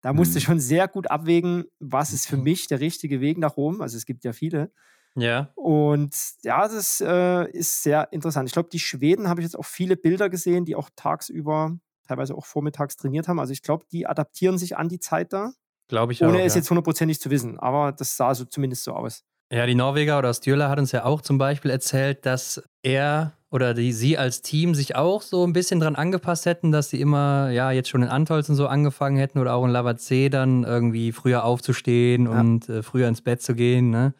Da 0.00 0.12
musst 0.12 0.34
du 0.34 0.40
Mhm. 0.40 0.42
schon 0.42 0.58
sehr 0.60 0.88
gut 0.88 1.08
abwägen, 1.12 1.64
was 1.78 2.12
ist 2.12 2.26
für 2.26 2.36
mich 2.36 2.66
der 2.66 2.80
richtige 2.80 3.20
Weg 3.20 3.38
nach 3.38 3.56
Rom. 3.56 3.80
Also 3.80 3.96
es 3.96 4.04
gibt 4.04 4.24
ja 4.24 4.32
viele. 4.32 4.72
Ja. 5.14 5.52
Und 5.54 6.12
ja, 6.42 6.66
das 6.66 7.00
äh, 7.00 7.48
ist 7.52 7.84
sehr 7.84 8.12
interessant. 8.12 8.48
Ich 8.48 8.52
glaube, 8.52 8.68
die 8.72 8.80
Schweden 8.80 9.28
habe 9.28 9.40
ich 9.40 9.44
jetzt 9.44 9.56
auch 9.56 9.64
viele 9.64 9.96
Bilder 9.96 10.28
gesehen, 10.28 10.64
die 10.64 10.74
auch 10.74 10.90
tagsüber, 10.96 11.78
teilweise 12.08 12.34
auch 12.34 12.46
vormittags 12.46 12.96
trainiert 12.96 13.28
haben. 13.28 13.38
Also 13.38 13.52
ich 13.52 13.62
glaube, 13.62 13.84
die 13.92 14.06
adaptieren 14.08 14.58
sich 14.58 14.76
an 14.76 14.88
die 14.88 14.98
Zeit 14.98 15.32
da, 15.32 15.52
Glaube 15.86 16.14
ich 16.14 16.22
ohne 16.22 16.38
auch. 16.38 16.40
es 16.46 16.54
ja. 16.54 16.60
jetzt 16.60 16.70
hundertprozentig 16.70 17.20
zu 17.20 17.30
wissen. 17.30 17.60
Aber 17.60 17.92
das 17.92 18.16
sah 18.16 18.34
so 18.34 18.44
zumindest 18.44 18.82
so 18.82 18.94
aus. 18.94 19.22
Ja, 19.52 19.66
die 19.66 19.74
Norweger 19.74 20.18
oder 20.18 20.32
Stürler 20.32 20.70
hat 20.70 20.78
uns 20.78 20.92
ja 20.92 21.04
auch 21.04 21.20
zum 21.20 21.36
Beispiel 21.36 21.70
erzählt, 21.70 22.24
dass 22.24 22.62
er 22.82 23.34
oder 23.50 23.74
die, 23.74 23.92
sie 23.92 24.16
als 24.16 24.40
Team 24.40 24.74
sich 24.74 24.96
auch 24.96 25.20
so 25.20 25.46
ein 25.46 25.52
bisschen 25.52 25.78
dran 25.78 25.94
angepasst 25.94 26.46
hätten, 26.46 26.72
dass 26.72 26.88
sie 26.88 27.02
immer, 27.02 27.50
ja, 27.50 27.70
jetzt 27.70 27.90
schon 27.90 28.02
in 28.02 28.08
Antolzen 28.08 28.54
so 28.54 28.66
angefangen 28.66 29.18
hätten 29.18 29.38
oder 29.38 29.52
auch 29.52 29.64
in 29.66 29.70
Lavazee 29.70 30.30
dann 30.30 30.64
irgendwie 30.64 31.12
früher 31.12 31.44
aufzustehen 31.44 32.24
Ja. 32.24 32.40
und 32.40 32.66
äh, 32.70 32.82
früher 32.82 33.08
ins 33.08 33.20
Bett 33.20 33.42
zu 33.42 33.54
gehen, 33.54 33.90
ne? 33.90 34.14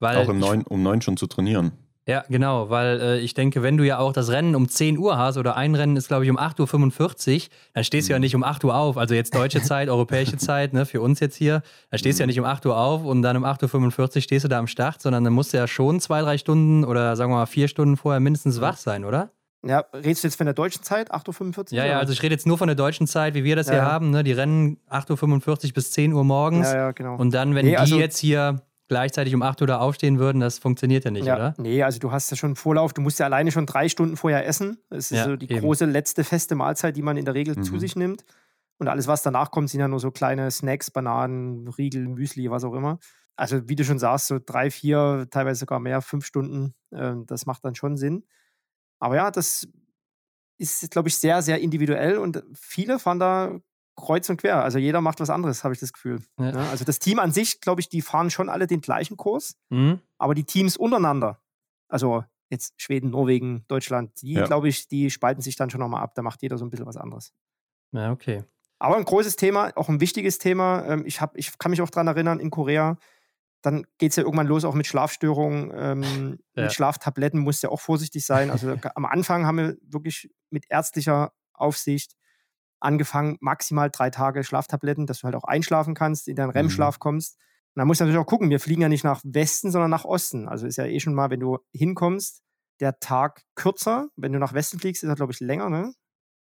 Weil 0.00 0.18
Auch 0.18 0.30
neun, 0.34 0.64
um 0.64 0.82
neun 0.82 1.00
schon 1.00 1.16
zu 1.16 1.26
trainieren. 1.28 1.72
Ja, 2.06 2.22
genau, 2.28 2.68
weil 2.68 3.00
äh, 3.00 3.18
ich 3.20 3.32
denke, 3.32 3.62
wenn 3.62 3.78
du 3.78 3.84
ja 3.84 3.98
auch 3.98 4.12
das 4.12 4.28
Rennen 4.30 4.54
um 4.54 4.68
10 4.68 4.98
Uhr 4.98 5.16
hast 5.16 5.38
oder 5.38 5.56
ein 5.56 5.74
Rennen 5.74 5.96
ist, 5.96 6.08
glaube 6.08 6.24
ich, 6.24 6.30
um 6.30 6.38
8.45 6.38 7.34
Uhr, 7.34 7.48
dann 7.72 7.82
stehst 7.84 8.08
du 8.08 8.12
ja 8.12 8.18
nicht 8.18 8.34
um 8.36 8.44
8 8.44 8.62
Uhr 8.64 8.74
auf. 8.76 8.98
Also 8.98 9.14
jetzt 9.14 9.34
deutsche 9.34 9.62
Zeit, 9.62 9.88
europäische 9.88 10.36
Zeit, 10.36 10.74
ne, 10.74 10.84
für 10.84 11.00
uns 11.00 11.20
jetzt 11.20 11.36
hier. 11.36 11.62
Da 11.90 11.96
stehst 11.96 12.18
du 12.18 12.22
ja 12.24 12.26
nicht 12.26 12.38
um 12.38 12.44
8 12.44 12.66
Uhr 12.66 12.76
auf 12.76 13.04
und 13.04 13.22
dann 13.22 13.36
um 13.38 13.44
8.45 13.44 14.16
Uhr 14.16 14.20
stehst 14.22 14.44
du 14.44 14.48
da 14.48 14.58
am 14.58 14.66
Start, 14.66 15.00
sondern 15.00 15.24
dann 15.24 15.32
musst 15.32 15.54
du 15.54 15.56
ja 15.56 15.66
schon 15.66 15.98
zwei, 15.98 16.20
drei 16.20 16.36
Stunden 16.36 16.84
oder 16.84 17.16
sagen 17.16 17.32
wir 17.32 17.36
mal 17.36 17.46
vier 17.46 17.68
Stunden 17.68 17.96
vorher 17.96 18.20
mindestens 18.20 18.60
wach 18.60 18.76
sein, 18.76 19.04
oder? 19.06 19.30
Ja, 19.66 19.82
redest 19.94 20.22
du 20.24 20.28
jetzt 20.28 20.36
von 20.36 20.44
der 20.44 20.52
deutschen 20.52 20.82
Zeit, 20.82 21.10
8.45 21.10 21.56
Uhr? 21.58 21.78
Ja, 21.78 21.86
ja, 21.86 21.98
also 21.98 22.12
ich 22.12 22.22
rede 22.22 22.34
jetzt 22.34 22.46
nur 22.46 22.58
von 22.58 22.66
der 22.68 22.74
deutschen 22.76 23.06
Zeit, 23.06 23.32
wie 23.32 23.44
wir 23.44 23.56
das 23.56 23.68
Ja, 23.68 23.72
hier 23.72 23.82
ja. 23.82 23.90
haben. 23.90 24.10
Ne? 24.10 24.22
Die 24.22 24.32
rennen 24.32 24.76
8.45 24.90 25.68
Uhr 25.68 25.72
bis 25.72 25.90
10 25.92 26.12
Uhr 26.12 26.22
morgens. 26.22 26.70
Ja, 26.70 26.76
ja, 26.76 26.90
genau. 26.90 27.16
Und 27.16 27.32
dann, 27.32 27.54
wenn 27.54 27.64
Nee, 27.64 27.70
die 27.72 27.78
also- 27.78 27.98
jetzt 27.98 28.18
hier 28.18 28.60
gleichzeitig 28.88 29.34
um 29.34 29.42
8 29.42 29.60
Uhr 29.60 29.66
da 29.66 29.78
aufstehen 29.78 30.18
würden, 30.18 30.40
das 30.40 30.58
funktioniert 30.58 31.04
ja 31.04 31.10
nicht, 31.10 31.26
ja, 31.26 31.34
oder? 31.36 31.54
Nee, 31.58 31.82
also 31.82 31.98
du 31.98 32.12
hast 32.12 32.30
ja 32.30 32.36
schon 32.36 32.48
einen 32.48 32.56
Vorlauf, 32.56 32.92
du 32.92 33.00
musst 33.00 33.18
ja 33.18 33.26
alleine 33.26 33.50
schon 33.52 33.66
drei 33.66 33.88
Stunden 33.88 34.16
vorher 34.16 34.46
essen. 34.46 34.78
Das 34.90 35.10
ist 35.10 35.18
Ja, 35.18 35.24
so 35.24 35.36
die 35.36 35.50
eben. 35.50 35.60
große 35.60 35.84
letzte 35.86 36.24
feste 36.24 36.54
Mahlzeit, 36.54 36.96
die 36.96 37.02
man 37.02 37.16
in 37.16 37.24
der 37.24 37.34
Regel 37.34 37.58
zu 37.62 37.74
Mhm. 37.74 37.78
sich 37.80 37.96
nimmt. 37.96 38.24
Und 38.78 38.88
alles, 38.88 39.06
was 39.06 39.22
danach 39.22 39.50
kommt, 39.50 39.70
sind 39.70 39.80
ja 39.80 39.88
nur 39.88 40.00
so 40.00 40.10
kleine 40.10 40.50
Snacks, 40.50 40.90
Bananen, 40.90 41.68
Riegel, 41.68 42.08
Müsli, 42.08 42.50
was 42.50 42.64
auch 42.64 42.74
immer. 42.74 42.98
Also, 43.36 43.68
wie 43.68 43.76
du 43.76 43.84
schon 43.84 43.98
sagst, 43.98 44.26
so 44.26 44.38
drei, 44.44 44.70
vier, 44.70 45.26
teilweise 45.30 45.60
sogar 45.60 45.80
mehr, 45.80 46.02
fünf 46.02 46.26
Stunden, 46.26 46.74
ähm, 46.92 47.24
das 47.26 47.46
macht 47.46 47.64
dann 47.64 47.74
schon 47.74 47.96
Sinn. 47.96 48.24
Aber 49.00 49.16
ja, 49.16 49.30
das 49.30 49.66
ist, 50.58 50.90
glaube 50.90 51.08
ich, 51.08 51.16
sehr, 51.18 51.42
sehr 51.42 51.60
individuell 51.60 52.18
und 52.18 52.42
viele 52.54 52.98
fahren 52.98 53.18
da 53.18 53.60
kreuz 53.96 54.28
und 54.28 54.38
quer. 54.38 54.62
Also 54.62 54.78
jeder 54.78 55.00
macht 55.00 55.20
was 55.20 55.30
anderes, 55.30 55.64
habe 55.64 55.74
ich 55.74 55.80
das 55.80 55.92
Gefühl. 55.92 56.20
Ja. 56.38 56.50
Ja, 56.50 56.70
also 56.70 56.84
das 56.84 56.98
Team 56.98 57.18
an 57.18 57.32
sich, 57.32 57.60
glaube 57.60 57.80
ich, 57.80 57.88
die 57.88 58.02
fahren 58.02 58.30
schon 58.30 58.48
alle 58.48 58.66
den 58.66 58.80
gleichen 58.80 59.16
Kurs. 59.16 59.56
Mhm. 59.70 60.00
Aber 60.18 60.34
die 60.34 60.44
Teams 60.44 60.76
untereinander, 60.76 61.40
also 61.88 62.24
jetzt 62.50 62.74
Schweden, 62.80 63.10
Norwegen, 63.10 63.64
Deutschland, 63.68 64.20
die, 64.22 64.32
Ja. 64.34 64.46
glaube 64.46 64.68
ich, 64.68 64.88
die 64.88 65.10
spalten 65.10 65.42
sich 65.42 65.56
dann 65.56 65.70
schon 65.70 65.80
nochmal 65.80 66.02
ab. 66.02 66.14
Da 66.14 66.22
macht 66.22 66.42
jeder 66.42 66.58
so 66.58 66.64
ein 66.64 66.70
bisschen 66.70 66.86
was 66.86 66.96
anderes. 66.96 67.32
Ja, 67.92 68.10
okay. 68.12 68.44
Aber 68.78 68.96
ein 68.96 69.04
großes 69.04 69.36
Thema, 69.36 69.72
auch 69.76 69.88
ein 69.88 70.00
wichtiges 70.00 70.38
Thema. 70.38 70.84
Ähm, 70.86 71.04
ich, 71.06 71.20
hab, 71.20 71.36
ich 71.36 71.56
kann 71.58 71.70
mich 71.70 71.80
auch 71.80 71.90
daran 71.90 72.08
erinnern, 72.08 72.40
in 72.40 72.50
Korea, 72.50 72.98
dann 73.62 73.86
geht 73.98 74.10
es 74.10 74.16
ja 74.16 74.24
irgendwann 74.24 74.46
los, 74.46 74.64
auch 74.64 74.74
mit 74.74 74.86
Schlafstörungen, 74.86 75.72
ähm, 75.74 76.38
Ja. 76.54 76.64
mit 76.64 76.72
Schlaftabletten 76.72 77.40
musst 77.40 77.62
du 77.62 77.68
ja 77.68 77.70
auch 77.72 77.80
vorsichtig 77.80 78.26
sein. 78.26 78.50
Also 78.50 78.76
am 78.94 79.06
Anfang 79.06 79.46
haben 79.46 79.56
wir 79.56 79.76
wirklich 79.82 80.30
mit 80.50 80.66
ärztlicher 80.68 81.32
Aufsicht 81.54 82.14
angefangen, 82.84 83.36
maximal 83.40 83.90
drei 83.90 84.10
Tage 84.10 84.44
Schlaftabletten, 84.44 85.06
dass 85.06 85.20
du 85.20 85.24
halt 85.24 85.34
auch 85.34 85.44
einschlafen 85.44 85.94
kannst, 85.94 86.28
in 86.28 86.36
deinen 86.36 86.50
REM-Schlaf 86.50 86.98
kommst. 86.98 87.36
Und 87.74 87.80
da 87.80 87.84
musst 87.84 88.00
du 88.00 88.04
natürlich 88.04 88.22
auch 88.22 88.28
gucken, 88.28 88.50
wir 88.50 88.60
fliegen 88.60 88.82
ja 88.82 88.88
nicht 88.88 89.04
nach 89.04 89.20
Westen, 89.24 89.70
sondern 89.72 89.90
nach 89.90 90.04
Osten. 90.04 90.48
Also 90.48 90.66
ist 90.66 90.76
ja 90.76 90.86
eh 90.86 91.00
schon 91.00 91.14
mal, 91.14 91.30
wenn 91.30 91.40
du 91.40 91.58
hinkommst, 91.72 92.42
der 92.80 92.98
Tag 93.00 93.42
kürzer. 93.56 94.08
Wenn 94.16 94.32
du 94.32 94.38
nach 94.38 94.52
Westen 94.52 94.78
fliegst, 94.78 95.02
ist 95.02 95.08
er, 95.08 95.16
glaube 95.16 95.32
ich, 95.32 95.40
länger, 95.40 95.70
ne? 95.70 95.92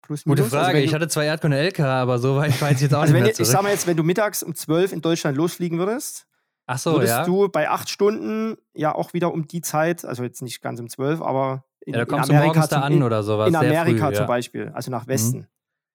Plus, 0.02 0.24
Gute. 0.24 0.42
Also 0.42 0.57
Frage. 0.57 0.78
du- 0.78 0.85
ich 0.85 0.94
hatte 0.94 1.09
zwei 1.09 1.26
Erdkunde 1.26 1.59
LK, 1.59 1.81
aber 1.81 2.18
so 2.18 2.37
weit 2.37 2.61
weiß 2.61 2.76
ich 2.76 2.83
jetzt 2.83 2.94
auch 2.94 3.00
also 3.00 3.12
nicht 3.12 3.22
wenn, 3.22 3.28
mehr 3.31 3.40
ich, 3.40 3.46
sag 3.46 3.62
mal 3.62 3.70
jetzt, 3.70 3.87
wenn 3.87 3.96
du 3.96 4.02
mittags 4.02 4.42
um 4.42 4.55
12 4.55 4.92
in 4.92 5.00
Deutschland 5.00 5.37
losfliegen 5.37 5.78
würdest, 5.78 6.26
Ach 6.66 6.78
so, 6.78 6.94
würdest 6.94 7.12
ja. 7.12 7.24
du 7.24 7.48
bei 7.48 7.68
acht 7.70 7.88
Stunden 7.88 8.57
ja 8.74 8.94
auch 8.94 9.12
wieder 9.14 9.33
um 9.33 9.46
die 9.46 9.61
Zeit, 9.61 10.05
also 10.05 10.22
jetzt 10.22 10.42
nicht 10.42 10.61
ganz 10.61 10.81
um 10.81 10.88
12, 10.88 11.20
aber 11.22 11.64
in, 11.81 11.94
ja. 11.94 11.98
Da 11.98 12.02
in 12.02 12.09
kommst 12.09 12.28
du 12.28 12.35
Amerika, 12.35 12.55
morgens 12.55 12.68
da 12.68 12.81
an 12.81 12.92
in, 12.92 13.02
oder 13.02 13.22
sowas. 13.22 13.48
in 13.48 13.57
Amerika 13.57 14.07
früh, 14.07 14.14
zum 14.14 14.22
ja. 14.22 14.26
Beispiel, 14.26 14.68
also 14.74 14.90
nach 14.90 15.07
Westen. 15.07 15.46
Ah, 15.48 15.52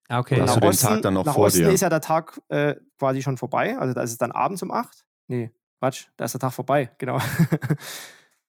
Okay. 0.09 0.35
Oder 0.35 0.45
nach 0.45 0.47
hast 0.47 0.55
du 0.55 0.59
den 0.61 0.69
Osten, 0.69 0.87
Tag 0.87 1.01
dann 1.01 1.13
noch 1.13 1.25
nach 1.25 1.33
vor 1.33 1.45
Osten 1.45 1.59
dir? 1.63 1.69
ist 1.69 1.81
ja 1.81 1.89
der 1.89 2.01
Tag 2.01 2.39
äh, 2.49 2.75
quasi 2.97 3.21
schon 3.21 3.37
vorbei, 3.37 3.77
also 3.77 3.93
da 3.93 4.01
ist 4.01 4.11
es 4.11 4.17
dann 4.17 4.31
abends 4.31 4.63
um 4.63 4.71
acht. 4.71 5.05
Nee, 5.27 5.51
Quatsch, 5.79 6.07
da 6.17 6.25
ist 6.25 6.33
der 6.33 6.39
Tag 6.39 6.53
vorbei, 6.53 6.91
genau. 6.97 7.19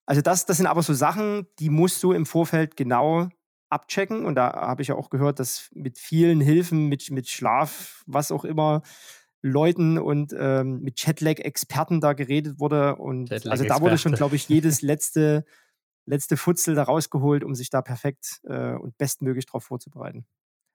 also 0.06 0.22
das, 0.22 0.46
das 0.46 0.56
sind 0.56 0.66
aber 0.66 0.82
so 0.82 0.94
Sachen, 0.94 1.46
die 1.58 1.70
musst 1.70 2.02
du 2.02 2.12
im 2.12 2.26
Vorfeld 2.26 2.76
genau 2.76 3.28
abchecken. 3.70 4.24
Und 4.24 4.34
da 4.34 4.52
habe 4.52 4.82
ich 4.82 4.88
ja 4.88 4.94
auch 4.94 5.10
gehört, 5.10 5.38
dass 5.38 5.68
mit 5.72 5.98
vielen 5.98 6.40
Hilfen, 6.40 6.86
mit, 6.86 7.10
mit 7.10 7.28
Schlaf, 7.28 8.02
was 8.06 8.32
auch 8.32 8.44
immer, 8.44 8.82
Leuten 9.40 9.98
und 9.98 10.34
ähm, 10.36 10.80
mit 10.80 11.04
Jetlag-Experten 11.04 12.00
da 12.00 12.12
geredet 12.12 12.58
wurde. 12.58 12.96
Und 12.96 13.30
also 13.46 13.64
da 13.64 13.80
wurde 13.80 13.98
schon, 13.98 14.12
glaube 14.12 14.36
ich, 14.36 14.48
jedes 14.48 14.82
letzte, 14.82 15.44
letzte 16.06 16.36
Futzel 16.36 16.74
da 16.74 16.82
rausgeholt, 16.84 17.44
um 17.44 17.54
sich 17.54 17.70
da 17.70 17.82
perfekt 17.82 18.40
äh, 18.44 18.74
und 18.74 18.98
bestmöglich 18.98 19.46
darauf 19.46 19.64
vorzubereiten. 19.64 20.26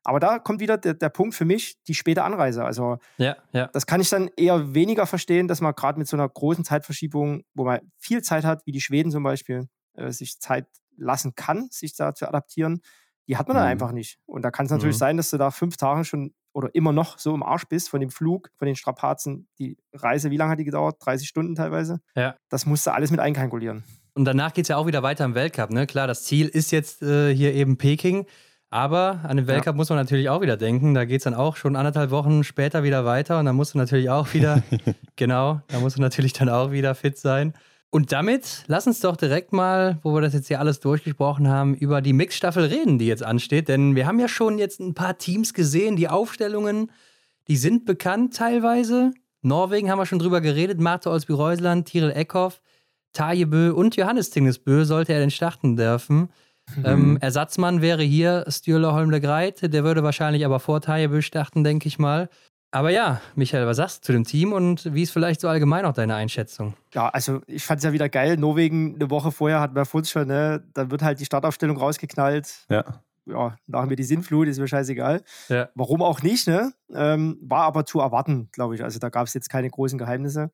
Aber 0.03 0.19
da 0.19 0.39
kommt 0.39 0.59
wieder 0.59 0.77
der, 0.77 0.93
der 0.93 1.09
Punkt 1.09 1.33
für 1.35 1.45
mich, 1.45 1.81
die 1.87 1.93
späte 1.93 2.23
Anreise. 2.23 2.63
Also 2.65 2.97
Ja, 3.17 3.37
ja. 3.53 3.67
das 3.73 3.85
kann 3.85 4.01
ich 4.01 4.09
dann 4.09 4.29
eher 4.35 4.73
weniger 4.73 5.05
verstehen, 5.05 5.47
dass 5.47 5.61
man 5.61 5.73
gerade 5.75 5.97
mit 5.97 6.07
so 6.07 6.17
einer 6.17 6.27
großen 6.27 6.65
Zeitverschiebung, 6.65 7.43
wo 7.53 7.63
man 7.65 7.79
viel 7.97 8.21
Zeit 8.21 8.43
hat, 8.43 8.65
wie 8.65 8.71
die 8.71 8.81
Schweden 8.81 9.11
zum 9.11 9.23
Beispiel, 9.23 9.67
äh, 9.95 10.11
sich 10.11 10.39
Zeit 10.39 10.67
lassen 10.97 11.35
kann, 11.35 11.67
sich 11.71 11.95
da 11.95 12.13
zu 12.13 12.27
adaptieren, 12.27 12.81
die 13.27 13.37
hat 13.37 13.47
man 13.47 13.55
dann 13.55 13.65
Mhm. 13.65 13.71
einfach 13.71 13.91
nicht. 13.93 14.19
Und 14.25 14.41
da 14.43 14.51
kann 14.51 14.65
es 14.65 14.71
natürlich 14.71 14.95
Mhm. 14.97 14.99
sein, 14.99 15.17
dass 15.17 15.29
du 15.29 15.37
da 15.37 15.49
fünf 15.51 15.77
Tage 15.77 16.03
schon 16.03 16.33
oder 16.51 16.69
immer 16.75 16.91
noch 16.91 17.17
so 17.17 17.33
im 17.33 17.41
Arsch 17.41 17.65
bist 17.65 17.89
von 17.89 17.99
dem 17.99 18.11
Flug, 18.11 18.51
von 18.57 18.65
den 18.67 18.75
Strapazen. 18.75 19.47
Die 19.57 19.77
Reise, 19.93 20.29
wie 20.29 20.37
lange 20.37 20.51
hat 20.51 20.59
die 20.59 20.65
gedauert? 20.65 20.97
30 20.99 21.27
Stunden 21.27 21.55
teilweise. 21.55 21.99
Ja. 22.15 22.35
Das 22.49 22.65
musst 22.67 22.85
du 22.85 22.91
alles 22.91 23.09
mit 23.09 23.19
einkalkulieren. 23.19 23.83
Und 24.13 24.25
danach 24.25 24.53
geht 24.53 24.65
es 24.65 24.69
ja 24.69 24.77
auch 24.77 24.85
wieder 24.85 25.01
weiter 25.01 25.25
im 25.25 25.33
Weltcup. 25.33 25.71
Ne? 25.71 25.87
Klar, 25.87 26.05
das 26.05 26.25
Ziel 26.25 26.47
ist 26.47 26.71
jetzt 26.71 27.01
äh, 27.01 27.33
hier 27.33 27.53
eben 27.55 27.77
Peking. 27.77 28.27
Aber 28.73 29.19
an 29.21 29.37
den 29.37 29.45
Weltcup 29.45 29.75
muss 29.75 29.89
man 29.89 29.99
natürlich 29.99 30.29
auch 30.29 30.41
wieder 30.41 30.57
denken. 30.57 30.95
Da 30.95 31.05
geht 31.05 31.17
es 31.17 31.25
dann 31.25 31.35
auch 31.35 31.57
schon 31.57 31.75
anderthalb 31.75 32.09
Wochen 32.09 32.43
später 32.43 32.81
wieder 32.81 33.05
weiter. 33.05 33.37
Und 33.37 33.45
dann 33.45 33.55
musst 33.55 33.75
du 33.75 33.77
natürlich 33.77 34.09
auch 34.09 34.33
wieder, 34.33 34.63
genau, 35.15 35.61
da 35.67 35.79
musst 35.79 35.97
du 35.97 36.01
natürlich 36.01 36.33
dann 36.33 36.49
auch 36.49 36.71
wieder 36.71 36.95
fit 36.95 37.15
sein. 37.19 37.53
Und 37.91 38.11
damit 38.11 38.63
lass 38.65 38.87
uns 38.87 38.99
doch 38.99 39.15
direkt 39.15 39.53
mal, 39.53 39.99
wo 40.01 40.15
wir 40.15 40.21
das 40.21 40.33
jetzt 40.33 40.47
hier 40.47 40.59
alles 40.59 40.79
durchgesprochen 40.79 41.47
haben, 41.47 41.75
über 41.75 42.01
die 42.01 42.13
Mixstaffel 42.13 42.65
reden, 42.65 42.97
die 42.97 43.05
jetzt 43.05 43.21
ansteht. 43.21 43.67
Denn 43.67 43.95
wir 43.95 44.07
haben 44.07 44.19
ja 44.19 44.27
schon 44.27 44.57
jetzt 44.57 44.79
ein 44.79 44.95
paar 44.95 45.19
Teams 45.19 45.53
gesehen, 45.53 45.95
die 45.95 46.09
Aufstellungen, 46.09 46.89
die 47.47 47.57
sind 47.57 47.85
bekannt 47.85 48.35
teilweise. 48.35 49.11
Norwegen 49.43 49.91
haben 49.91 49.99
wir 49.99 50.07
schon 50.07 50.17
drüber 50.17 50.41
geredet, 50.41 50.79
Marte 50.79 51.11
Olsby-Reusland, 51.11 51.89
Tiril 51.89 52.09
Eckhoff. 52.09 52.59
Tajebö 53.13 53.71
und 53.71 53.95
Johannes 53.97 54.31
Tingesbö 54.31 54.83
sollte 54.85 55.13
er 55.13 55.19
denn 55.19 55.29
starten 55.29 55.75
dürfen. 55.75 56.29
Mhm. 56.75 56.85
Ähm, 56.85 57.17
Ersatzmann 57.21 57.81
wäre 57.81 58.03
hier 58.03 58.45
Stürle 58.47 58.93
Holmle 58.93 59.21
Greit, 59.21 59.73
der 59.73 59.83
würde 59.83 60.03
wahrscheinlich 60.03 60.45
aber 60.45 60.59
vor 60.59 60.81
Tajebö 60.81 61.21
starten, 61.21 61.63
denke 61.63 61.87
ich 61.87 61.99
mal. 61.99 62.29
Aber 62.71 62.89
ja, 62.89 63.21
Michael, 63.35 63.67
was 63.67 63.77
sagst 63.77 64.03
du 64.03 64.07
zu 64.07 64.11
dem 64.13 64.23
Team 64.23 64.51
und 64.51 64.91
wie 64.95 65.03
ist 65.03 65.11
vielleicht 65.11 65.41
so 65.41 65.47
allgemein 65.47 65.85
auch 65.85 65.93
deine 65.93 66.15
Einschätzung? 66.15 66.73
Ja, 66.95 67.07
also 67.09 67.41
ich 67.45 67.63
fand 67.63 67.77
es 67.77 67.83
ja 67.83 67.93
wieder 67.93 68.09
geil. 68.09 68.35
Norwegen 68.37 68.95
eine 68.95 69.11
Woche 69.11 69.31
vorher 69.31 69.59
hat 69.59 69.75
man 69.75 69.85
Fulz 69.85 70.09
schon, 70.09 70.27
ne? 70.27 70.63
Da 70.73 70.89
wird 70.89 71.03
halt 71.03 71.19
die 71.19 71.25
Startaufstellung 71.25 71.77
rausgeknallt. 71.77 72.65
Ja. 72.69 73.03
Ja, 73.25 73.55
nach 73.67 73.85
mir 73.85 73.95
die 73.95 74.03
Sinnflut, 74.03 74.47
ist 74.47 74.59
mir 74.59 74.67
scheißegal. 74.67 75.21
Ja. 75.49 75.69
Warum 75.75 76.01
auch 76.01 76.23
nicht, 76.23 76.47
ne? 76.47 76.73
Ähm, 76.93 77.37
war 77.41 77.61
aber 77.61 77.85
zu 77.85 77.99
erwarten, 77.99 78.49
glaube 78.51 78.73
ich. 78.73 78.83
Also 78.83 78.97
da 78.97 79.09
gab 79.09 79.27
es 79.27 79.35
jetzt 79.35 79.49
keine 79.49 79.69
großen 79.69 79.99
Geheimnisse. 79.99 80.51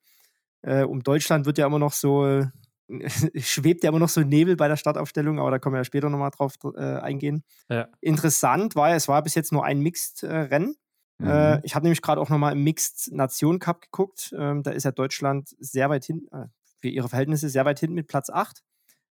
Äh, 0.62 0.84
um 0.84 1.02
Deutschland 1.02 1.46
wird 1.46 1.56
ja 1.56 1.66
immer 1.66 1.78
noch 1.78 1.94
so, 1.94 2.42
schwebt 3.36 3.84
ja 3.84 3.90
immer 3.90 3.98
noch 3.98 4.08
so 4.08 4.20
Nebel 4.20 4.56
bei 4.56 4.68
der 4.68 4.76
Startaufstellung, 4.76 5.38
aber 5.38 5.50
da 5.50 5.58
können 5.58 5.74
wir 5.74 5.80
ja 5.80 5.84
später 5.84 6.10
nochmal 6.10 6.30
drauf 6.30 6.54
äh, 6.76 6.80
eingehen. 6.80 7.44
Ja. 7.68 7.88
Interessant 8.00 8.76
war, 8.76 8.94
es 8.94 9.08
war 9.08 9.22
bis 9.22 9.34
jetzt 9.34 9.52
nur 9.52 9.64
ein 9.64 9.80
Mixed-Rennen. 9.80 10.76
Äh, 11.22 11.56
mhm. 11.56 11.60
ich 11.64 11.74
habe 11.74 11.84
nämlich 11.84 12.02
gerade 12.02 12.20
auch 12.20 12.30
nochmal 12.30 12.52
im 12.52 12.64
Mixed 12.64 13.12
Nation 13.12 13.58
Cup 13.58 13.82
geguckt. 13.82 14.34
Ähm, 14.36 14.62
da 14.62 14.70
ist 14.70 14.84
ja 14.84 14.92
Deutschland 14.92 15.54
sehr 15.58 15.90
weit 15.90 16.04
hin, 16.04 16.26
äh, 16.32 16.46
für 16.80 16.88
ihre 16.88 17.08
Verhältnisse 17.08 17.48
sehr 17.48 17.64
weit 17.64 17.78
hinten 17.78 17.94
mit 17.94 18.08
Platz 18.08 18.30
8. 18.30 18.62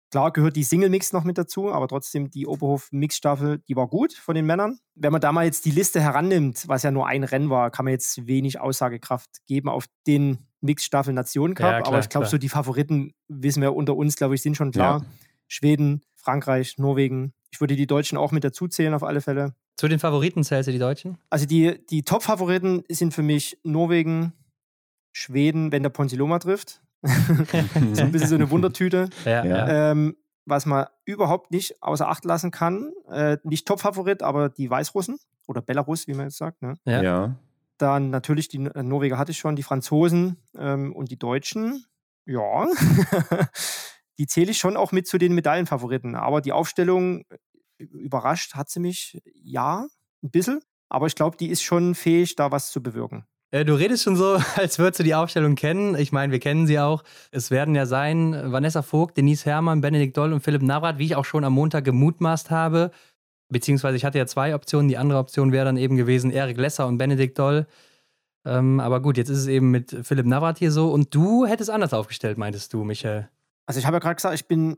Klar 0.10 0.32
gehört 0.32 0.56
die 0.56 0.64
Single 0.64 0.90
Mix 0.90 1.12
noch 1.12 1.26
mit 1.26 1.38
dazu, 1.38 1.70
aber 1.70 1.90
trotzdem 1.90 2.30
die 2.30 2.48
Oberhof 2.48 2.88
Mix 2.92 3.18
Staffel, 3.18 3.60
die 3.68 3.76
war 3.76 3.88
gut 3.88 4.14
von 4.14 4.36
den 4.36 4.46
Männern. 4.46 4.80
Wenn 4.96 5.12
man 5.12 5.20
da 5.20 5.34
mal 5.34 5.44
jetzt 5.44 5.66
die 5.66 5.72
Liste 5.72 6.00
herannimmt, 6.00 6.66
was 6.68 6.84
ja 6.84 6.92
nur 6.92 7.08
ein 7.08 7.26
Rennen 7.26 7.50
war, 7.50 7.72
kann 7.72 7.84
man 7.84 7.92
jetzt 7.92 8.26
wenig 8.26 8.62
Aussagekraft 8.62 9.30
geben 9.48 9.68
auf 9.68 9.86
den 10.08 10.48
Mix 10.62 10.84
Staffel 10.84 11.14
Nationen 11.14 11.56
Cup. 11.56 11.72
Ja, 11.72 11.82
klar, 11.82 11.88
aber 11.88 12.00
ich 12.00 12.10
glaube, 12.10 12.28
so 12.28 12.38
die 12.38 12.50
Favoriten 12.50 13.14
wissen 13.28 13.62
wir 13.62 13.76
unter 13.76 13.96
uns, 13.96 14.16
glaube 14.16 14.36
ich, 14.36 14.42
sind 14.42 14.58
schon 14.58 14.72
klar. 14.72 15.02
Ja. 15.02 15.06
Schweden, 15.48 16.02
Frankreich, 16.16 16.78
Norwegen. 16.78 17.34
Ich 17.52 17.62
würde 17.62 17.76
die 17.76 17.88
Deutschen 17.88 18.18
auch 18.18 18.32
mit 18.32 18.44
dazu 18.44 18.68
zählen 18.68 18.94
auf 18.94 19.04
alle 19.04 19.22
Fälle. 19.22 19.54
Zu 19.78 19.88
den 19.88 20.00
Favoriten 20.00 20.44
zählst 20.44 20.68
du 20.68 20.72
die 20.72 20.80
Deutschen? 20.80 21.18
Also 21.30 21.46
die, 21.46 21.86
die 21.90 22.04
Top-Favoriten 22.04 22.84
sind 22.90 23.14
für 23.14 23.22
mich 23.22 23.60
Norwegen, 23.64 24.34
Schweden, 25.12 25.72
wenn 25.72 25.84
der 25.84 25.90
Ponsiloma 25.90 26.40
trifft. 26.40 26.82
so 27.04 28.04
ein 28.04 28.12
bisschen 28.12 28.28
so 28.28 28.36
eine 28.36 28.50
Wundertüte. 28.50 29.10
Ja, 29.26 29.46
ja. 29.46 29.92
Ähm, 29.92 30.18
was 30.46 30.66
man 30.66 30.88
überhaupt 31.06 31.52
nicht 31.52 31.82
außer 31.84 32.08
Acht 32.08 32.26
lassen 32.26 32.52
kann. 32.52 32.92
Äh, 33.10 33.38
nicht 33.44 33.68
Top-Favorit, 33.68 34.24
aber 34.24 34.50
die 34.50 34.70
Weißrussen 34.70 35.20
oder 35.46 35.62
Belarus, 35.62 36.08
wie 36.08 36.14
man 36.14 36.28
jetzt 36.28 36.38
sagt. 36.38 36.62
Ne? 36.62 36.74
Ja. 36.86 37.02
ja. 37.02 37.36
Dann 37.78 38.10
natürlich 38.10 38.48
die 38.48 38.66
äh, 38.66 38.84
Norweger 38.84 39.18
hatte 39.18 39.32
ich 39.32 39.38
schon, 39.38 39.56
die 39.56 39.64
Franzosen 39.64 40.38
ähm, 40.58 40.94
und 40.94 41.12
die 41.12 41.20
Deutschen. 41.20 41.86
Ja, 42.26 42.68
die 44.20 44.28
zähle 44.28 44.52
ich 44.52 44.58
schon 44.58 44.78
auch 44.78 44.92
mit 44.92 45.08
zu 45.08 45.18
den 45.18 45.34
Medaillenfavoriten. 45.34 46.16
Aber 46.16 46.42
die 46.42 46.52
Aufstellung 46.52 47.24
überrascht 47.78 48.56
hat 48.56 48.70
sie 48.70 48.80
mich, 48.80 49.22
ja, 49.34 49.88
ein 50.24 50.32
bisschen. 50.32 50.62
Aber 50.90 51.08
ich 51.08 51.16
glaube, 51.16 51.38
die 51.38 51.50
ist 51.50 51.62
schon 51.62 51.96
fähig, 51.96 52.36
da 52.36 52.52
was 52.52 52.72
zu 52.72 52.82
bewirken. 52.82 53.26
Äh, 53.52 53.66
du 53.66 53.76
redest 53.76 54.04
schon 54.04 54.16
so, 54.16 54.40
als 54.56 54.80
würdest 54.80 55.00
du 55.00 55.04
die 55.04 55.16
Aufstellung 55.16 55.56
kennen. 55.56 55.96
Ich 55.96 56.12
meine, 56.12 56.32
wir 56.32 56.40
kennen 56.40 56.68
sie 56.68 56.80
auch. 56.80 57.04
Es 57.32 57.52
werden 57.52 57.76
ja 57.76 57.86
sein 57.86 58.52
Vanessa 58.52 58.82
Vogt, 58.82 59.18
Denise 59.18 59.46
Herrmann, 59.46 59.82
Benedikt 59.82 60.18
Doll 60.18 60.34
und 60.34 60.42
Philipp 60.42 60.62
Navrat, 60.62 60.98
wie 60.98 61.06
ich 61.06 61.16
auch 61.16 61.26
schon 61.26 61.44
am 61.44 61.54
Montag 61.54 61.86
gemutmaßt 61.86 62.52
habe. 62.52 62.92
Beziehungsweise 63.50 63.98
ich 63.98 64.06
hatte 64.06 64.18
ja 64.18 64.26
zwei 64.26 64.54
Optionen. 64.56 64.90
Die 64.90 64.98
andere 64.98 65.20
Option 65.20 65.52
wäre 65.52 65.66
dann 65.66 65.78
eben 65.78 65.96
gewesen 65.96 66.32
Erik 66.32 66.58
Lesser 66.58 66.88
und 66.88 66.98
Benedikt 66.98 67.40
Doll. 67.40 67.68
Ähm, 68.46 68.80
aber 68.80 69.02
gut, 69.02 69.18
jetzt 69.18 69.30
ist 69.30 69.40
es 69.40 69.48
eben 69.48 69.72
mit 69.72 69.96
Philipp 70.04 70.26
Navrat 70.26 70.58
hier 70.58 70.72
so. 70.72 70.92
Und 70.92 71.14
du 71.14 71.46
hättest 71.46 71.70
anders 71.70 71.94
aufgestellt, 71.94 72.38
meintest 72.38 72.74
du, 72.74 72.84
Michael? 72.84 73.30
Also 73.66 73.80
ich 73.80 73.86
habe 73.86 73.96
ja 73.96 74.00
gerade 74.00 74.16
gesagt, 74.16 74.36
ich 74.36 74.48
bin 74.48 74.78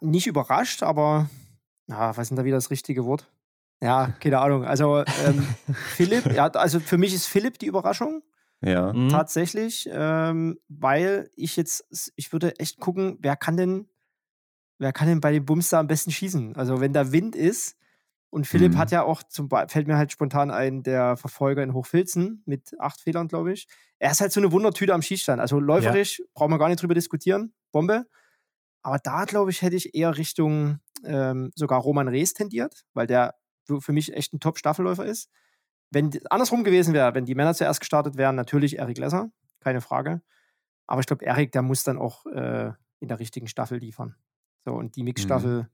nicht 0.00 0.26
überrascht, 0.26 0.82
aber 0.82 1.28
ja, 1.88 2.10
was 2.10 2.18
ist 2.18 2.28
denn 2.30 2.36
da 2.36 2.44
wieder 2.44 2.56
das 2.56 2.70
richtige 2.70 3.04
Wort? 3.04 3.30
Ja, 3.82 4.14
keine 4.20 4.38
Ahnung. 4.38 4.64
Also 4.64 5.04
ähm, 5.26 5.46
Philipp, 5.74 6.32
ja, 6.32 6.46
also 6.48 6.80
für 6.80 6.98
mich 6.98 7.14
ist 7.14 7.26
Philipp 7.26 7.58
die 7.58 7.66
Überraschung. 7.66 8.22
Ja. 8.64 8.92
Mhm. 8.92 9.08
Tatsächlich, 9.08 9.88
ähm, 9.92 10.58
weil 10.68 11.30
ich 11.34 11.56
jetzt, 11.56 12.12
ich 12.14 12.32
würde 12.32 12.58
echt 12.60 12.78
gucken, 12.78 13.18
wer 13.20 13.34
kann 13.36 13.56
denn, 13.56 13.88
wer 14.78 14.92
kann 14.92 15.08
denn 15.08 15.20
bei 15.20 15.32
dem 15.32 15.44
Bums 15.44 15.68
da 15.68 15.80
am 15.80 15.86
besten 15.86 16.10
schießen? 16.10 16.56
Also 16.56 16.80
wenn 16.80 16.92
da 16.92 17.12
Wind 17.12 17.36
ist, 17.36 17.76
und 18.32 18.46
Philipp 18.46 18.72
mhm. 18.72 18.78
hat 18.78 18.90
ja 18.90 19.02
auch, 19.02 19.22
zum 19.22 19.50
fällt 19.50 19.86
mir 19.86 19.98
halt 19.98 20.10
spontan 20.10 20.50
ein, 20.50 20.82
der 20.82 21.18
Verfolger 21.18 21.62
in 21.62 21.74
Hochfilzen 21.74 22.42
mit 22.46 22.74
acht 22.80 22.98
Fehlern, 22.98 23.28
glaube 23.28 23.52
ich. 23.52 23.68
Er 23.98 24.10
ist 24.10 24.22
halt 24.22 24.32
so 24.32 24.40
eine 24.40 24.52
Wundertüte 24.52 24.94
am 24.94 25.02
Schießstand. 25.02 25.38
Also 25.38 25.60
läuferisch 25.60 26.18
ja. 26.18 26.24
brauchen 26.32 26.50
wir 26.50 26.58
gar 26.58 26.70
nicht 26.70 26.80
drüber 26.80 26.94
diskutieren. 26.94 27.52
Bombe. 27.72 28.06
Aber 28.80 28.98
da, 28.98 29.26
glaube 29.26 29.50
ich, 29.50 29.60
hätte 29.60 29.76
ich 29.76 29.94
eher 29.94 30.16
Richtung 30.16 30.78
ähm, 31.04 31.50
sogar 31.54 31.78
Roman 31.82 32.08
Rees 32.08 32.32
tendiert, 32.32 32.86
weil 32.94 33.06
der 33.06 33.34
für 33.80 33.92
mich 33.92 34.14
echt 34.14 34.32
ein 34.32 34.40
Top-Staffelläufer 34.40 35.04
ist. 35.04 35.28
Wenn 35.90 36.10
andersrum 36.30 36.64
gewesen 36.64 36.94
wäre, 36.94 37.14
wenn 37.14 37.26
die 37.26 37.34
Männer 37.34 37.52
zuerst 37.52 37.80
gestartet 37.80 38.16
wären, 38.16 38.34
natürlich 38.34 38.78
Erik 38.78 38.96
Lesser, 38.96 39.30
keine 39.60 39.82
Frage. 39.82 40.22
Aber 40.86 41.00
ich 41.00 41.06
glaube, 41.06 41.26
Erik, 41.26 41.52
der 41.52 41.60
muss 41.60 41.84
dann 41.84 41.98
auch 41.98 42.24
äh, 42.24 42.72
in 42.98 43.08
der 43.08 43.18
richtigen 43.18 43.46
Staffel 43.46 43.76
liefern. 43.76 44.16
So, 44.64 44.72
und 44.72 44.96
die 44.96 45.02
Mix-Staffel, 45.02 45.62
mhm. 45.62 45.68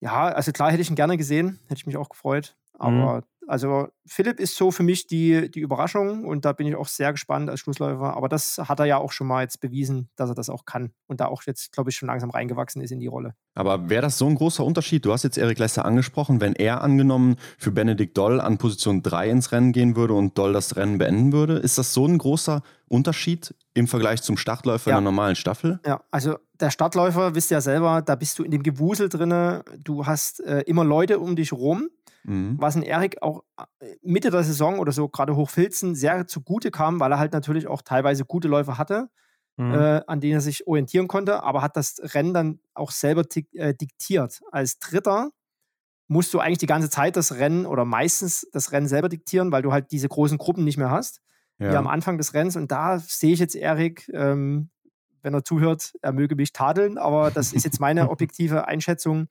ja, 0.00 0.26
also 0.28 0.52
klar 0.52 0.70
hätte 0.70 0.82
ich 0.82 0.90
ihn 0.90 0.96
gerne 0.96 1.16
gesehen, 1.16 1.58
hätte 1.66 1.78
ich 1.78 1.86
mich 1.86 1.96
auch 1.96 2.08
gefreut. 2.08 2.56
Aber 2.78 3.16
mhm. 3.16 3.22
also 3.46 3.88
Philipp 4.06 4.40
ist 4.40 4.56
so 4.56 4.70
für 4.70 4.82
mich 4.82 5.06
die, 5.06 5.50
die 5.50 5.60
Überraschung 5.60 6.24
und 6.24 6.44
da 6.44 6.52
bin 6.52 6.66
ich 6.66 6.76
auch 6.76 6.88
sehr 6.88 7.12
gespannt 7.12 7.48
als 7.48 7.60
Schlussläufer. 7.60 8.16
Aber 8.16 8.28
das 8.28 8.58
hat 8.58 8.78
er 8.80 8.86
ja 8.86 8.98
auch 8.98 9.12
schon 9.12 9.26
mal 9.26 9.42
jetzt 9.42 9.60
bewiesen, 9.60 10.10
dass 10.16 10.28
er 10.28 10.34
das 10.34 10.50
auch 10.50 10.64
kann 10.64 10.92
und 11.06 11.20
da 11.20 11.26
auch 11.26 11.42
jetzt, 11.44 11.72
glaube 11.72 11.90
ich, 11.90 11.96
schon 11.96 12.08
langsam 12.08 12.30
reingewachsen 12.30 12.82
ist 12.82 12.90
in 12.90 13.00
die 13.00 13.06
Rolle. 13.06 13.34
Aber 13.54 13.88
wäre 13.88 14.02
das 14.02 14.18
so 14.18 14.26
ein 14.26 14.34
großer 14.34 14.64
Unterschied? 14.64 15.04
Du 15.04 15.12
hast 15.12 15.22
jetzt 15.22 15.38
Erik 15.38 15.58
Lesser 15.58 15.84
angesprochen, 15.84 16.40
wenn 16.40 16.54
er 16.54 16.82
angenommen 16.82 17.36
für 17.58 17.70
Benedikt 17.70 18.16
Doll 18.16 18.40
an 18.40 18.58
Position 18.58 19.02
3 19.02 19.30
ins 19.30 19.52
Rennen 19.52 19.72
gehen 19.72 19.96
würde 19.96 20.14
und 20.14 20.36
Doll 20.36 20.52
das 20.52 20.76
Rennen 20.76 20.98
beenden 20.98 21.32
würde, 21.32 21.54
ist 21.54 21.78
das 21.78 21.94
so 21.94 22.06
ein 22.06 22.18
großer 22.18 22.62
Unterschied 22.88 23.54
im 23.74 23.88
Vergleich 23.88 24.22
zum 24.22 24.36
Startläufer 24.36 24.90
ja. 24.90 24.96
in 24.96 24.98
einer 24.98 25.10
normalen 25.10 25.36
Staffel? 25.36 25.80
Ja, 25.86 26.02
also 26.10 26.36
der 26.60 26.70
Startläufer, 26.70 27.34
wisst 27.34 27.50
ihr 27.50 27.56
ja 27.56 27.60
selber, 27.60 28.02
da 28.02 28.14
bist 28.14 28.38
du 28.38 28.44
in 28.44 28.50
dem 28.50 28.62
Gewusel 28.62 29.08
drin, 29.08 29.62
du 29.82 30.06
hast 30.06 30.40
äh, 30.40 30.60
immer 30.62 30.84
Leute 30.84 31.18
um 31.18 31.36
dich 31.36 31.52
rum 31.52 31.88
Mhm. 32.26 32.56
Was 32.58 32.74
in 32.74 32.82
Erik 32.82 33.22
auch 33.22 33.44
äh, 33.56 33.94
Mitte 34.02 34.30
der 34.30 34.42
Saison 34.42 34.80
oder 34.80 34.90
so, 34.90 35.08
gerade 35.08 35.36
Hochfilzen, 35.36 35.94
sehr 35.94 36.26
zugute 36.26 36.72
kam, 36.72 36.98
weil 36.98 37.12
er 37.12 37.18
halt 37.18 37.32
natürlich 37.32 37.68
auch 37.68 37.82
teilweise 37.82 38.24
gute 38.24 38.48
Läufer 38.48 38.78
hatte, 38.78 39.08
mhm. 39.56 39.74
äh, 39.74 40.02
an 40.06 40.20
denen 40.20 40.34
er 40.34 40.40
sich 40.40 40.66
orientieren 40.66 41.06
konnte, 41.06 41.44
aber 41.44 41.62
hat 41.62 41.76
das 41.76 42.00
Rennen 42.14 42.34
dann 42.34 42.60
auch 42.74 42.90
selber 42.90 43.22
äh, 43.52 43.74
diktiert. 43.74 44.40
Als 44.50 44.80
Dritter 44.80 45.30
musst 46.08 46.34
du 46.34 46.40
eigentlich 46.40 46.58
die 46.58 46.66
ganze 46.66 46.90
Zeit 46.90 47.16
das 47.16 47.36
Rennen 47.36 47.64
oder 47.64 47.84
meistens 47.84 48.46
das 48.52 48.72
Rennen 48.72 48.88
selber 48.88 49.08
diktieren, 49.08 49.52
weil 49.52 49.62
du 49.62 49.72
halt 49.72 49.92
diese 49.92 50.08
großen 50.08 50.38
Gruppen 50.38 50.64
nicht 50.64 50.78
mehr 50.78 50.90
hast, 50.90 51.20
ja. 51.58 51.70
wie 51.70 51.76
am 51.76 51.86
Anfang 51.86 52.18
des 52.18 52.34
Rennens. 52.34 52.56
Und 52.56 52.72
da 52.72 52.98
sehe 52.98 53.32
ich 53.32 53.38
jetzt 53.38 53.54
Erik, 53.54 54.10
ähm, 54.12 54.70
wenn 55.22 55.32
er 55.32 55.44
zuhört, 55.44 55.94
er 56.02 56.12
möge 56.12 56.34
mich 56.34 56.52
tadeln, 56.52 56.98
aber 56.98 57.30
das 57.30 57.52
ist 57.52 57.64
jetzt 57.64 57.78
meine 57.78 58.10
objektive 58.10 58.66
Einschätzung. 58.66 59.28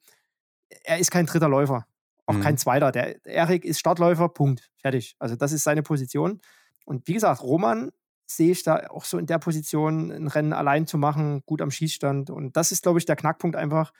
Er 0.84 0.98
ist 1.00 1.12
kein 1.12 1.26
dritter 1.26 1.50
Läufer. 1.50 1.86
Auch 2.26 2.36
mhm. 2.36 2.42
kein 2.42 2.58
zweiter. 2.58 2.92
Der 2.92 3.26
Erik 3.26 3.66
ist 3.66 3.80
Startläufer, 3.80 4.30
Punkt. 4.30 4.70
Fertig. 4.82 5.16
Also 5.20 5.36
das 5.36 5.52
ist 5.52 5.64
seine 5.64 5.84
Position. 5.84 6.42
Und 6.86 7.08
wie 7.08 7.14
gesagt, 7.14 7.42
Roman 7.42 7.92
sehe 8.28 8.52
ich 8.52 8.64
da 8.64 8.88
auch 8.90 9.06
so 9.06 9.18
in 9.18 9.28
der 9.28 9.38
Position, 9.38 10.12
ein 10.12 10.28
Rennen 10.28 10.54
allein 10.54 10.88
zu 10.88 10.98
machen, 10.98 11.44
gut 11.46 11.62
am 11.62 11.72
Schießstand. 11.72 12.30
Und 12.30 12.58
das 12.58 12.72
ist, 12.72 12.84
glaube 12.84 13.00
ich, 13.00 13.06
der 13.06 13.16
Knackpunkt 13.16 13.56
einfach 13.56 13.94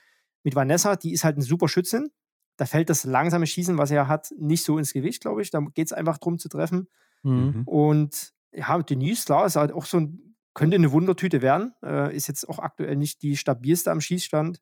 mit 0.44 0.56
Vanessa. 0.56 0.96
Die 0.96 1.14
ist 1.14 1.24
halt 1.24 1.36
eine 1.36 1.46
super 1.46 1.68
Schützin. 1.68 2.10
Da 2.58 2.66
fällt 2.66 2.90
das 2.90 3.04
langsame 3.04 3.48
Schießen, 3.48 3.78
was 3.78 3.92
er 3.92 4.08
hat, 4.08 4.30
nicht 4.38 4.64
so 4.64 4.78
ins 4.78 4.94
Gewicht, 4.94 5.22
glaube 5.22 5.42
ich. 5.42 5.52
Da 5.52 5.60
geht 5.60 5.88
es 5.88 5.94
einfach 5.94 6.18
darum 6.18 6.40
zu 6.40 6.50
treffen. 6.50 6.88
Mhm. 7.24 7.64
Und 7.66 8.34
ja, 8.52 8.82
Denise, 8.82 9.26
klar, 9.26 9.46
ist 9.46 9.58
halt 9.58 9.72
auch 9.72 9.86
so 9.86 10.00
ein, 10.00 10.36
könnte 10.54 10.76
eine 10.76 10.92
Wundertüte 10.92 11.42
werden. 11.42 11.74
Äh, 11.84 12.16
ist 12.16 12.28
jetzt 12.28 12.48
auch 12.48 12.60
aktuell 12.60 12.96
nicht 12.96 13.22
die 13.22 13.36
stabilste 13.38 13.92
am 13.92 14.02
Schießstand. 14.02 14.62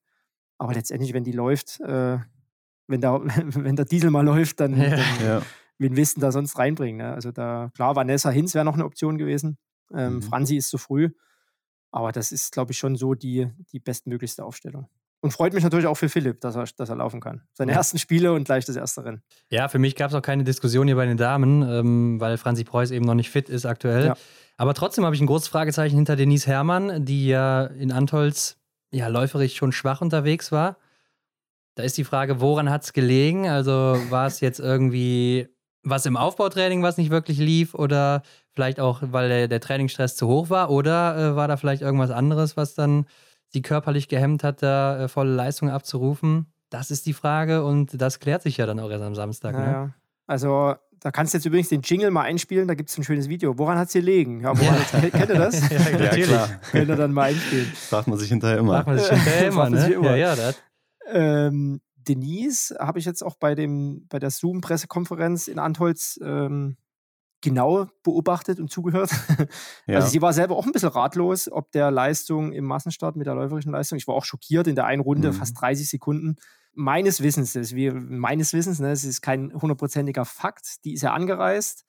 Aber 0.57 0.73
letztendlich, 0.73 1.13
wenn 1.13 1.23
die 1.23 1.31
läuft, 1.31 1.79
äh, 1.81 2.17
wenn, 2.87 3.01
da, 3.01 3.19
wenn 3.23 3.75
der 3.75 3.85
Diesel 3.85 4.11
mal 4.11 4.25
läuft, 4.25 4.59
dann, 4.59 4.79
ja. 4.79 4.89
dann 4.89 5.25
ja. 5.25 5.41
wen 5.77 5.95
willst 5.95 6.17
du 6.17 6.21
da 6.21 6.31
sonst 6.31 6.57
reinbringen? 6.57 7.05
Ne? 7.05 7.13
Also 7.13 7.31
da, 7.31 7.71
klar, 7.75 7.95
Vanessa 7.95 8.29
Hinz 8.29 8.53
wäre 8.53 8.65
noch 8.65 8.75
eine 8.75 8.85
Option 8.85 9.17
gewesen. 9.17 9.57
Ähm, 9.93 10.15
mhm. 10.15 10.21
Franzi 10.21 10.57
ist 10.57 10.69
zu 10.69 10.77
früh. 10.77 11.09
Aber 11.91 12.11
das 12.11 12.31
ist, 12.31 12.51
glaube 12.51 12.71
ich, 12.71 12.79
schon 12.79 12.95
so 12.95 13.13
die, 13.13 13.47
die 13.71 13.79
bestmöglichste 13.79 14.43
Aufstellung. 14.43 14.87
Und 15.21 15.31
freut 15.31 15.53
mich 15.53 15.63
natürlich 15.63 15.85
auch 15.87 15.95
für 15.95 16.09
Philipp, 16.09 16.41
dass 16.41 16.55
er, 16.55 16.65
dass 16.75 16.89
er 16.89 16.97
laufen 16.97 17.21
kann. 17.21 17.43
Seine 17.53 17.71
ja. 17.71 17.77
ersten 17.77 17.97
Spiele 17.97 18.33
und 18.33 18.43
gleich 18.43 18.65
das 18.65 18.75
erste 18.75 19.05
Rennen. 19.05 19.21
Ja, 19.49 19.69
für 19.69 19.79
mich 19.79 19.95
gab 19.95 20.09
es 20.09 20.15
auch 20.15 20.21
keine 20.21 20.43
Diskussion 20.43 20.85
hier 20.85 20.97
bei 20.97 21.05
den 21.05 21.15
Damen, 21.15 21.61
ähm, 21.61 22.19
weil 22.19 22.37
Franzi 22.37 22.65
Preuß 22.65 22.91
eben 22.91 23.05
noch 23.05 23.13
nicht 23.13 23.29
fit 23.29 23.47
ist 23.47 23.65
aktuell. 23.65 24.07
Ja. 24.07 24.17
Aber 24.57 24.73
trotzdem 24.73 25.05
habe 25.05 25.15
ich 25.15 25.21
ein 25.21 25.27
großes 25.27 25.47
Fragezeichen 25.47 25.95
hinter 25.95 26.17
Denise 26.17 26.47
Herrmann, 26.47 27.05
die 27.05 27.27
ja 27.27 27.63
in 27.63 27.93
Antolz 27.93 28.57
ja 28.91 29.07
läuferisch 29.07 29.55
schon 29.55 29.71
schwach 29.71 30.01
unterwegs 30.01 30.51
war. 30.51 30.77
Da 31.75 31.83
ist 31.83 31.97
die 31.97 32.03
Frage, 32.03 32.39
woran 32.39 32.69
hat 32.69 32.83
es 32.83 32.93
gelegen? 32.93 33.47
Also 33.47 33.71
war 34.09 34.27
es 34.27 34.39
jetzt 34.39 34.59
irgendwie 34.59 35.47
was 35.85 36.05
im 36.05 36.15
Aufbautraining, 36.15 36.81
was 36.83 36.97
nicht 36.97 37.09
wirklich 37.09 37.39
lief? 37.39 37.73
Oder 37.73 38.23
Vielleicht 38.53 38.79
auch, 38.79 39.01
weil 39.01 39.29
der, 39.29 39.47
der 39.47 39.59
Trainingsstress 39.59 40.15
zu 40.15 40.27
hoch 40.27 40.49
war 40.51 40.69
oder 40.69 41.17
äh, 41.17 41.35
war 41.35 41.47
da 41.47 41.57
vielleicht 41.57 41.81
irgendwas 41.81 42.11
anderes, 42.11 42.55
was 42.55 42.75
dann 42.75 43.05
sie 43.49 43.63
körperlich 43.63 44.07
gehemmt 44.07 44.43
hat, 44.43 44.61
da 44.61 45.05
äh, 45.05 45.07
volle 45.07 45.33
Leistung 45.33 45.71
abzurufen? 45.71 46.45
Das 46.69 46.91
ist 46.91 47.07
die 47.07 47.13
Frage 47.13 47.63
und 47.63 47.99
das 47.99 48.19
klärt 48.19 48.43
sich 48.43 48.57
ja 48.57 48.67
dann 48.67 48.79
auch 48.79 48.91
erst 48.91 49.03
am 49.03 49.15
Samstag. 49.15 49.53
Naja. 49.53 49.85
Ne? 49.85 49.93
Also 50.27 50.75
da 50.99 51.11
kannst 51.11 51.33
du 51.33 51.37
jetzt 51.37 51.45
übrigens 51.45 51.69
den 51.69 51.81
Jingle 51.81 52.11
mal 52.11 52.21
einspielen, 52.21 52.67
da 52.67 52.75
gibt 52.75 52.91
es 52.91 52.97
ein 52.97 53.03
schönes 53.03 53.27
Video. 53.27 53.57
Woran 53.57 53.77
hat 53.77 53.87
es 53.87 53.93
gelegen? 53.93 54.41
Ja, 54.41 54.57
woran 54.57 54.75
ja. 54.75 55.09
kennt 55.09 55.29
ihr 55.29 55.35
das? 55.35 55.69
ja, 55.69 55.79
natürlich. 55.97 56.29
Ja, 56.29 56.47
Könnt 56.71 56.89
ihr 56.89 56.95
dann 56.95 57.11
mal 57.11 57.29
einspielen. 57.29 57.65
Fragt 57.65 58.07
man 58.07 58.19
sich 58.19 58.29
hinterher 58.29 58.59
immer. 58.59 58.73
Fragt 58.73 58.87
man 58.87 58.99
sich 58.99 59.09
hinterher 59.09 59.47
immer, 59.47 59.69
ne? 59.71 59.87
immer. 59.93 60.09
Ja, 60.11 60.15
ja, 60.15 60.35
das. 60.35 60.61
Ähm, 61.07 61.81
Denise 61.95 62.75
habe 62.79 62.99
ich 62.99 63.05
jetzt 63.05 63.23
auch 63.23 63.35
bei, 63.35 63.55
dem, 63.55 64.07
bei 64.09 64.19
der 64.19 64.29
Zoom-Pressekonferenz 64.29 65.47
in 65.47 65.59
Antholz 65.59 66.19
ähm, 66.21 66.77
genau 67.43 67.87
beobachtet 68.03 68.59
und 68.59 68.71
zugehört. 68.71 69.11
Ja. 69.85 69.97
Also 69.97 70.07
sie 70.07 70.21
war 70.21 70.31
selber 70.31 70.55
auch 70.55 70.65
ein 70.65 70.71
bisschen 70.71 70.89
ratlos, 70.89 71.51
ob 71.51 71.71
der 71.73 71.91
Leistung 71.91 72.53
im 72.53 72.63
Massenstart 72.63 73.17
mit 73.17 73.27
der 73.27 73.35
läuferischen 73.35 73.73
Leistung. 73.73 73.97
Ich 73.97 74.07
war 74.07 74.15
auch 74.15 74.23
schockiert 74.23 74.65
in 74.67 74.75
der 74.75 74.85
einen 74.85 75.01
Runde, 75.01 75.29
mhm. 75.29 75.33
fast 75.33 75.59
30 75.59 75.89
Sekunden. 75.89 76.37
Meines 76.73 77.21
Wissens, 77.21 77.51
das 77.51 77.63
ist 77.63 77.75
wie, 77.75 77.91
meines 77.91 78.53
Wissens, 78.53 78.79
ne, 78.79 78.91
es 78.91 79.03
ist 79.03 79.21
kein 79.21 79.53
hundertprozentiger 79.53 80.23
Fakt, 80.23 80.85
die 80.85 80.93
ist 80.93 81.01
ja 81.01 81.13
angereist, 81.13 81.85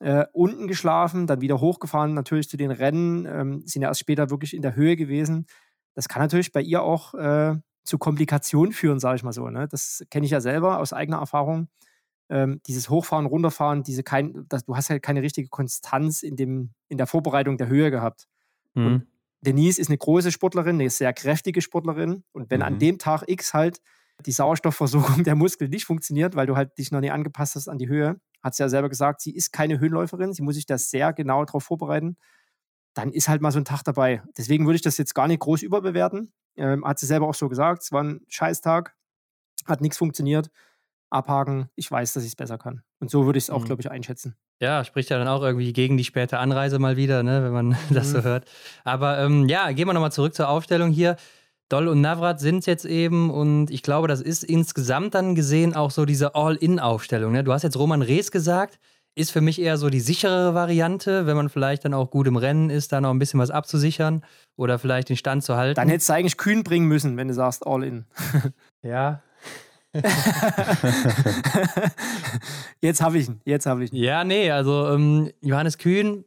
äh, 0.00 0.24
unten 0.32 0.66
geschlafen, 0.66 1.28
dann 1.28 1.40
wieder 1.40 1.60
hochgefahren, 1.60 2.14
natürlich 2.14 2.48
zu 2.48 2.56
den 2.56 2.72
Rennen, 2.72 3.26
ähm, 3.26 3.62
sind 3.64 3.82
ja 3.82 3.88
erst 3.88 4.00
später 4.00 4.28
wirklich 4.30 4.54
in 4.54 4.62
der 4.62 4.74
Höhe 4.74 4.96
gewesen. 4.96 5.46
Das 5.94 6.08
kann 6.08 6.20
natürlich 6.20 6.50
bei 6.50 6.62
ihr 6.62 6.82
auch 6.82 7.14
äh, 7.14 7.56
zu 7.82 7.98
Komplikationen 7.98 8.72
führen, 8.72 9.00
sage 9.00 9.16
ich 9.16 9.22
mal 9.22 9.32
so. 9.32 9.48
Ne? 9.48 9.68
Das 9.68 10.04
kenne 10.10 10.26
ich 10.26 10.32
ja 10.32 10.40
selber 10.40 10.78
aus 10.78 10.92
eigener 10.92 11.18
Erfahrung 11.18 11.68
ähm, 12.30 12.60
dieses 12.66 12.88
Hochfahren, 12.88 13.26
Runterfahren, 13.26 13.82
diese 13.82 14.02
kein, 14.02 14.46
das, 14.48 14.64
du 14.64 14.76
hast 14.76 14.88
halt 14.88 15.02
keine 15.02 15.20
richtige 15.20 15.48
Konstanz 15.48 16.22
in, 16.22 16.36
dem, 16.36 16.70
in 16.88 16.96
der 16.96 17.06
Vorbereitung 17.06 17.58
der 17.58 17.66
Höhe 17.66 17.90
gehabt. 17.90 18.28
Mhm. 18.74 18.86
Und 18.86 19.06
Denise 19.42 19.80
ist 19.80 19.88
eine 19.88 19.98
große 19.98 20.30
Sportlerin, 20.30 20.76
eine 20.76 20.90
sehr 20.90 21.12
kräftige 21.12 21.60
Sportlerin. 21.60 22.22
Und 22.32 22.50
wenn 22.50 22.60
mhm. 22.60 22.66
an 22.66 22.78
dem 22.78 22.98
Tag 22.98 23.24
X 23.26 23.52
halt 23.52 23.80
die 24.24 24.32
Sauerstoffversorgung 24.32 25.24
der 25.24 25.34
Muskeln 25.34 25.70
nicht 25.70 25.84
funktioniert, 25.84 26.36
weil 26.36 26.46
du 26.46 26.56
halt 26.56 26.78
dich 26.78 26.92
noch 26.92 27.00
nicht 27.00 27.12
angepasst 27.12 27.56
hast 27.56 27.68
an 27.68 27.78
die 27.78 27.88
Höhe, 27.88 28.20
hat 28.42 28.54
sie 28.54 28.62
ja 28.62 28.68
selber 28.68 28.88
gesagt, 28.88 29.20
sie 29.20 29.34
ist 29.34 29.52
keine 29.52 29.80
Höhenläuferin, 29.80 30.32
sie 30.32 30.42
muss 30.42 30.54
sich 30.54 30.66
da 30.66 30.78
sehr 30.78 31.12
genau 31.12 31.44
darauf 31.44 31.64
vorbereiten. 31.64 32.16
Dann 33.00 33.12
ist 33.12 33.28
halt 33.28 33.40
mal 33.40 33.50
so 33.50 33.58
ein 33.58 33.64
Tag 33.64 33.82
dabei. 33.82 34.22
Deswegen 34.36 34.66
würde 34.66 34.76
ich 34.76 34.82
das 34.82 34.98
jetzt 34.98 35.14
gar 35.14 35.26
nicht 35.26 35.40
groß 35.40 35.62
überbewerten. 35.62 36.32
Ähm, 36.56 36.84
hat 36.84 36.98
sie 36.98 37.06
selber 37.06 37.28
auch 37.28 37.34
so 37.34 37.48
gesagt, 37.48 37.82
es 37.82 37.92
war 37.92 38.02
ein 38.04 38.20
Scheißtag, 38.28 38.94
hat 39.66 39.80
nichts 39.80 39.96
funktioniert 39.98 40.50
abhaken, 41.10 41.68
ich 41.74 41.90
weiß, 41.90 42.12
dass 42.12 42.22
ich 42.22 42.30
es 42.30 42.36
besser 42.36 42.56
kann. 42.56 42.82
Und 43.00 43.10
so 43.10 43.26
würde 43.26 43.38
ich 43.38 43.44
es 43.44 43.50
auch, 43.50 43.62
mhm. 43.62 43.66
glaube 43.66 43.82
ich, 43.82 43.90
einschätzen. 43.90 44.36
Ja, 44.60 44.84
spricht 44.84 45.10
ja 45.10 45.18
dann 45.18 45.28
auch 45.28 45.42
irgendwie 45.42 45.72
gegen 45.72 45.96
die 45.96 46.04
späte 46.04 46.38
Anreise 46.38 46.78
mal 46.78 46.96
wieder, 46.96 47.22
ne, 47.22 47.42
wenn 47.44 47.52
man 47.52 47.68
mhm. 47.68 47.76
das 47.90 48.10
so 48.10 48.18
mhm. 48.18 48.24
hört. 48.24 48.50
Aber 48.84 49.18
ähm, 49.18 49.48
ja, 49.48 49.70
gehen 49.72 49.86
wir 49.86 49.92
nochmal 49.92 50.12
zurück 50.12 50.34
zur 50.34 50.48
Aufstellung 50.48 50.90
hier. 50.90 51.16
Doll 51.68 51.86
und 51.86 52.00
Navrat 52.00 52.40
sind 52.40 52.58
es 52.58 52.66
jetzt 52.66 52.84
eben 52.84 53.30
und 53.30 53.70
ich 53.70 53.84
glaube, 53.84 54.08
das 54.08 54.20
ist 54.20 54.42
insgesamt 54.42 55.14
dann 55.14 55.36
gesehen 55.36 55.74
auch 55.74 55.92
so 55.92 56.04
diese 56.04 56.34
All-In-Aufstellung. 56.34 57.32
Ne? 57.32 57.44
Du 57.44 57.52
hast 57.52 57.62
jetzt 57.62 57.76
Roman 57.76 58.02
Rees 58.02 58.32
gesagt, 58.32 58.80
ist 59.20 59.30
für 59.30 59.40
mich 59.40 59.60
eher 59.60 59.76
so 59.76 59.90
die 59.90 60.00
sichere 60.00 60.54
Variante, 60.54 61.26
wenn 61.26 61.36
man 61.36 61.48
vielleicht 61.48 61.84
dann 61.84 61.94
auch 61.94 62.10
gut 62.10 62.26
im 62.26 62.36
Rennen 62.36 62.70
ist, 62.70 62.92
da 62.92 63.00
noch 63.00 63.10
ein 63.10 63.18
bisschen 63.18 63.38
was 63.40 63.50
abzusichern 63.50 64.24
oder 64.56 64.78
vielleicht 64.78 65.08
den 65.08 65.16
Stand 65.16 65.44
zu 65.44 65.56
halten. 65.56 65.76
Dann 65.76 65.88
hättest 65.88 66.08
du 66.08 66.14
eigentlich 66.14 66.36
kühn 66.36 66.64
bringen 66.64 66.86
müssen, 66.86 67.16
wenn 67.16 67.28
du 67.28 67.34
sagst 67.34 67.66
All-In. 67.66 68.06
ja, 68.82 69.22
jetzt 72.80 73.02
habe 73.02 73.18
ich 73.18 73.28
ihn, 73.28 73.40
jetzt 73.44 73.66
habe 73.66 73.84
ich 73.84 73.92
ihn. 73.92 74.02
Ja, 74.02 74.22
nee, 74.22 74.50
also 74.50 74.88
ähm, 74.88 75.30
Johannes 75.40 75.78
Kühn 75.78 76.24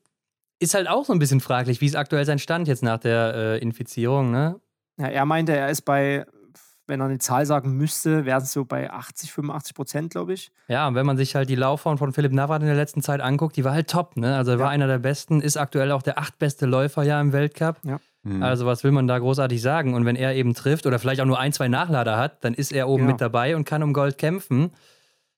ist 0.60 0.74
halt 0.74 0.89
auch 0.89 1.06
so 1.06 1.14
ein 1.14 1.20
bisschen 1.20 1.39
fraglich, 1.39 1.80
wie 1.80 1.86
ist 1.86 1.96
aktuell 1.96 2.26
sein 2.26 2.39
Stand 2.39 2.68
jetzt 2.68 2.84
nach 2.84 2.98
der 3.00 3.34
äh, 3.36 3.60
Infizierung, 3.60 4.32
ne? 4.32 4.60
Ja, 5.00 5.08
er 5.08 5.26
meinte, 5.26 5.56
er 5.56 5.70
ist 5.70 5.84
bei, 5.84 6.26
wenn 6.88 6.99
er 6.99 7.05
eine 7.05 7.17
Zahl 7.19 7.45
sagen 7.45 7.77
müsste, 7.77 8.25
wären 8.25 8.41
es 8.41 8.51
so 8.51 8.65
bei 8.65 8.91
80, 8.91 9.31
85 9.31 9.75
Prozent, 9.75 10.11
glaube 10.11 10.34
ich. 10.34 10.51
Ja, 10.67 10.88
und 10.88 10.95
wenn 10.95 11.05
man 11.05 11.17
sich 11.17 11.36
halt 11.36 11.49
die 11.49 11.55
Laufform 11.55 11.97
von 11.97 12.13
Philipp 12.13 12.34
Navrat 12.34 12.61
in 12.61 12.67
der 12.67 12.75
letzten 12.75 13.01
Zeit 13.01 13.21
anguckt, 13.21 13.55
die 13.55 13.63
war 13.63 13.73
halt 13.73 13.89
top, 13.89 14.17
ne? 14.17 14.36
Also 14.36 14.51
er 14.51 14.57
ja. 14.57 14.63
war 14.63 14.69
einer 14.69 14.88
der 14.88 14.99
besten, 14.99 15.41
ist 15.41 15.57
aktuell 15.57 15.91
auch 15.91 16.01
der 16.01 16.17
achtbeste 16.17 16.65
Läufer 16.65 17.03
ja 17.03 17.19
im 17.21 17.31
Weltcup. 17.31 17.77
Ja. 17.84 17.99
Mhm. 18.23 18.43
Also 18.43 18.65
was 18.65 18.84
will 18.84 18.91
man 18.91 19.07
da 19.07 19.19
großartig 19.19 19.61
sagen? 19.61 19.93
Und 19.93 20.05
wenn 20.05 20.15
er 20.15 20.36
eben 20.36 20.53
trifft 20.53 20.86
oder 20.86 20.99
vielleicht 20.99 21.21
auch 21.21 21.25
nur 21.25 21.39
ein, 21.39 21.53
zwei 21.53 21.67
Nachlader 21.67 22.17
hat, 22.17 22.43
dann 22.43 22.53
ist 22.53 22.71
er 22.71 22.88
oben 22.88 23.03
genau. 23.03 23.11
mit 23.13 23.21
dabei 23.21 23.55
und 23.55 23.65
kann 23.65 23.84
um 23.84 23.93
Gold 23.93 24.17
kämpfen. 24.17 24.71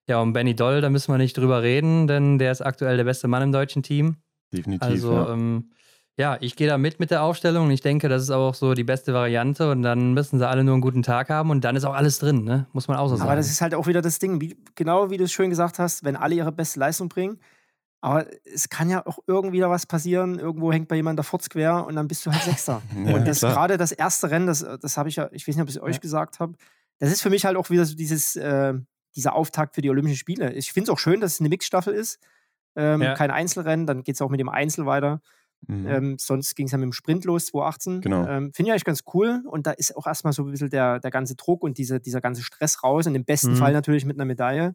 Ja, 0.08 0.22
und 0.22 0.34
Benny 0.34 0.56
Doll, 0.56 0.82
da 0.82 0.90
müssen 0.90 1.12
wir 1.12 1.18
nicht 1.18 1.38
drüber 1.38 1.64
reden, 1.64 2.08
denn 2.08 2.38
der 2.38 2.52
ist 2.52 2.62
aktuell 2.62 2.98
der 2.98 3.06
beste 3.06 3.28
Mann 3.28 3.42
im 3.42 3.52
deutschen 3.52 3.82
Team. 3.82 4.18
Definitiv. 4.54 4.88
Also, 4.88 5.14
ja, 5.14 5.34
ähm, 5.34 5.72
ja 6.18 6.38
ich 6.40 6.56
gehe 6.56 6.68
da 6.68 6.78
mit 6.78 7.00
mit 7.00 7.12
der 7.12 7.24
Aufstellung 7.24 7.66
und 7.66 7.72
ich 7.72 7.82
denke, 7.82 8.10
das 8.10 8.24
ist 8.24 8.32
auch 8.32 8.56
so 8.56 8.74
die 8.74 8.84
beste 8.84 9.14
Variante 9.14 9.72
und 9.72 9.82
dann 9.82 10.14
müssen 10.14 10.40
sie 10.40 10.48
alle 10.48 10.64
nur 10.64 10.74
einen 10.74 10.82
guten 10.82 11.04
Tag 11.04 11.30
haben 11.30 11.50
und 11.50 11.64
dann 11.64 11.76
ist 11.76 11.86
auch 11.86 11.94
alles 11.94 12.20
drin, 12.20 12.44
ne? 12.44 12.68
muss 12.74 12.88
man 12.88 12.98
auch 12.98 13.08
so 13.08 13.16
sagen. 13.16 13.30
Aber 13.30 13.38
das 13.38 13.50
ist 13.50 13.62
halt 13.62 13.76
auch 13.76 13.88
wieder 13.88 14.02
das 14.02 14.20
Ding, 14.20 14.42
wie, 14.42 14.58
genau 14.76 15.10
wie 15.10 15.18
du 15.18 15.26
es 15.26 15.32
schön 15.32 15.50
gesagt 15.50 15.80
hast, 15.80 16.04
wenn 16.04 16.16
alle 16.16 16.36
ihre 16.36 16.52
beste 16.52 16.80
Leistung 16.80 17.10
bringen, 17.10 17.40
aber 18.06 18.28
es 18.44 18.70
kann 18.70 18.88
ja 18.92 19.04
auch 19.04 19.18
irgendwie 19.26 19.60
da 19.60 19.68
was 19.72 19.88
passieren. 19.88 20.38
Irgendwo 20.38 20.72
hängt 20.72 20.88
bei 20.88 20.96
jemandem 20.96 21.18
der 21.18 21.24
Furz 21.24 21.50
quer 21.50 21.88
und 21.88 21.96
dann 21.96 22.08
bist 22.08 22.24
du 22.24 22.32
halt 22.32 22.44
Sechster. 22.44 22.84
ja, 23.04 23.16
und 23.16 23.28
das 23.28 23.40
gerade 23.40 23.78
das 23.78 23.92
erste 23.92 24.30
Rennen, 24.30 24.46
das, 24.46 24.64
das 24.80 24.98
habe 24.98 25.10
ich 25.10 25.16
ja, 25.16 25.28
ich 25.32 25.48
weiß 25.48 25.56
nicht, 25.56 25.64
ob 25.64 25.70
ich 25.70 25.76
es 25.78 25.82
euch 25.82 25.96
ja. 25.96 26.02
gesagt 26.02 26.40
habe, 26.40 26.54
das 27.00 27.12
ist 27.12 27.24
für 27.24 27.32
mich 27.32 27.46
halt 27.46 27.58
auch 27.58 27.72
wieder 27.72 27.84
so 27.84 27.96
dieses, 27.96 28.36
äh, 28.36 28.76
dieser 29.16 29.34
Auftakt 29.34 29.74
für 29.74 29.82
die 29.82 29.90
Olympischen 29.90 30.18
Spiele. 30.18 30.54
Ich 30.54 30.72
finde 30.72 30.92
es 30.92 30.94
auch 30.94 31.00
schön, 31.00 31.20
dass 31.20 31.34
es 31.34 31.40
eine 31.40 31.50
Mixstaffel 31.50 31.96
ist. 31.96 32.20
Ähm, 32.76 33.02
ja. 33.02 33.16
Kein 33.16 33.32
Einzelrennen, 33.32 33.88
dann 33.88 34.04
geht 34.04 34.14
es 34.14 34.22
auch 34.22 34.30
mit 34.30 34.40
dem 34.40 34.50
Einzel 34.50 34.86
weiter. 34.86 35.20
Mhm. 35.68 35.88
Ähm, 35.88 36.16
sonst 36.20 36.56
ging 36.56 36.68
es 36.68 36.72
ja 36.72 36.78
mit 36.78 36.86
dem 36.86 36.94
Sprint 36.94 37.26
los, 37.26 37.48
2018. 37.48 38.02
Genau. 38.02 38.28
Ähm, 38.28 38.54
Finde 38.54 38.70
ich 38.70 38.72
eigentlich 38.72 38.86
ganz 38.86 39.04
cool. 39.14 39.44
Und 39.48 39.68
da 39.68 39.72
ist 39.72 39.96
auch 39.96 40.08
erstmal 40.08 40.34
so 40.34 40.44
ein 40.44 40.52
bisschen 40.52 40.70
der, 40.70 41.00
der 41.00 41.12
ganze 41.12 41.36
Druck 41.36 41.64
und 41.64 41.78
diese, 41.78 42.00
dieser 42.00 42.22
ganze 42.22 42.44
Stress 42.44 42.84
raus. 42.84 43.08
Und 43.08 43.16
im 43.16 43.26
besten 43.26 43.52
mhm. 43.52 43.58
Fall 43.58 43.74
natürlich 43.74 44.06
mit 44.06 44.18
einer 44.18 44.26
Medaille. 44.26 44.74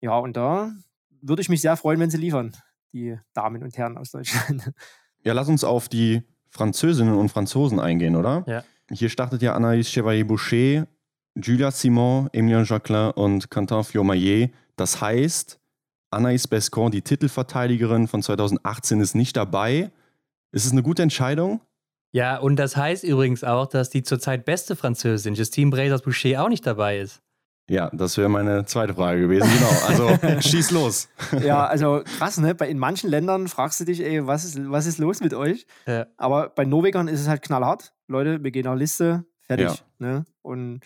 Ja, 0.00 0.18
und 0.18 0.36
da 0.36 0.72
würde 1.22 1.42
ich 1.42 1.48
mich 1.48 1.60
sehr 1.60 1.76
freuen, 1.76 2.00
wenn 2.00 2.10
sie 2.10 2.16
liefern, 2.16 2.56
die 2.92 3.18
Damen 3.34 3.62
und 3.62 3.76
Herren 3.76 3.98
aus 3.98 4.10
Deutschland. 4.10 4.72
Ja, 5.22 5.34
lass 5.34 5.48
uns 5.48 5.64
auf 5.64 5.90
die 5.90 6.22
Französinnen 6.48 7.12
und 7.12 7.28
Franzosen 7.28 7.78
eingehen, 7.78 8.16
oder? 8.16 8.42
Ja. 8.46 8.64
Hier 8.90 9.10
startet 9.10 9.42
ja 9.42 9.54
Anaïs 9.54 9.90
Chevalier-Boucher, 9.90 10.86
Julia 11.34 11.70
Simon, 11.70 12.30
Emilien 12.32 12.64
Jacquelin 12.64 13.10
und 13.10 13.50
Quentin 13.50 13.84
Fiomayer. 13.84 14.48
Das 14.76 15.02
heißt, 15.02 15.60
Anaïs 16.10 16.48
Bescon, 16.48 16.90
die 16.90 17.02
Titelverteidigerin 17.02 18.08
von 18.08 18.22
2018, 18.22 19.00
ist 19.00 19.14
nicht 19.14 19.36
dabei. 19.36 19.90
Ist 20.52 20.66
es 20.66 20.72
eine 20.72 20.82
gute 20.82 21.02
Entscheidung? 21.02 21.60
Ja, 22.12 22.38
und 22.38 22.56
das 22.56 22.76
heißt 22.76 23.04
übrigens 23.04 23.44
auch, 23.44 23.66
dass 23.66 23.90
die 23.90 24.02
zurzeit 24.02 24.44
beste 24.44 24.74
Französin, 24.74 25.34
Justine 25.34 25.70
Brazers-Boucher, 25.70 26.42
auch 26.42 26.48
nicht 26.48 26.66
dabei 26.66 26.98
ist. 26.98 27.22
Ja, 27.68 27.88
das 27.92 28.18
wäre 28.18 28.28
meine 28.28 28.64
zweite 28.64 28.94
Frage 28.94 29.20
gewesen. 29.20 29.48
Genau. 29.48 29.70
Also 29.86 30.40
schieß 30.48 30.72
los. 30.72 31.08
Ja, 31.40 31.66
also 31.66 32.02
krass, 32.18 32.38
ne? 32.38 32.56
in 32.66 32.78
manchen 32.78 33.08
Ländern 33.08 33.46
fragst 33.46 33.78
du 33.78 33.84
dich, 33.84 34.02
ey, 34.02 34.26
was 34.26 34.44
ist, 34.44 34.58
was 34.68 34.86
ist 34.86 34.98
los 34.98 35.20
mit 35.20 35.34
euch? 35.34 35.66
Ja. 35.86 36.06
Aber 36.16 36.48
bei 36.48 36.64
Norwegern 36.64 37.06
ist 37.06 37.20
es 37.20 37.28
halt 37.28 37.42
knallhart. 37.42 37.92
Leute, 38.08 38.42
wir 38.42 38.50
gehen 38.50 38.66
auf 38.66 38.76
Liste, 38.76 39.24
fertig. 39.38 39.68
Ja. 39.68 39.74
Ne? 39.98 40.24
Und 40.42 40.80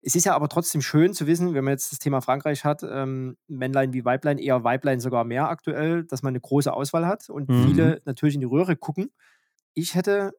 es 0.00 0.14
ist 0.14 0.24
ja 0.24 0.34
aber 0.34 0.48
trotzdem 0.48 0.80
schön 0.80 1.12
zu 1.12 1.26
wissen, 1.26 1.54
wenn 1.54 1.64
man 1.64 1.72
jetzt 1.72 1.92
das 1.92 1.98
Thema 1.98 2.20
Frankreich 2.20 2.64
hat, 2.64 2.82
ähm, 2.82 3.36
Männlein 3.48 3.92
wie 3.92 4.04
Weiblein, 4.04 4.38
eher 4.38 4.64
Weiblein 4.64 5.00
sogar 5.00 5.24
mehr 5.24 5.48
aktuell, 5.48 6.04
dass 6.04 6.22
man 6.22 6.32
eine 6.32 6.40
große 6.40 6.72
Auswahl 6.72 7.06
hat 7.06 7.28
und 7.30 7.48
mhm. 7.48 7.66
viele 7.66 8.02
natürlich 8.04 8.34
in 8.34 8.40
die 8.40 8.46
Röhre 8.46 8.76
gucken. 8.76 9.10
Ich 9.74 9.94
hätte 9.94 10.32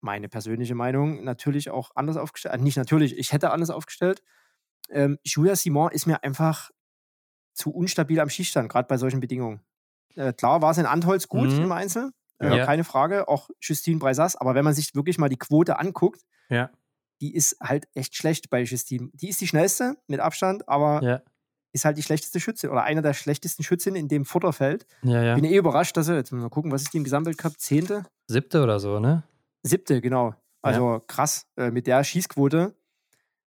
meine 0.00 0.28
persönliche 0.28 0.74
Meinung 0.74 1.24
natürlich 1.24 1.70
auch 1.70 1.90
anders 1.94 2.16
aufgestellt. 2.16 2.54
Äh, 2.54 2.58
nicht 2.58 2.76
natürlich, 2.76 3.18
ich 3.18 3.32
hätte 3.32 3.50
anders 3.50 3.70
aufgestellt 3.70 4.22
ähm, 4.88 5.18
Julia 5.24 5.56
Simon 5.56 5.92
ist 5.92 6.06
mir 6.06 6.22
einfach 6.22 6.70
zu 7.54 7.70
unstabil 7.70 8.20
am 8.20 8.30
Schießstand, 8.30 8.68
gerade 8.68 8.88
bei 8.88 8.96
solchen 8.96 9.20
Bedingungen. 9.20 9.60
Äh, 10.14 10.32
klar 10.32 10.62
war 10.62 10.70
es 10.70 10.78
in 10.78 10.86
Antholz 10.86 11.28
gut 11.28 11.50
mhm. 11.50 11.64
im 11.64 11.72
Einzel, 11.72 12.10
äh, 12.38 12.56
ja. 12.56 12.64
keine 12.64 12.84
Frage, 12.84 13.28
auch 13.28 13.50
Justine 13.60 13.98
Breisas, 13.98 14.36
aber 14.36 14.54
wenn 14.54 14.64
man 14.64 14.74
sich 14.74 14.94
wirklich 14.94 15.18
mal 15.18 15.28
die 15.28 15.38
Quote 15.38 15.78
anguckt, 15.78 16.22
ja. 16.48 16.70
Die 17.20 17.34
ist 17.34 17.56
halt 17.60 17.88
echt 17.94 18.16
schlecht 18.16 18.50
bei 18.50 18.62
Justine. 18.62 19.10
Die 19.12 19.28
ist 19.28 19.40
die 19.40 19.46
schnellste 19.46 19.96
mit 20.06 20.20
Abstand, 20.20 20.68
aber 20.68 21.02
ja. 21.02 21.22
ist 21.72 21.84
halt 21.84 21.96
die 21.96 22.02
schlechteste 22.02 22.40
Schütze 22.40 22.70
oder 22.70 22.84
einer 22.84 23.02
der 23.02 23.14
schlechtesten 23.14 23.62
Schützinnen 23.62 24.00
in 24.00 24.08
dem 24.08 24.24
Futterfeld. 24.24 24.86
Ja, 25.02 25.22
ja. 25.22 25.34
Bin 25.34 25.44
eh 25.44 25.56
überrascht, 25.56 25.96
dass 25.96 26.08
er, 26.08 26.16
jetzt 26.16 26.32
mal 26.32 26.48
gucken, 26.48 26.72
was 26.72 26.82
ist 26.82 26.92
die 26.92 26.98
im 26.98 27.04
Gesamtweltcup? 27.04 27.58
Zehnte? 27.58 28.04
Siebte 28.26 28.62
oder 28.62 28.80
so, 28.80 29.00
ne? 29.00 29.24
Siebte, 29.62 30.00
genau. 30.00 30.34
Also 30.60 31.02
krass, 31.06 31.46
äh, 31.56 31.70
mit 31.70 31.86
der 31.86 32.04
Schießquote 32.04 32.74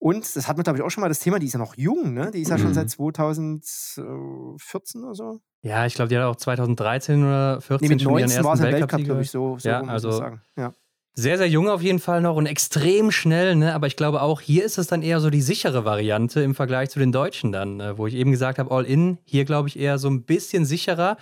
und 0.02 0.36
das 0.36 0.48
hat 0.48 0.58
man, 0.58 0.64
glaube 0.64 0.80
ich, 0.80 0.84
auch 0.84 0.90
schon 0.90 1.02
mal 1.02 1.10
das 1.10 1.20
Thema, 1.20 1.38
die 1.38 1.46
ist 1.46 1.54
ja 1.54 1.60
noch 1.60 1.78
jung, 1.78 2.16
ne? 2.16 2.32
Die 2.32 2.42
ist 2.42 2.50
ja 2.50 2.58
schon 2.58 2.74
seit 2.74 2.90
2014 2.90 5.04
oder 5.04 5.14
so. 5.14 5.42
Ja, 5.62 5.86
ich 5.86 5.94
glaube, 5.94 6.10
die 6.10 6.18
hat 6.18 6.24
auch 6.24 6.36
2013 6.36 7.24
oder 7.24 7.62
14 7.62 7.88
nee, 7.88 7.94
mit 7.94 8.02
schon 8.02 8.14
19 8.14 8.30
ihren 8.30 8.46
ersten 8.46 8.64
Weltcup, 8.64 8.82
Weltcup 8.82 9.04
glaube 9.04 9.22
ich, 9.22 9.30
so, 9.30 9.60
so 9.60 9.70
ja, 9.70 9.82
also 9.82 10.10
sagen. 10.10 10.42
Ja. 10.58 10.74
Sehr, 11.14 11.38
sehr 11.38 11.50
jung 11.50 11.70
auf 11.70 11.82
jeden 11.82 12.00
Fall 12.00 12.22
noch 12.22 12.36
und 12.38 12.46
extrem 12.46 13.12
schnell, 13.12 13.56
ne? 13.56 13.74
Aber 13.76 13.88
ich 13.88 13.98
glaube 13.98 14.22
auch, 14.22 14.40
hier 14.40 14.64
ist 14.64 14.78
es 14.78 14.88
dann 14.88 15.02
eher 15.02 15.20
so 15.20 15.30
die 15.30 15.42
sichere 15.42 15.84
Variante 15.84 16.42
im 16.42 16.56
Vergleich 16.56 16.90
zu 16.90 17.00
den 17.00 17.12
Deutschen 17.12 17.52
dann, 17.52 17.78
ne? 17.78 17.98
wo 17.98 18.08
ich 18.08 18.14
eben 18.16 18.32
gesagt 18.32 18.60
habe, 18.60 18.72
All-In, 18.74 19.18
hier 19.26 19.44
glaube 19.46 19.68
ich 19.68 19.78
eher 19.78 19.98
so 19.98 20.10
ein 20.10 20.24
bisschen 20.24 20.66
sicherer. 20.66 21.18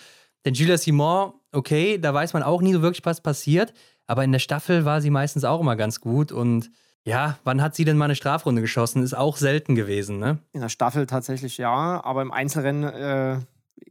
Denn 0.45 0.53
Julia 0.53 0.77
Simon 0.77 1.33
okay, 1.51 1.97
da 1.97 2.13
weiß 2.13 2.33
man 2.33 2.43
auch 2.43 2.61
nie 2.61 2.73
so 2.73 2.81
wirklich, 2.81 3.05
was 3.05 3.21
passiert. 3.21 3.73
Aber 4.07 4.23
in 4.23 4.31
der 4.31 4.39
Staffel 4.39 4.85
war 4.85 5.01
sie 5.01 5.09
meistens 5.09 5.43
auch 5.43 5.59
immer 5.61 5.75
ganz 5.75 6.01
gut. 6.01 6.31
Und 6.31 6.71
ja, 7.05 7.37
wann 7.43 7.61
hat 7.61 7.75
sie 7.75 7.85
denn 7.85 7.97
mal 7.97 8.05
eine 8.05 8.15
Strafrunde 8.15 8.61
geschossen? 8.61 9.03
Ist 9.03 9.15
auch 9.15 9.37
selten 9.37 9.75
gewesen, 9.75 10.19
ne? 10.19 10.39
In 10.51 10.61
der 10.61 10.69
Staffel 10.69 11.05
tatsächlich 11.05 11.57
ja, 11.57 12.03
aber 12.03 12.21
im 12.21 12.31
Einzelrennen 12.31 12.83
äh, 12.83 13.39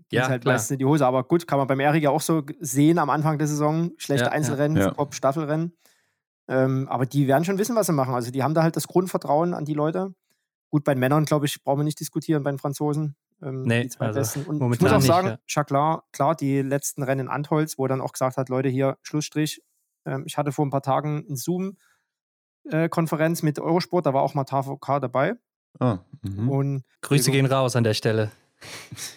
ging 0.09 0.21
Ja, 0.21 0.29
halt 0.29 0.43
klar. 0.43 0.55
meistens 0.55 0.73
in 0.73 0.79
die 0.79 0.85
Hose. 0.85 1.07
Aber 1.07 1.25
gut, 1.25 1.47
kann 1.47 1.59
man 1.59 1.67
beim 1.69 1.81
Erik 1.81 2.03
ja 2.03 2.11
auch 2.11 2.21
so 2.21 2.43
sehen 2.61 2.99
am 2.99 3.11
Anfang 3.11 3.39
der 3.39 3.47
Saison. 3.47 3.93
Schlechte 3.97 4.27
ja. 4.27 4.33
Einzelrennen, 4.33 4.77
Ja. 4.77 4.91
Top-Staffelrennen. 4.91 5.73
Ähm, 6.49 6.89
aber 6.89 7.07
die 7.07 7.29
werden 7.29 7.45
schon 7.45 7.59
wissen, 7.59 7.77
was 7.77 7.87
sie 7.87 7.93
machen. 7.93 8.15
Also 8.15 8.31
die 8.31 8.43
haben 8.43 8.55
da 8.55 8.63
halt 8.63 8.77
das 8.77 8.89
Grundvertrauen 8.89 9.55
an 9.55 9.65
die 9.65 9.75
Leute. 9.75 10.15
Gut, 10.71 10.85
bei 10.85 10.95
den 10.95 11.01
Männern, 11.01 11.25
glaube 11.25 11.47
ich, 11.47 11.63
brauchen 11.63 11.81
wir 11.81 11.85
nicht 11.85 12.01
diskutieren, 12.01 12.43
bei 12.43 12.51
den 12.51 12.59
Franzosen. 12.59 13.17
Ähm, 13.43 13.63
Nee, 13.63 13.89
also. 13.99 14.41
Und 14.41 14.73
ich 14.73 14.81
muss 14.81 14.91
auch 14.91 14.97
nicht, 14.97 15.07
sagen, 15.07 15.29
ja. 15.29 15.39
Jacquelin, 15.47 15.99
klar, 16.13 16.35
die 16.35 16.63
letzten 16.63 17.03
Rennen 17.03 17.23
in 17.23 17.29
Antholz, 17.29 17.79
wo 17.79 17.85
er 17.85 17.89
dann 17.89 18.01
auch 18.01 18.13
gesagt 18.13 18.37
hat, 18.37 18.49
Leute, 18.49 18.69
hier, 18.69 18.99
Schlussstrich. 19.03 19.63
Ähm, 20.05 20.25
ich 20.27 20.37
hatte 20.37 20.53
vor 20.53 20.67
ein 20.67 20.71
paar 20.71 20.83
Tagen 20.83 21.25
eine 21.29 21.37
Zoom-Konferenz 21.37 23.43
mit 23.43 23.59
Eurosport, 23.59 24.07
da 24.07 24.15
war 24.15 24.23
auch 24.23 24.35
Matar 24.35 24.65
VK 24.65 25.01
dabei. 25.01 25.35
Ah, 25.79 25.99
mhm. 26.23 26.49
Und 26.49 26.85
Grüße 27.03 27.31
gehen 27.31 27.47
raus 27.47 27.77
an 27.77 27.85
der 27.85 27.95
Stelle. 27.95 28.31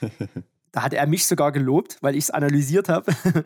da 0.71 0.83
hat 0.83 0.93
er 0.93 1.07
mich 1.07 1.25
sogar 1.25 1.51
gelobt, 1.51 1.97
weil 2.01 2.15
ich 2.15 2.25
es 2.25 2.29
analysiert 2.29 2.89
habe. 2.89 3.11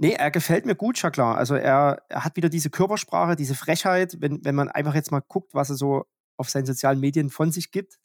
nee, 0.00 0.12
er 0.12 0.30
gefällt 0.30 0.66
mir 0.66 0.74
gut, 0.74 1.00
Jacquelin. 1.00 1.36
Also 1.36 1.54
er, 1.54 2.02
er 2.08 2.24
hat 2.24 2.36
wieder 2.36 2.48
diese 2.48 2.70
Körpersprache, 2.70 3.36
diese 3.36 3.54
Frechheit, 3.54 4.16
wenn, 4.20 4.44
wenn 4.44 4.54
man 4.54 4.68
einfach 4.68 4.94
jetzt 4.94 5.12
mal 5.12 5.22
guckt, 5.26 5.54
was 5.54 5.70
er 5.70 5.76
so 5.76 6.04
auf 6.36 6.48
seinen 6.48 6.66
sozialen 6.66 7.00
Medien 7.00 7.30
von 7.30 7.52
sich 7.52 7.70
gibt. 7.70 7.98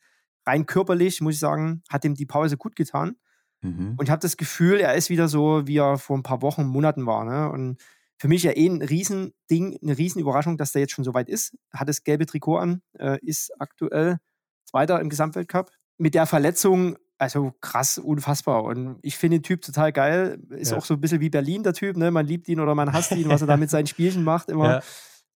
Rein 0.46 0.66
körperlich, 0.66 1.22
muss 1.22 1.36
ich 1.36 1.40
sagen, 1.40 1.84
hat 1.90 2.06
ihm 2.06 2.16
die 2.16 2.26
Pause 2.26 2.58
gut 2.58 2.76
getan. 2.76 3.16
Mhm. 3.62 3.96
Und 3.98 4.06
ich 4.06 4.12
habe 4.12 4.22
das 4.22 4.38
Gefühl, 4.38 4.80
er 4.80 4.96
ist 4.96 5.10
wieder 5.10 5.28
so, 5.28 5.66
wie 5.66 5.78
er 5.78 5.98
vor 5.98 6.18
ein 6.18 6.24
paar 6.24 6.42
Wochen, 6.42 6.66
Monaten 6.66 7.06
war. 7.06 7.24
Ne? 7.26 7.50
Und 7.50 7.78
für 8.18 8.28
mich 8.28 8.44
ja 8.44 8.52
eh 8.52 8.68
ein 8.68 8.82
Riesending, 8.82 9.80
eine 9.82 9.98
Riesenüberraschung, 9.98 10.58
dass 10.58 10.72
der 10.72 10.82
jetzt 10.82 10.94
schon 10.94 11.04
so 11.04 11.14
weit 11.14 11.30
ist. 11.30 11.58
Hat 11.74 11.90
das 11.90 12.04
gelbe 12.04 12.26
Trikot 12.26 12.58
an, 12.58 12.82
äh, 13.00 13.18
ist 13.22 13.52
aktuell 13.60 14.20
Zweiter 14.66 15.00
im 15.00 15.10
Gesamtweltcup. 15.10 15.72
Mit 15.98 16.14
der 16.14 16.26
Verletzung, 16.26 16.98
also 17.18 17.54
krass, 17.62 17.98
unfassbar. 17.98 18.64
Und 18.64 18.98
ich 19.02 19.18
finde 19.18 19.38
den 19.40 19.44
Typ 19.44 19.62
total 19.62 19.92
geil. 19.92 20.40
Ist 20.50 20.72
Ja. 20.72 20.78
auch 20.78 20.86
so 20.86 20.94
ein 20.96 21.02
bisschen 21.02 21.22
wie 21.22 21.30
Berlin, 21.30 21.64
der 21.64 21.74
Typ. 21.74 21.96
Ne? 21.98 22.12
Man 22.12 22.26
liebt 22.26 22.48
ihn 22.50 22.60
oder 22.60 22.76
man 22.76 22.92
hasst 22.92 23.12
ihn, 23.12 23.30
was 23.30 23.42
er 23.42 23.48
da 23.48 23.58
mit 23.58 23.70
seinen 23.72 23.88
Spielchen 23.88 24.24
macht 24.24 24.50
immer. 24.50 24.70
Ja. 24.70 24.80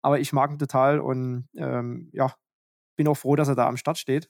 Aber 0.02 0.20
ich 0.20 0.34
mag 0.34 0.52
ihn 0.52 0.60
total 0.60 1.00
und 1.00 1.48
ähm, 1.58 2.10
ja, 2.14 2.34
bin 2.98 3.08
auch 3.08 3.16
froh, 3.16 3.36
dass 3.36 3.48
er 3.48 3.56
da 3.56 3.68
am 3.68 3.78
Start 3.78 3.98
steht. 3.98 4.30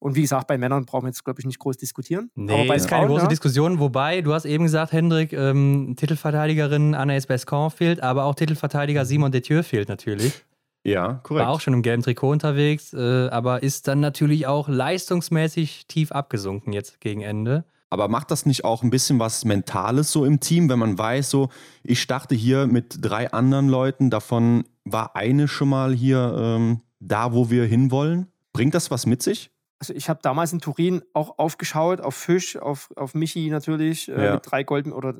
Und 0.00 0.14
wie 0.14 0.22
gesagt, 0.22 0.46
bei 0.46 0.56
Männern 0.58 0.86
brauchen 0.86 1.04
wir 1.04 1.08
jetzt, 1.08 1.24
glaube 1.24 1.40
ich, 1.40 1.46
nicht 1.46 1.58
groß 1.58 1.76
diskutieren. 1.76 2.30
Nee, 2.36 2.52
Aber 2.52 2.66
bei 2.68 2.76
ist 2.76 2.86
keine 2.88 3.00
Frauen, 3.02 3.10
große 3.10 3.24
ja, 3.24 3.28
Diskussion. 3.28 3.80
Wobei, 3.80 4.20
du 4.20 4.32
hast 4.32 4.44
eben 4.44 4.62
gesagt, 4.62 4.92
Hendrik, 4.92 5.32
ähm, 5.32 5.94
Titelverteidigerin 5.96 6.94
Anaïs 6.94 7.26
Bescon 7.26 7.70
fehlt, 7.72 8.00
aber 8.00 8.24
auch 8.24 8.36
Titelverteidiger 8.36 9.04
Simon 9.04 9.32
Detieu 9.32 9.64
fehlt 9.64 9.88
natürlich. 9.88 10.44
Ja, 10.84 11.14
korrekt. 11.22 11.46
War 11.46 11.52
auch 11.52 11.60
schon 11.60 11.74
im 11.74 11.82
gelben 11.82 12.02
Trikot 12.02 12.30
unterwegs, 12.30 12.92
äh, 12.94 13.28
aber 13.28 13.62
ist 13.62 13.88
dann 13.88 14.00
natürlich 14.00 14.46
auch 14.46 14.68
leistungsmäßig 14.68 15.86
tief 15.86 16.12
abgesunken 16.12 16.72
jetzt 16.72 17.00
gegen 17.00 17.20
Ende. 17.20 17.64
Aber 17.90 18.08
macht 18.08 18.30
das 18.30 18.44
nicht 18.46 18.64
auch 18.64 18.82
ein 18.82 18.90
bisschen 18.90 19.18
was 19.18 19.44
Mentales 19.44 20.12
so 20.12 20.24
im 20.24 20.40
Team, 20.40 20.68
wenn 20.68 20.78
man 20.78 20.98
weiß, 20.98 21.30
so, 21.30 21.48
ich 21.82 22.02
starte 22.02 22.34
hier 22.34 22.66
mit 22.66 22.98
drei 23.00 23.30
anderen 23.32 23.68
Leuten, 23.68 24.10
davon 24.10 24.64
war 24.84 25.16
eine 25.16 25.48
schon 25.48 25.70
mal 25.70 25.94
hier 25.94 26.34
ähm, 26.38 26.82
da, 27.00 27.32
wo 27.32 27.48
wir 27.50 27.64
hinwollen? 27.64 28.30
Bringt 28.52 28.74
das 28.74 28.90
was 28.90 29.06
mit 29.06 29.22
sich? 29.22 29.50
Also 29.80 29.94
ich 29.94 30.08
habe 30.08 30.20
damals 30.22 30.52
in 30.52 30.60
Turin 30.60 31.02
auch 31.14 31.38
aufgeschaut 31.38 32.00
auf 32.00 32.14
Fisch, 32.14 32.56
auf, 32.56 32.90
auf 32.96 33.14
Michi 33.14 33.48
natürlich, 33.48 34.08
äh, 34.08 34.24
Ja. 34.24 34.34
mit 34.34 34.42
drei 34.44 34.64
Golden 34.64 34.92
oder 34.92 35.14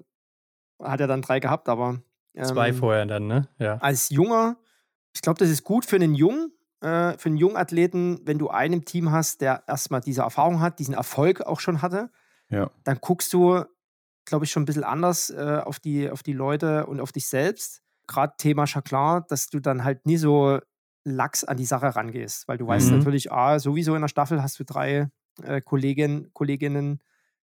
hat 0.82 1.00
er 1.00 1.06
dann 1.06 1.22
drei 1.22 1.40
gehabt, 1.40 1.68
aber 1.68 2.00
Zwei 2.42 2.68
ähm, 2.68 2.74
vorher 2.74 3.06
dann, 3.06 3.26
ne? 3.26 3.48
Ja. 3.58 3.76
als 3.78 4.10
Junger, 4.10 4.56
ich 5.14 5.22
glaube, 5.22 5.38
das 5.38 5.50
ist 5.50 5.64
gut 5.64 5.84
für 5.86 5.96
einen 5.96 6.14
Jungen, 6.14 6.52
äh, 6.80 7.16
für 7.18 7.28
einen 7.28 7.36
jungen 7.36 7.56
Athleten, 7.56 8.20
wenn 8.24 8.38
du 8.38 8.48
einen 8.48 8.74
im 8.74 8.84
Team 8.84 9.10
hast, 9.10 9.40
der 9.40 9.64
erstmal 9.66 10.00
diese 10.00 10.22
Erfahrung 10.22 10.60
hat, 10.60 10.78
diesen 10.78 10.94
Erfolg 10.94 11.40
auch 11.42 11.60
schon 11.60 11.82
hatte, 11.82 12.10
Ja. 12.50 12.70
dann 12.84 12.98
guckst 13.00 13.32
du, 13.32 13.64
glaube 14.24 14.44
ich, 14.44 14.50
schon 14.50 14.62
ein 14.62 14.66
bisschen 14.66 14.84
anders 14.84 15.30
äh, 15.30 15.60
auf, 15.64 15.80
die, 15.80 16.10
auf 16.10 16.22
die 16.22 16.32
Leute 16.32 16.86
und 16.86 17.00
auf 17.00 17.12
dich 17.12 17.28
selbst. 17.28 17.82
Gerade 18.06 18.34
Thema 18.38 18.66
Chaclin, 18.66 19.22
dass 19.28 19.48
du 19.48 19.60
dann 19.60 19.84
halt 19.84 20.06
nie 20.06 20.16
so 20.16 20.58
lax 21.04 21.44
an 21.44 21.56
die 21.56 21.64
Sache 21.64 21.94
rangehst, 21.96 22.48
weil 22.48 22.58
du 22.58 22.66
weißt 22.66 22.92
Mhm. 22.92 22.92
natürlich, 22.92 23.32
ah, 23.32 23.58
sowieso 23.58 23.94
in 23.94 24.02
der 24.02 24.08
Staffel 24.08 24.42
hast 24.42 24.58
du 24.60 24.64
drei 24.64 25.08
äh, 25.42 25.60
Kollegen, 25.60 26.30
Kolleginnen 26.34 27.00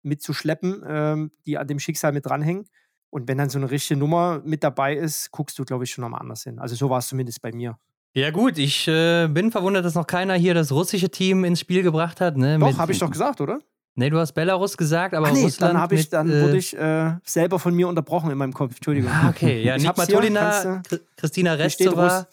mitzuschleppen, 0.01 0.83
ähm, 0.87 1.31
die 1.45 1.57
an 1.57 1.67
dem 1.67 1.79
Schicksal 1.79 2.11
mit 2.11 2.25
dranhängen. 2.25 2.65
Und 3.13 3.27
wenn 3.27 3.37
dann 3.37 3.47
so 3.47 3.59
eine 3.59 3.69
richtige 3.69 3.99
Nummer 3.99 4.41
mit 4.43 4.63
dabei 4.63 4.95
ist, 4.95 5.29
guckst 5.29 5.59
du, 5.59 5.65
glaube 5.65 5.83
ich, 5.83 5.91
schon 5.91 6.01
nochmal 6.01 6.21
anders 6.21 6.45
hin. 6.45 6.57
Also 6.57 6.73
so 6.73 6.89
war 6.89 6.97
es 6.97 7.07
zumindest 7.07 7.43
bei 7.43 7.51
mir. 7.51 7.77
Ja, 8.15 8.31
gut, 8.31 8.57
ich 8.57 8.87
äh, 8.87 9.27
bin 9.27 9.51
verwundert, 9.51 9.85
dass 9.85 9.93
noch 9.93 10.07
keiner 10.07 10.33
hier 10.33 10.55
das 10.55 10.71
russische 10.71 11.09
Team 11.09 11.43
ins 11.43 11.59
Spiel 11.59 11.83
gebracht 11.83 12.21
hat. 12.21 12.37
Ne? 12.37 12.57
Doch, 12.57 12.75
habe 12.75 12.91
ich 12.91 12.97
doch 12.97 13.11
gesagt, 13.11 13.39
oder? 13.39 13.59
Nee, 13.93 14.09
du 14.09 14.17
hast 14.17 14.31
Belarus 14.31 14.75
gesagt, 14.75 15.13
aber 15.13 15.27
Ach 15.27 15.31
nee, 15.31 15.43
Russland 15.43 15.75
dann, 15.75 15.81
hab 15.81 15.91
ich, 15.91 15.99
mit, 15.99 16.13
dann 16.13 16.27
äh, 16.27 16.41
wurde 16.41 16.57
ich 16.57 16.75
äh, 16.75 17.11
selber 17.23 17.59
von 17.59 17.75
mir 17.75 17.87
unterbrochen 17.87 18.31
in 18.31 18.37
meinem 18.39 18.53
Kopf. 18.53 18.77
Entschuldigung. 18.77 19.11
Ah, 19.11 19.29
okay. 19.29 19.61
Ja, 19.61 19.75
Ich 19.75 19.83
Nick 19.83 19.93
hier, 19.95 20.05
Matulina, 20.07 20.81
Christina 21.15 21.53
Russ. 21.91 22.25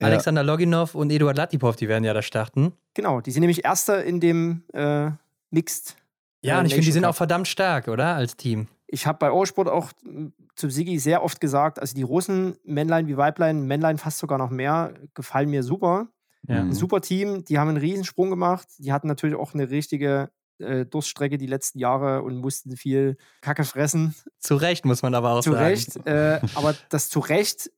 Alexander 0.00 0.44
Loginov 0.44 0.94
und 0.94 1.10
Eduard 1.10 1.36
Latipov, 1.36 1.74
die 1.74 1.88
werden 1.88 2.04
ja 2.04 2.14
da 2.14 2.22
starten. 2.22 2.74
Genau, 2.94 3.20
die 3.20 3.32
sind 3.32 3.40
nämlich 3.40 3.64
Erster 3.64 4.04
in 4.04 4.20
dem 4.20 4.62
äh, 4.72 5.10
Mixed. 5.50 5.96
Ja, 6.42 6.58
äh, 6.58 6.60
und 6.60 6.66
ich 6.66 6.74
finde, 6.74 6.86
die 6.86 6.92
sind 6.92 7.04
auch 7.04 7.16
verdammt 7.16 7.48
stark, 7.48 7.88
oder? 7.88 8.14
Als 8.14 8.36
Team. 8.36 8.68
Ich 8.90 9.06
habe 9.06 9.18
bei 9.18 9.28
Eurosport 9.28 9.68
auch 9.68 9.92
m, 10.04 10.32
zu 10.56 10.70
Sigi 10.70 10.98
sehr 10.98 11.22
oft 11.22 11.40
gesagt, 11.40 11.78
also 11.78 11.94
die 11.94 12.02
Russen, 12.02 12.56
Männlein 12.64 13.06
wie 13.06 13.16
Weiblein, 13.16 13.66
Männlein 13.66 13.98
fast 13.98 14.18
sogar 14.18 14.38
noch 14.38 14.50
mehr, 14.50 14.94
gefallen 15.14 15.50
mir 15.50 15.62
super. 15.62 16.08
Ja. 16.46 16.62
Mhm. 16.62 16.70
Ein 16.70 16.72
super 16.72 17.00
Team, 17.00 17.44
die 17.44 17.58
haben 17.58 17.68
einen 17.68 17.76
Riesensprung 17.76 18.30
gemacht. 18.30 18.66
Die 18.78 18.92
hatten 18.92 19.06
natürlich 19.06 19.36
auch 19.36 19.54
eine 19.54 19.70
richtige 19.70 20.30
äh, 20.58 20.86
Durststrecke 20.86 21.38
die 21.38 21.46
letzten 21.46 21.78
Jahre 21.78 22.22
und 22.22 22.36
mussten 22.38 22.76
viel 22.76 23.16
Kacke 23.42 23.64
fressen. 23.64 24.14
Zu 24.38 24.56
Recht, 24.56 24.84
muss 24.84 25.02
man 25.02 25.14
aber 25.14 25.32
auch 25.32 25.42
Zu 25.42 25.52
sagen. 25.52 25.64
Recht. 25.64 26.06
Äh, 26.06 26.40
aber 26.54 26.74
das 26.88 27.10
zu 27.10 27.20
Recht 27.20 27.70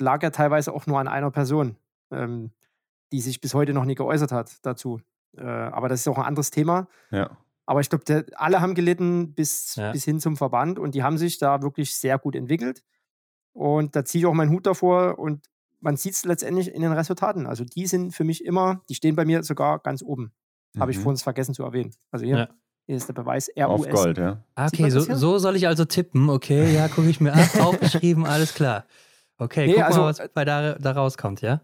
lag 0.00 0.22
ja 0.22 0.30
teilweise 0.30 0.72
auch 0.72 0.86
nur 0.86 0.98
an 0.98 1.08
einer 1.08 1.30
Person, 1.30 1.76
ähm, 2.10 2.52
die 3.12 3.20
sich 3.20 3.40
bis 3.40 3.54
heute 3.54 3.72
noch 3.72 3.84
nie 3.84 3.94
geäußert 3.94 4.32
hat 4.32 4.58
dazu. 4.62 5.00
Äh, 5.36 5.44
aber 5.44 5.88
das 5.88 6.00
ist 6.00 6.08
auch 6.08 6.18
ein 6.18 6.24
anderes 6.24 6.50
Thema. 6.50 6.88
Ja. 7.10 7.36
Aber 7.66 7.80
ich 7.80 7.88
glaube, 7.88 8.26
alle 8.36 8.60
haben 8.60 8.74
gelitten 8.74 9.34
bis, 9.34 9.76
Ja. 9.76 9.92
bis 9.92 10.04
hin 10.04 10.20
zum 10.20 10.36
Verband 10.36 10.78
und 10.78 10.94
die 10.94 11.02
haben 11.02 11.16
sich 11.18 11.38
da 11.38 11.62
wirklich 11.62 11.94
sehr 11.96 12.18
gut 12.18 12.36
entwickelt. 12.36 12.82
Und 13.52 13.94
da 13.96 14.04
ziehe 14.04 14.20
ich 14.22 14.26
auch 14.26 14.34
meinen 14.34 14.50
Hut 14.50 14.66
davor 14.66 15.18
und 15.18 15.46
man 15.80 15.96
sieht 15.96 16.14
es 16.14 16.24
letztendlich 16.24 16.72
in 16.74 16.82
den 16.82 16.92
Resultaten. 16.92 17.46
Also 17.46 17.64
die 17.64 17.86
sind 17.86 18.12
für 18.14 18.24
mich 18.24 18.44
immer, 18.44 18.82
die 18.88 18.94
stehen 18.94 19.16
bei 19.16 19.24
mir 19.24 19.42
sogar 19.44 19.78
ganz 19.78 20.02
oben. 20.02 20.32
Habe 20.78 20.90
ich 20.90 20.98
Mhm. 20.98 21.02
vorhin 21.02 21.18
vergessen 21.18 21.54
zu 21.54 21.62
erwähnen. 21.62 21.92
Also 22.10 22.26
hier, 22.26 22.36
Ja. 22.38 22.48
hier 22.86 22.96
ist 22.96 23.06
der 23.08 23.12
Beweis 23.14 23.48
Auf 23.56 23.80
RUS. 23.80 23.88
Gold, 23.90 24.18
ja. 24.18 24.42
Ah, 24.56 24.66
Okay, 24.66 24.90
so, 24.90 25.00
so 25.00 25.38
soll 25.38 25.56
ich 25.56 25.66
also 25.68 25.84
tippen. 25.84 26.28
Okay, 26.30 26.74
ja, 26.74 26.88
gucke 26.88 27.08
ich 27.08 27.20
mir 27.20 27.32
ab, 27.32 27.38
aufgeschrieben, 27.60 28.26
alles 28.26 28.54
klar. 28.54 28.86
Okay, 29.38 29.66
Nee, 29.66 29.74
guck 29.74 29.84
also, 29.84 30.00
mal, 30.00 30.06
was 30.18 30.28
bei 30.34 30.44
da, 30.44 30.74
da 30.74 30.92
rauskommt, 30.92 31.40
ja? 31.42 31.60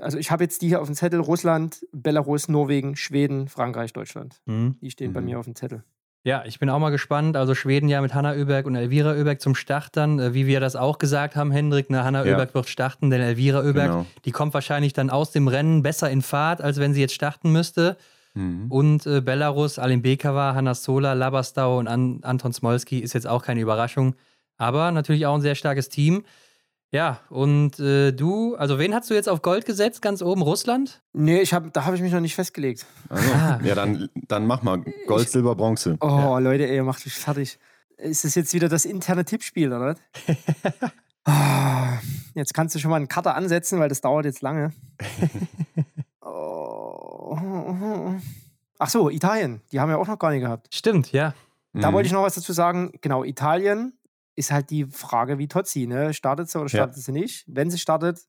Also 0.00 0.18
ich 0.18 0.30
habe 0.30 0.44
jetzt 0.44 0.62
die 0.62 0.68
hier 0.68 0.80
auf 0.80 0.86
dem 0.88 0.94
Zettel: 0.94 1.20
Russland, 1.20 1.84
Belarus, 1.92 2.48
Norwegen, 2.48 2.96
Schweden, 2.96 3.48
Frankreich, 3.48 3.92
Deutschland. 3.92 4.40
Mhm. 4.46 4.76
Die 4.80 4.90
stehen 4.90 5.12
bei 5.12 5.20
Mhm. 5.20 5.26
mir 5.26 5.38
auf 5.38 5.44
dem 5.46 5.54
Zettel. 5.54 5.84
Ja, 6.24 6.44
ich 6.44 6.58
bin 6.58 6.68
auch 6.68 6.78
mal 6.80 6.90
gespannt. 6.90 7.36
Also 7.36 7.54
Schweden 7.54 7.88
ja 7.88 8.00
mit 8.02 8.12
Hanna 8.12 8.34
Öberg 8.34 8.66
und 8.66 8.74
Elvira 8.74 9.14
Öberg 9.14 9.40
zum 9.40 9.54
Start 9.54 9.96
dann, 9.96 10.18
äh, 10.18 10.34
wie 10.34 10.46
wir 10.46 10.60
das 10.60 10.76
auch 10.76 10.98
gesagt 10.98 11.36
haben, 11.36 11.50
Hendrik. 11.52 11.90
Ne? 11.90 12.02
Hanna 12.04 12.24
Ja. 12.26 12.34
Öberg 12.34 12.54
wird 12.54 12.68
starten, 12.68 13.08
denn 13.08 13.20
Elvira 13.20 13.62
Öberg, 13.62 13.90
Genau. 13.90 14.06
die 14.24 14.32
kommt 14.32 14.52
wahrscheinlich 14.52 14.92
dann 14.92 15.10
aus 15.10 15.30
dem 15.30 15.48
Rennen 15.48 15.82
besser 15.82 16.10
in 16.10 16.20
Fahrt, 16.22 16.60
als 16.60 16.78
wenn 16.78 16.92
sie 16.92 17.00
jetzt 17.00 17.14
starten 17.14 17.52
müsste. 17.52 17.96
Mhm. 18.34 18.66
Und 18.68 19.06
äh, 19.06 19.20
Belarus, 19.22 19.78
Alim 19.78 20.02
Bekava, 20.02 20.54
Hanna 20.54 20.74
Sola, 20.74 21.14
Labastau 21.14 21.78
und 21.78 21.86
An 21.88 22.18
Anton 22.22 22.52
Smolski 22.52 22.98
ist 22.98 23.14
jetzt 23.14 23.26
auch 23.26 23.42
keine 23.44 23.60
Überraschung. 23.60 24.14
Aber 24.58 24.90
natürlich 24.90 25.24
auch 25.24 25.36
ein 25.36 25.40
sehr 25.40 25.54
starkes 25.54 25.88
Team. 25.88 26.24
Ja, 26.90 27.20
und 27.28 27.78
äh, 27.80 28.12
du, 28.12 28.54
also 28.56 28.78
wen 28.78 28.94
hast 28.94 29.10
du 29.10 29.14
jetzt 29.14 29.28
auf 29.28 29.42
Gold 29.42 29.66
gesetzt, 29.66 30.00
ganz 30.00 30.22
oben? 30.22 30.40
Russland? 30.40 31.02
Nee, 31.12 31.40
ich 31.40 31.52
hab, 31.52 31.70
da 31.74 31.84
habe 31.84 31.96
ich 31.96 32.02
mich 32.02 32.12
noch 32.12 32.20
nicht 32.20 32.34
festgelegt. 32.34 32.86
Also, 33.10 33.30
Ah. 33.34 33.60
ja, 33.62 33.74
dann, 33.74 34.08
dann 34.26 34.46
mach 34.46 34.62
mal. 34.62 34.82
Gold, 35.06 35.28
Silber, 35.28 35.54
Bronze. 35.54 35.98
Oh, 36.00 36.38
Leute, 36.40 36.66
ey, 36.66 36.76
ihr 36.76 36.84
macht 36.84 37.04
mich 37.04 37.14
fertig. 37.14 37.58
Ist 37.98 38.24
das 38.24 38.34
jetzt 38.36 38.54
wieder 38.54 38.68
das 38.70 38.84
interne 38.86 39.24
Tippspiel, 39.24 39.68
oder? 39.72 39.96
was? 39.96 39.98
Ah, 41.30 41.98
jetzt 42.34 42.54
kannst 42.54 42.74
du 42.74 42.78
schon 42.78 42.90
mal 42.90 42.96
einen 42.96 43.08
Cutter 43.08 43.34
ansetzen, 43.34 43.78
weil 43.78 43.90
das 43.90 44.00
dauert 44.00 44.24
jetzt 44.24 44.40
lange. 44.40 44.72
Oh. 46.22 47.36
Ach 48.78 48.88
so, 48.88 49.10
Italien. 49.10 49.60
Die 49.72 49.80
haben 49.80 49.88
wir 49.90 49.98
auch 49.98 50.06
noch 50.06 50.18
gar 50.18 50.30
nicht 50.30 50.40
gehabt. 50.40 50.68
Stimmt, 50.74 51.12
ja. 51.12 51.34
Da 51.74 51.90
Mhm. 51.90 51.94
wollte 51.94 52.06
ich 52.06 52.12
noch 52.12 52.22
was 52.22 52.34
dazu 52.34 52.52
sagen. 52.52 52.92
Genau, 53.02 53.24
Italien 53.24 53.97
ist 54.38 54.50
halt 54.50 54.70
die 54.70 54.86
Frage 54.86 55.38
wie 55.38 55.48
Tozzi. 55.48 55.86
Ne? 55.86 56.14
Startet 56.14 56.48
sie 56.48 56.58
oder 56.58 56.70
Ja. 56.70 56.78
startet 56.78 57.02
sie 57.02 57.12
nicht? 57.12 57.44
Wenn 57.46 57.70
sie 57.70 57.78
startet, 57.78 58.20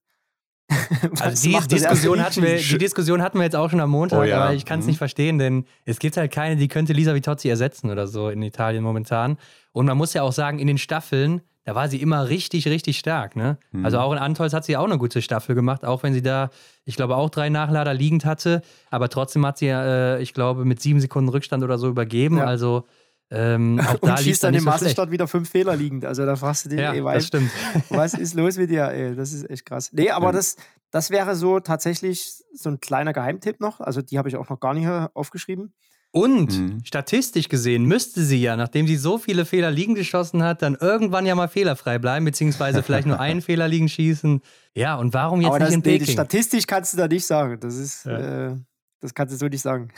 also 1.20 1.50
die 1.50 1.68
Diskussion, 1.68 2.24
hatten 2.24 2.44
wir, 2.44 2.58
die 2.58 2.78
Diskussion 2.78 3.24
hatten 3.24 3.40
wir 3.40 3.44
jetzt 3.44 3.56
auch 3.56 3.70
schon 3.70 3.80
am 3.80 3.90
Montag, 3.90 4.20
oh 4.20 4.24
ja. 4.24 4.40
aber 4.40 4.54
ich 4.54 4.66
kann 4.66 4.80
es 4.80 4.86
mhm. 4.86 4.90
nicht 4.90 4.98
verstehen, 5.00 5.40
denn 5.40 5.66
es 5.86 5.98
gibt 5.98 6.16
halt 6.16 6.32
keine, 6.32 6.58
die 6.58 6.68
könnte 6.68 6.94
Lisa 6.94 7.16
Vitozzi 7.16 7.50
ersetzen 7.50 7.90
oder 7.90 8.08
so 8.08 8.30
in 8.30 8.42
Italien 8.44 8.84
momentan. 8.84 9.38
Und 9.72 9.88
man 9.88 9.98
muss 9.98 10.14
ja 10.14 10.22
auch 10.22 10.32
sagen, 10.32 10.60
in 10.60 10.68
den 10.68 10.78
Staffeln, 10.78 11.42
da 11.64 11.76
war 11.76 11.88
sie 11.88 12.02
immer 12.02 12.30
richtig, 12.30 12.68
richtig 12.68 13.00
stark. 13.00 13.36
Ne? 13.36 13.58
Mhm. 13.72 13.86
Also 13.86 14.00
auch 14.00 14.12
in 14.12 14.20
Antolz 14.20 14.54
hat 14.54 14.66
sie 14.66 14.78
auch 14.78 14.86
eine 14.86 14.98
gute 14.98 15.22
Staffel 15.22 15.56
gemacht, 15.56 15.86
auch 15.86 16.04
wenn 16.04 16.14
sie 16.14 16.22
da, 16.22 16.50
ich 16.86 16.96
glaube, 16.96 17.16
auch 17.16 17.30
drei 17.30 17.50
Nachlader 17.50 17.94
liegend 17.94 18.26
hatte. 18.26 18.62
Aber 18.90 19.10
trotzdem 19.10 19.46
hat 19.46 19.58
sie, 19.58 19.68
äh, 19.68 20.22
ich 20.22 20.34
glaube, 20.34 20.66
mit 20.66 20.82
sieben 20.82 21.00
Sekunden 21.00 21.30
Rückstand 21.30 21.64
oder 21.64 21.78
so 21.78 21.88
übergeben. 21.88 22.38
Ja. 22.38 22.46
Also 22.46 22.86
ähm, 23.32 23.80
auch 23.88 24.02
und 24.02 24.10
da 24.10 24.18
schießt 24.18 24.44
dann 24.44 24.54
im 24.54 24.62
so 24.62 24.66
Masterstart 24.66 25.12
wieder 25.12 25.28
fünf 25.28 25.50
Fehler 25.50 25.76
liegend. 25.76 26.06
Also 26.06 26.26
da 26.26 26.36
fragst 26.36 26.66
du 26.66 26.70
dich, 26.70 26.80
ja, 26.80 26.94
ey, 26.94 27.04
das 27.04 27.28
stimmt. 27.28 27.52
was 27.90 28.14
ist 28.14 28.34
los 28.34 28.58
mit 28.58 28.70
dir? 28.70 28.90
Ey, 28.90 29.16
das 29.16 29.34
ist 29.34 29.50
echt 29.50 29.66
krass. 29.66 29.92
Nee, 29.94 30.10
aber 30.10 30.32
das, 30.32 30.56
das 30.92 31.12
wäre 31.12 31.36
so 31.36 31.60
tatsächlich 31.60 32.44
so 32.54 32.70
ein 32.70 32.80
kleiner 32.80 33.14
Geheimtipp 33.14 33.60
noch. 33.60 33.80
Also 33.80 34.02
die 34.02 34.18
habe 34.18 34.30
ich 34.30 34.36
auch 34.36 34.50
noch 34.50 34.60
gar 34.60 34.74
nicht 34.74 34.88
aufgeschrieben. 35.14 35.74
Und 36.12 36.58
mhm. 36.58 36.80
statistisch 36.84 37.50
gesehen 37.50 37.86
müsste 37.86 38.24
sie 38.24 38.42
ja, 38.42 38.58
nachdem 38.58 38.88
sie 38.88 38.96
so 38.96 39.20
viele 39.20 39.46
Fehler 39.46 39.70
liegen 39.70 39.94
geschossen 39.94 40.42
hat, 40.42 40.64
dann 40.64 40.76
irgendwann 40.76 41.28
ja 41.28 41.36
mal 41.36 41.48
fehlerfrei 41.48 42.00
bleiben, 42.00 42.26
beziehungsweise 42.26 42.82
vielleicht 42.82 43.06
nur 43.06 43.20
einen 43.20 43.42
Fehler 43.42 43.68
liegen 43.68 43.88
schießen. 43.88 44.42
Ja, 44.74 44.96
und 44.96 45.14
warum 45.14 45.42
jetzt 45.42 45.50
Aber 45.50 45.60
nicht 45.60 45.68
das, 45.68 45.76
in 45.76 45.84
Peking? 45.84 46.08
Nee, 46.08 46.14
statistisch 46.14 46.66
kannst 46.66 46.94
du 46.94 46.98
da 46.98 47.08
nicht 47.08 47.28
sagen. 47.28 47.60
Das 47.60 47.76
ist, 47.76 48.06
ja. 48.06 48.48
äh, 48.48 48.56
das 49.02 49.14
kannst 49.14 49.36
du 49.36 49.38
so 49.38 49.46
nicht 49.46 49.62
sagen. 49.62 49.90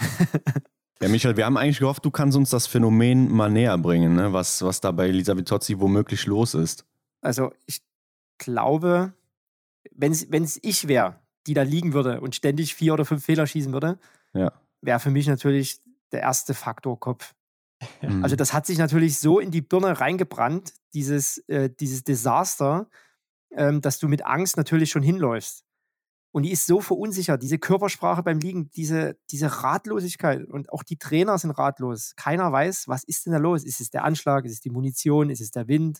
Ja, 1.02 1.10
Michael, 1.10 1.36
wir 1.36 1.45
haben 1.45 1.58
eigentlich 1.58 1.80
gehofft, 1.80 2.06
du 2.06 2.12
kannst 2.12 2.38
uns 2.38 2.52
das 2.52 2.68
Phänomen 2.68 3.32
mal 3.32 3.49
näher 3.49 3.76
bringen, 3.80 4.16
ne? 4.16 4.34
was, 4.34 4.62
was 4.62 4.82
da 4.82 4.91
bei 4.91 5.08
Elisabeth 5.08 5.47
Tozzi 5.47 5.80
womöglich 5.80 6.28
los 6.28 6.54
ist. 6.54 6.86
Also 7.22 7.52
ich 7.66 7.82
glaube, 8.38 9.14
wenn 9.95 10.12
es 10.12 10.60
ich 10.62 10.88
wäre, 10.88 11.20
die 11.47 11.56
da 11.56 11.64
liegen 11.64 11.93
würde 11.93 12.22
und 12.22 12.36
ständig 12.36 12.76
vier 12.76 12.93
oder 12.93 13.06
fünf 13.06 13.26
Fehler 13.26 13.47
schießen 13.47 13.74
würde, 13.74 13.97
ja. 14.34 14.52
wäre 14.82 14.99
für 14.99 15.10
mich 15.10 15.26
natürlich 15.26 15.82
der 16.12 16.22
erste 16.22 16.54
Faktor 16.54 16.99
Kopf. 16.99 17.34
Mhm. 18.02 18.24
Also 18.24 18.36
das 18.36 18.54
hat 18.54 18.68
sich 18.68 18.78
natürlich 18.78 19.18
so 19.18 19.39
in 19.39 19.49
die 19.49 19.62
Birne 19.62 19.99
reingebrannt, 19.99 20.74
dieses, 20.93 21.39
äh, 21.47 21.72
dieses 21.72 22.04
Desaster, 22.04 22.88
ähm, 23.52 23.82
dass 23.82 23.97
du 23.97 24.08
mit 24.08 24.24
Angst 24.26 24.56
natürlich 24.56 24.91
schon 24.91 25.02
hinläufst. 25.02 25.66
Und 26.32 26.43
die 26.43 26.51
ist 26.51 26.65
so 26.65 26.79
verunsichert, 26.79 27.43
diese 27.43 27.57
Körpersprache 27.57 28.23
beim 28.23 28.39
Liegen, 28.39 28.69
diese, 28.71 29.17
diese 29.32 29.63
Ratlosigkeit 29.63 30.45
und 30.45 30.71
auch 30.71 30.84
die 30.84 30.97
Trainer 30.97 31.38
sind 31.38 31.51
ratlos. 31.51 32.13
Keiner 32.15 32.51
weiß, 32.51 32.88
was 32.88 33.03
ist 33.03 33.25
denn 33.25 33.34
da 33.34 33.39
los? 33.39 33.65
Ist 33.65 33.82
es 33.82 33.89
der 33.89 34.05
Anschlag? 34.05 34.45
Ist 34.45 34.53
es 34.53 34.61
die 34.61 34.69
Munition? 34.69 35.29
Ist 35.29 35.41
es 35.41 35.51
der 35.51 35.67
Wind? 35.67 35.99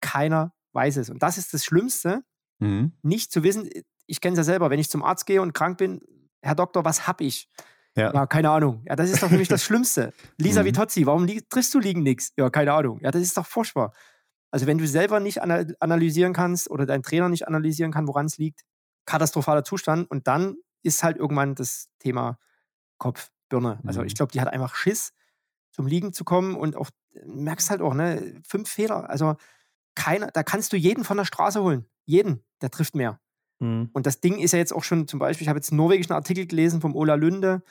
Keiner 0.00 0.54
weiß 0.72 0.96
es. 0.96 1.10
Und 1.10 1.22
das 1.22 1.36
ist 1.36 1.52
das 1.52 1.64
Schlimmste, 1.64 2.24
mhm. 2.58 2.92
nicht 3.02 3.30
zu 3.30 3.42
wissen. 3.42 3.68
Ich 4.06 4.22
kenne 4.22 4.32
es 4.32 4.38
ja 4.38 4.44
selber, 4.44 4.70
wenn 4.70 4.80
ich 4.80 4.88
zum 4.88 5.02
Arzt 5.02 5.26
gehe 5.26 5.42
und 5.42 5.52
krank 5.52 5.76
bin, 5.76 6.00
Herr 6.40 6.54
Doktor, 6.54 6.84
was 6.84 7.06
hab 7.06 7.20
ich? 7.20 7.50
Ja. 7.96 8.12
ja, 8.12 8.26
keine 8.26 8.50
Ahnung. 8.50 8.82
Ja, 8.86 8.94
das 8.94 9.10
ist 9.10 9.22
doch 9.22 9.28
für 9.28 9.38
mich 9.38 9.48
das 9.48 9.64
Schlimmste. 9.64 10.12
Lisa 10.38 10.62
mhm. 10.62 10.66
Vitozzi, 10.66 11.06
warum 11.06 11.26
triffst 11.26 11.74
du 11.74 11.80
liegen 11.80 12.02
nichts? 12.02 12.32
Ja, 12.36 12.48
keine 12.50 12.72
Ahnung. 12.72 13.00
Ja, 13.02 13.10
das 13.10 13.22
ist 13.22 13.36
doch 13.36 13.46
furchtbar. 13.46 13.92
Also, 14.50 14.66
wenn 14.66 14.78
du 14.78 14.86
selber 14.86 15.18
nicht 15.20 15.42
analysieren 15.42 16.32
kannst 16.32 16.70
oder 16.70 16.86
dein 16.86 17.02
Trainer 17.02 17.28
nicht 17.28 17.48
analysieren 17.48 17.92
kann, 17.92 18.06
woran 18.06 18.26
es 18.26 18.38
liegt, 18.38 18.62
katastrophaler 19.06 19.64
Zustand. 19.64 20.10
Und 20.10 20.26
dann 20.26 20.56
ist 20.82 21.02
halt 21.02 21.16
irgendwann 21.16 21.54
das 21.54 21.88
Thema 21.98 22.38
Kopf, 22.98 23.30
Birne. 23.48 23.80
Also 23.86 24.02
ich 24.02 24.12
mhm. 24.12 24.16
glaube, 24.16 24.32
die 24.32 24.40
hat 24.40 24.48
einfach 24.48 24.74
Schiss, 24.74 25.12
zum 25.70 25.86
Liegen 25.86 26.12
zu 26.12 26.24
kommen 26.24 26.54
und 26.56 26.76
auch, 26.76 26.90
merkst 27.26 27.70
halt 27.70 27.80
auch, 27.82 27.94
ne, 27.94 28.40
fünf 28.46 28.68
Fehler. 28.68 29.08
Also 29.10 29.36
keiner, 29.94 30.28
da 30.28 30.42
kannst 30.42 30.72
du 30.72 30.76
jeden 30.76 31.04
von 31.04 31.16
der 31.16 31.24
Straße 31.24 31.62
holen. 31.62 31.86
Jeden, 32.04 32.44
der 32.62 32.70
trifft 32.70 32.94
mehr. 32.94 33.20
Mhm. 33.58 33.90
Und 33.92 34.06
das 34.06 34.20
Ding 34.20 34.38
ist 34.38 34.52
ja 34.52 34.58
jetzt 34.58 34.72
auch 34.72 34.84
schon 34.84 35.06
zum 35.06 35.18
Beispiel, 35.18 35.44
ich 35.44 35.48
habe 35.48 35.58
jetzt 35.58 35.70
einen 35.70 35.78
norwegischen 35.78 36.12
Artikel 36.12 36.46
gelesen 36.46 36.80
vom 36.80 36.94
Ola 36.94 37.14
Lünde, 37.14 37.62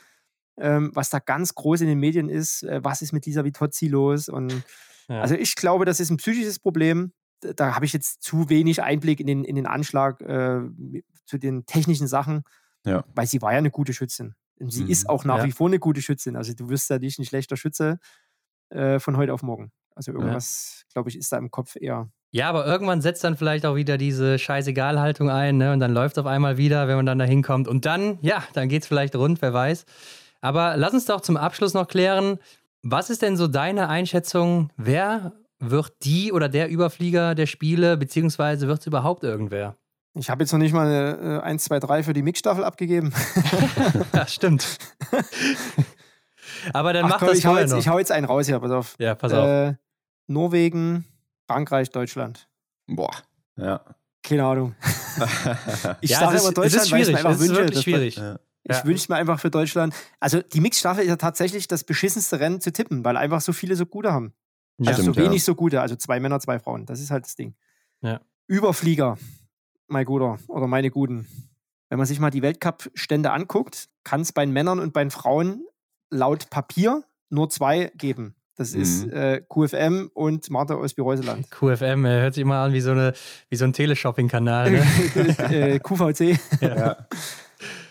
ähm, 0.57 0.91
was 0.93 1.09
da 1.09 1.19
ganz 1.19 1.55
groß 1.55 1.81
in 1.81 1.87
den 1.87 1.99
Medien 1.99 2.29
ist, 2.29 2.63
äh, 2.63 2.83
was 2.83 3.01
ist 3.01 3.11
mit 3.11 3.25
dieser 3.25 3.43
Vitozzi 3.43 3.87
los? 3.87 4.29
Und 4.29 4.63
ja. 5.07 5.21
also 5.21 5.35
ich 5.35 5.55
glaube, 5.55 5.85
das 5.85 5.99
ist 5.99 6.09
ein 6.09 6.17
psychisches 6.17 6.59
Problem. 6.59 7.11
Da 7.55 7.75
habe 7.75 7.85
ich 7.85 7.93
jetzt 7.93 8.23
zu 8.23 8.49
wenig 8.49 8.81
Einblick 8.81 9.19
in 9.19 9.27
den, 9.27 9.43
in 9.43 9.55
den 9.55 9.65
Anschlag 9.65 10.21
äh, 10.21 10.61
zu 11.25 11.37
den 11.37 11.65
technischen 11.65 12.07
Sachen, 12.07 12.43
ja. 12.85 13.03
weil 13.13 13.27
sie 13.27 13.41
war 13.41 13.51
ja 13.51 13.57
eine 13.57 13.71
gute 13.71 13.93
Schützin. 13.93 14.35
Und 14.59 14.71
sie 14.71 14.83
mhm. 14.85 14.89
ist 14.89 15.09
auch 15.09 15.25
nach 15.25 15.39
ja. 15.39 15.45
wie 15.45 15.51
vor 15.51 15.67
eine 15.67 15.79
gute 15.79 16.01
Schützin. 16.01 16.35
Also 16.35 16.53
du 16.53 16.69
wirst 16.69 16.89
ja 16.89 16.97
nicht 16.99 17.19
ein 17.19 17.25
schlechter 17.25 17.57
Schütze 17.57 17.99
äh, 18.69 18.99
von 18.99 19.17
heute 19.17 19.33
auf 19.33 19.43
morgen. 19.43 19.71
Also 19.95 20.11
irgendwas, 20.11 20.83
ja. 20.83 20.93
glaube 20.93 21.09
ich, 21.09 21.17
ist 21.17 21.31
da 21.31 21.37
im 21.37 21.51
Kopf 21.51 21.75
eher. 21.79 22.09
Ja, 22.31 22.49
aber 22.49 22.65
irgendwann 22.65 23.01
setzt 23.01 23.23
dann 23.23 23.37
vielleicht 23.37 23.65
auch 23.65 23.75
wieder 23.75 23.97
diese 23.97 24.37
Scheißegal-Haltung 24.37 25.29
ein, 25.29 25.57
ne? 25.57 25.71
Und 25.71 25.79
dann 25.79 25.93
läuft 25.93 26.19
auf 26.19 26.25
einmal 26.25 26.57
wieder, 26.57 26.87
wenn 26.89 26.97
man 26.97 27.05
dann 27.05 27.19
da 27.19 27.23
hinkommt. 27.23 27.67
Und 27.69 27.85
dann, 27.85 28.17
ja, 28.21 28.43
dann 28.53 28.67
geht 28.67 28.81
es 28.81 28.87
vielleicht 28.87 29.15
rund, 29.15 29.41
wer 29.41 29.53
weiß. 29.53 29.85
Aber 30.41 30.75
lass 30.75 30.93
uns 30.93 31.05
doch 31.05 31.21
zum 31.21 31.37
Abschluss 31.37 31.73
noch 31.73 31.87
klären, 31.87 32.39
was 32.83 33.09
ist 33.09 33.21
denn 33.21 33.37
so 33.37 33.47
deine 33.47 33.87
Einschätzung? 33.87 34.69
Wer 34.75 35.31
wird 35.71 35.93
die 36.03 36.31
oder 36.31 36.49
der 36.49 36.69
Überflieger 36.69 37.35
der 37.35 37.45
Spiele, 37.45 37.97
beziehungsweise 37.97 38.67
wird 38.67 38.79
es 38.79 38.87
überhaupt 38.87 39.23
irgendwer? 39.23 39.77
Ich 40.17 40.29
habe 40.29 40.43
jetzt 40.43 40.53
noch 40.53 40.59
nicht 40.59 40.73
mal 40.73 40.87
eine, 40.87 41.39
äh, 41.39 41.41
1, 41.41 41.65
2, 41.65 41.79
3 41.79 42.03
für 42.03 42.13
die 42.13 42.21
Mixstaffel 42.21 42.63
abgegeben. 42.63 43.13
ja, 44.13 44.25
stimmt. 44.27 44.77
Aber 46.73 46.93
dann 46.93 47.05
Ach, 47.05 47.09
mach 47.09 47.19
komm, 47.19 47.27
das 47.29 47.39
ich 47.39 47.45
hau, 47.45 47.57
jetzt, 47.57 47.71
noch. 47.71 47.79
ich 47.79 47.87
hau 47.89 47.99
jetzt 47.99 48.11
einen 48.11 48.25
raus 48.25 48.47
hier, 48.47 48.59
pass 48.59 48.71
auf. 48.71 48.95
Ja, 48.97 49.15
pass 49.15 49.33
auf. 49.33 49.45
Äh, 49.45 49.75
Norwegen, 50.27 51.05
Frankreich, 51.47 51.89
Deutschland. 51.89 52.47
Boah, 52.87 53.11
ja. 53.57 53.81
Keine 54.23 54.45
Ahnung. 54.45 54.75
ich 56.01 56.11
ja, 56.11 56.19
sage 56.19 56.39
immer 56.39 56.51
Deutschland, 56.51 56.91
weil 56.91 57.01
ich 57.01 57.09
mir 57.09 57.17
einfach 57.17 57.39
wünsche. 57.39 57.55
Wirklich 57.55 57.81
schwierig. 57.81 58.15
Ja. 58.15 58.39
Ich 58.63 58.77
ja. 58.77 58.85
wünsche 58.85 59.11
mir 59.11 59.17
einfach 59.17 59.39
für 59.39 59.51
Deutschland. 59.51 59.93
Also 60.19 60.41
die 60.41 60.61
Mixstaffel 60.61 61.03
ist 61.03 61.09
ja 61.09 61.15
tatsächlich 61.17 61.67
das 61.67 61.83
beschissenste 61.83 62.39
Rennen 62.39 62.59
zu 62.61 62.73
tippen, 62.73 63.05
weil 63.05 63.17
einfach 63.17 63.41
so 63.41 63.53
viele 63.53 63.75
so 63.75 63.85
gute 63.85 64.11
haben. 64.11 64.33
Ja, 64.77 64.89
also 64.89 65.03
stimmt, 65.03 65.15
so 65.15 65.21
wenig 65.21 65.43
so 65.43 65.55
gute, 65.55 65.81
also 65.81 65.95
zwei 65.95 66.19
Männer, 66.19 66.39
zwei 66.39 66.59
Frauen. 66.59 66.85
Das 66.85 66.99
ist 66.99 67.11
halt 67.11 67.25
das 67.25 67.35
Ding. 67.35 67.55
Ja. 68.01 68.21
Überflieger 68.47 69.17
mein 69.87 70.05
Guter 70.05 70.37
oder 70.47 70.67
meine 70.67 70.89
Guten. 70.89 71.27
Wenn 71.89 71.97
man 71.97 72.07
sich 72.07 72.19
mal 72.19 72.31
die 72.31 72.41
Weltcup-Stände 72.41 73.31
anguckt, 73.31 73.87
kann 74.03 74.21
es 74.21 74.33
bei 74.33 74.43
den 74.45 74.53
Männern 74.53 74.79
und 74.79 74.93
bei 74.93 75.03
den 75.03 75.11
Frauen 75.11 75.63
laut 76.09 76.49
Papier 76.49 77.03
nur 77.29 77.49
zwei 77.49 77.91
geben. 77.95 78.35
Das 78.55 78.73
mhm. 78.73 78.81
ist 78.81 79.03
äh, 79.05 79.41
QFM 79.47 80.09
und 80.13 80.49
Martha 80.49 80.75
aus 80.75 80.93
Bireuseland. 80.93 81.51
QFM, 81.51 82.05
äh, 82.05 82.21
hört 82.21 82.33
sich 82.33 82.41
immer 82.41 82.57
an 82.57 82.73
wie 82.73 82.81
so, 82.81 82.91
eine, 82.91 83.13
wie 83.49 83.55
so 83.55 83.65
ein 83.65 83.73
Teleshopping-Kanal. 83.73 84.71
Ne? 84.71 84.85
äh, 85.51 85.79
QVC. 85.79 86.39
Ja. 86.61 87.07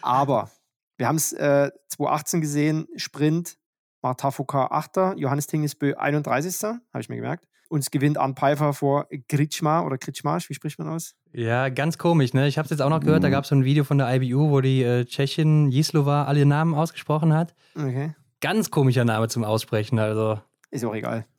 Aber 0.01 0.51
wir 0.97 1.07
haben 1.07 1.17
es 1.17 1.33
äh, 1.33 1.71
2018 1.89 2.41
gesehen, 2.41 2.89
Sprint, 2.97 3.59
Martha 4.05 4.31
Foucault 4.31 4.71
8. 4.71 5.17
Johannes 5.17 5.47
Tingesbö 5.47 5.95
31. 5.95 6.63
Habe 6.63 7.01
ich 7.01 7.09
mir 7.09 7.17
gemerkt. 7.17 7.47
Und 7.71 7.81
es 7.81 7.91
gewinnt 7.91 8.19
Arne 8.19 8.35
Pfeiffer 8.35 8.75
vor 8.75 9.09
Kritschma 9.29 9.81
oder 9.81 9.97
Kritschmasch, 9.97 10.51
wie 10.51 10.55
spricht 10.55 10.79
man 10.79 10.89
aus? 10.89 11.15
Ja, 11.33 11.71
ganz 11.71 11.97
komisch, 11.97 12.35
ne? 12.35 12.47
Ich 12.47 12.59
habe 12.59 12.67
es 12.67 12.71
jetzt 12.71 12.81
auch 12.81 12.91
noch 12.91 13.01
gehört, 13.01 13.21
mhm. 13.21 13.23
da 13.23 13.31
gab 13.31 13.45
es 13.45 13.49
so 13.49 13.57
ein 13.57 13.65
Video 13.65 13.83
von 13.83 13.97
der 13.97 14.15
IBU, 14.15 14.51
wo 14.51 14.61
die 14.61 14.83
äh, 14.83 15.07
Tschechin 15.07 15.71
Jislova 15.71 16.25
alle 16.25 16.45
Namen 16.45 16.75
ausgesprochen 16.75 17.33
hat. 17.33 17.55
Okay. 17.75 18.15
Ganz 18.43 18.71
komischer 18.71 19.07
Name 19.07 19.29
zum 19.29 19.43
Aussprechen, 19.43 19.99
also. 19.99 20.39
Ist 20.71 20.85
auch 20.85 20.95
egal. 20.95 21.25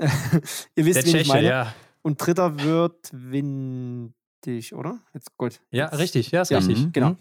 Ihr 0.76 0.86
wisst, 0.86 0.96
der 0.98 1.04
Tscheche, 1.04 1.18
ich 1.20 1.28
meine. 1.28 1.48
Ja. 1.48 1.74
Und 2.02 2.18
dritter 2.18 2.60
wird 2.64 3.12
Windig, 3.14 4.74
oder? 4.74 4.98
Jetzt 5.14 5.38
gut. 5.38 5.62
Ja, 5.70 5.86
richtig, 5.86 6.32
ja, 6.32 6.42
ist 6.42 6.50
ja, 6.50 6.58
richtig. 6.58 6.92
Genau. 6.94 7.10
Mhm. 7.12 7.18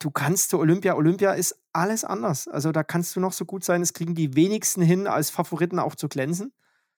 Du 0.00 0.10
kannst 0.10 0.50
zu 0.50 0.58
Olympia, 0.58 0.94
Olympia 0.94 1.32
ist 1.32 1.58
alles 1.76 2.04
anders. 2.04 2.48
Also 2.48 2.72
da 2.72 2.82
kannst 2.82 3.14
du 3.16 3.20
noch 3.20 3.32
so 3.32 3.44
gut 3.44 3.64
sein, 3.64 3.82
es 3.82 3.92
kriegen 3.92 4.14
die 4.14 4.34
wenigsten 4.34 4.82
hin, 4.82 5.06
als 5.06 5.30
Favoriten 5.30 5.78
auch 5.78 5.94
zu 5.94 6.08
glänzen. 6.08 6.52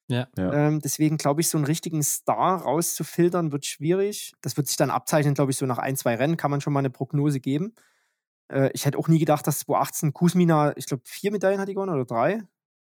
Ja. 0.09 0.27
Ähm, 0.39 0.81
deswegen 0.81 1.19
glaube 1.19 1.43
ich, 1.43 1.49
so 1.49 1.59
einen 1.59 1.67
richtigen 1.67 2.03
Star 2.03 2.63
rauszufiltern 2.63 3.53
wird 3.53 3.67
schwierig. 3.67 4.33
Das 4.41 4.57
wird 4.57 4.67
sich 4.67 4.79
dann 4.79 4.91
abzeichnen, 4.91 5.35
glaube 5.35 5.51
ich, 5.51 5.59
so 5.59 5.67
nach 5.67 5.79
ein, 5.79 5.97
zwei 5.97 6.15
Rennen 6.15 6.39
kann 6.39 6.51
man 6.51 6.63
schon 6.63 6.73
mal 6.73 6.79
eine 6.79 6.91
Prognose 6.91 7.41
geben. 7.41 7.75
Äh, 8.51 8.71
ich 8.73 8.87
hätte 8.87 8.97
auch 8.97 9.09
nie 9.09 9.19
gedacht, 9.19 9.47
dass 9.47 9.61
2018 9.61 10.15
Kusmina, 10.15 10.75
ich 10.77 10.87
glaube, 10.87 11.03
vier 11.05 11.31
Medaillen 11.31 11.61
hat 11.61 11.69
die 11.69 11.75
gewonnen 11.75 11.93
oder 11.93 12.07
drei? 12.07 12.43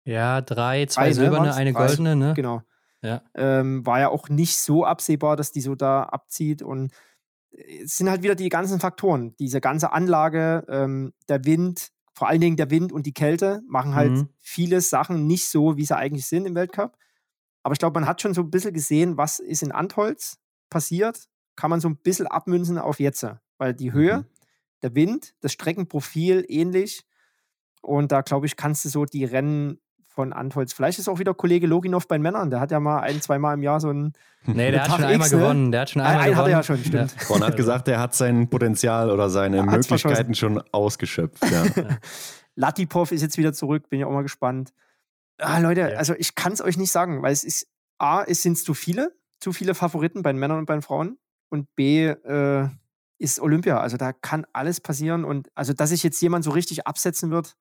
Ja, 0.04 0.40
drei, 0.40 0.86
zwei 0.86 1.02
drei, 1.02 1.08
ne, 1.08 1.14
silberne, 1.14 1.46
ne, 1.48 1.54
eine 1.54 1.72
drei, 1.72 1.86
goldene, 1.86 2.16
ne? 2.16 2.34
Genau. 2.34 2.62
Ja. 3.02 3.22
Ähm, 3.34 3.86
war 3.86 4.00
ja 4.00 4.08
auch 4.08 4.28
nicht 4.28 4.56
so 4.58 4.84
absehbar, 4.84 5.36
dass 5.36 5.52
die 5.52 5.60
so 5.60 5.74
da 5.74 6.02
abzieht. 6.04 6.62
Und 6.62 6.92
es 7.82 7.96
sind 7.96 8.10
halt 8.10 8.22
wieder 8.22 8.34
die 8.34 8.48
ganzen 8.48 8.80
Faktoren. 8.80 9.34
Diese 9.38 9.60
ganze 9.60 9.92
Anlage, 9.92 10.64
ähm, 10.68 11.12
der 11.28 11.44
Wind, 11.44 11.90
vor 12.12 12.28
allen 12.28 12.40
Dingen 12.40 12.56
der 12.56 12.70
Wind 12.70 12.92
und 12.92 13.06
die 13.06 13.12
Kälte 13.12 13.62
machen 13.68 13.94
halt 13.94 14.12
mhm. 14.12 14.28
viele 14.40 14.80
Sachen 14.80 15.26
nicht 15.26 15.48
so, 15.48 15.76
wie 15.76 15.84
sie 15.84 15.96
eigentlich 15.96 16.26
sind 16.26 16.46
im 16.46 16.54
Weltcup. 16.54 16.96
Aber 17.62 17.72
ich 17.72 17.78
glaube, 17.78 17.98
man 17.98 18.08
hat 18.08 18.20
schon 18.20 18.34
so 18.34 18.42
ein 18.42 18.50
bisschen 18.50 18.74
gesehen, 18.74 19.16
was 19.16 19.38
ist 19.38 19.62
in 19.62 19.72
Antholz 19.72 20.38
passiert, 20.70 21.28
kann 21.56 21.70
man 21.70 21.80
so 21.80 21.88
ein 21.88 21.96
bisschen 21.96 22.26
abmünzen 22.26 22.78
auf 22.78 23.00
jetzt. 23.00 23.26
Weil 23.58 23.74
die 23.74 23.92
Höhe, 23.92 24.18
mhm. 24.18 24.26
der 24.82 24.94
Wind, 24.94 25.34
das 25.40 25.52
Streckenprofil 25.52 26.44
ähnlich. 26.48 27.04
Und 27.80 28.12
da, 28.12 28.22
glaube 28.22 28.46
ich, 28.46 28.56
kannst 28.56 28.84
du 28.84 28.88
so 28.88 29.04
die 29.04 29.24
Rennen 29.24 29.80
von 30.14 30.32
Antholz. 30.32 30.72
Vielleicht 30.72 30.98
ist 30.98 31.08
auch 31.08 31.18
wieder 31.18 31.34
Kollege 31.34 31.66
Loginov 31.66 32.08
bei 32.08 32.16
den 32.16 32.22
Männern. 32.22 32.50
Der 32.50 32.60
hat 32.60 32.70
ja 32.70 32.80
mal 32.80 33.00
ein, 33.00 33.20
zwei 33.20 33.38
Mal 33.38 33.54
im 33.54 33.62
Jahr 33.62 33.80
so 33.80 33.90
ein. 33.90 34.12
Nee, 34.46 34.70
der 34.70 34.84
hat 34.84 34.92
schon 34.92 35.04
einmal 35.04 35.28
ne? 35.28 35.36
gewonnen. 35.36 35.72
Der 35.72 35.80
hat 35.82 35.90
schon 35.90 36.02
einmal 36.02 36.20
ein, 36.20 36.30
gewonnen. 36.30 36.38
Hat 36.38 36.46
er 36.46 36.56
ja 36.56 36.62
schon, 36.62 36.78
stimmt. 36.78 37.16
Ja. 37.18 37.26
Ron 37.28 37.42
hat 37.42 37.56
gesagt, 37.56 37.88
er 37.88 38.00
hat 38.00 38.14
sein 38.14 38.48
Potenzial 38.48 39.10
oder 39.10 39.30
seine 39.30 39.58
ja, 39.58 39.62
Möglichkeiten 39.64 40.34
schon 40.34 40.62
ausgeschöpft. 40.72 41.44
Ja. 41.50 41.64
Latipov 42.54 43.10
ist 43.10 43.22
jetzt 43.22 43.38
wieder 43.38 43.52
zurück, 43.52 43.88
bin 43.88 43.98
ich 43.98 44.04
auch 44.04 44.12
mal 44.12 44.22
gespannt. 44.22 44.72
Ah, 45.38 45.58
Leute, 45.58 45.80
ja. 45.80 45.86
also 45.96 46.14
ich 46.16 46.34
kann 46.34 46.52
es 46.52 46.62
euch 46.62 46.76
nicht 46.76 46.92
sagen, 46.92 47.22
weil 47.22 47.32
es 47.32 47.42
ist 47.42 47.66
A, 47.98 48.22
es 48.22 48.42
sind 48.42 48.58
zu 48.58 48.74
viele, 48.74 49.12
zu 49.40 49.52
viele 49.52 49.74
Favoriten 49.74 50.22
bei 50.22 50.32
den 50.32 50.38
Männern 50.38 50.58
und 50.58 50.66
bei 50.66 50.74
den 50.74 50.82
Frauen. 50.82 51.18
Und 51.48 51.74
B, 51.74 52.06
äh, 52.06 52.68
ist 53.18 53.40
Olympia. 53.40 53.80
Also 53.80 53.96
da 53.96 54.12
kann 54.12 54.46
alles 54.52 54.80
passieren. 54.80 55.24
Und 55.24 55.50
also, 55.54 55.72
dass 55.72 55.90
sich 55.90 56.02
jetzt 56.02 56.20
jemand 56.20 56.44
so 56.44 56.50
richtig 56.50 56.86
absetzen 56.86 57.30
wird, 57.30 57.56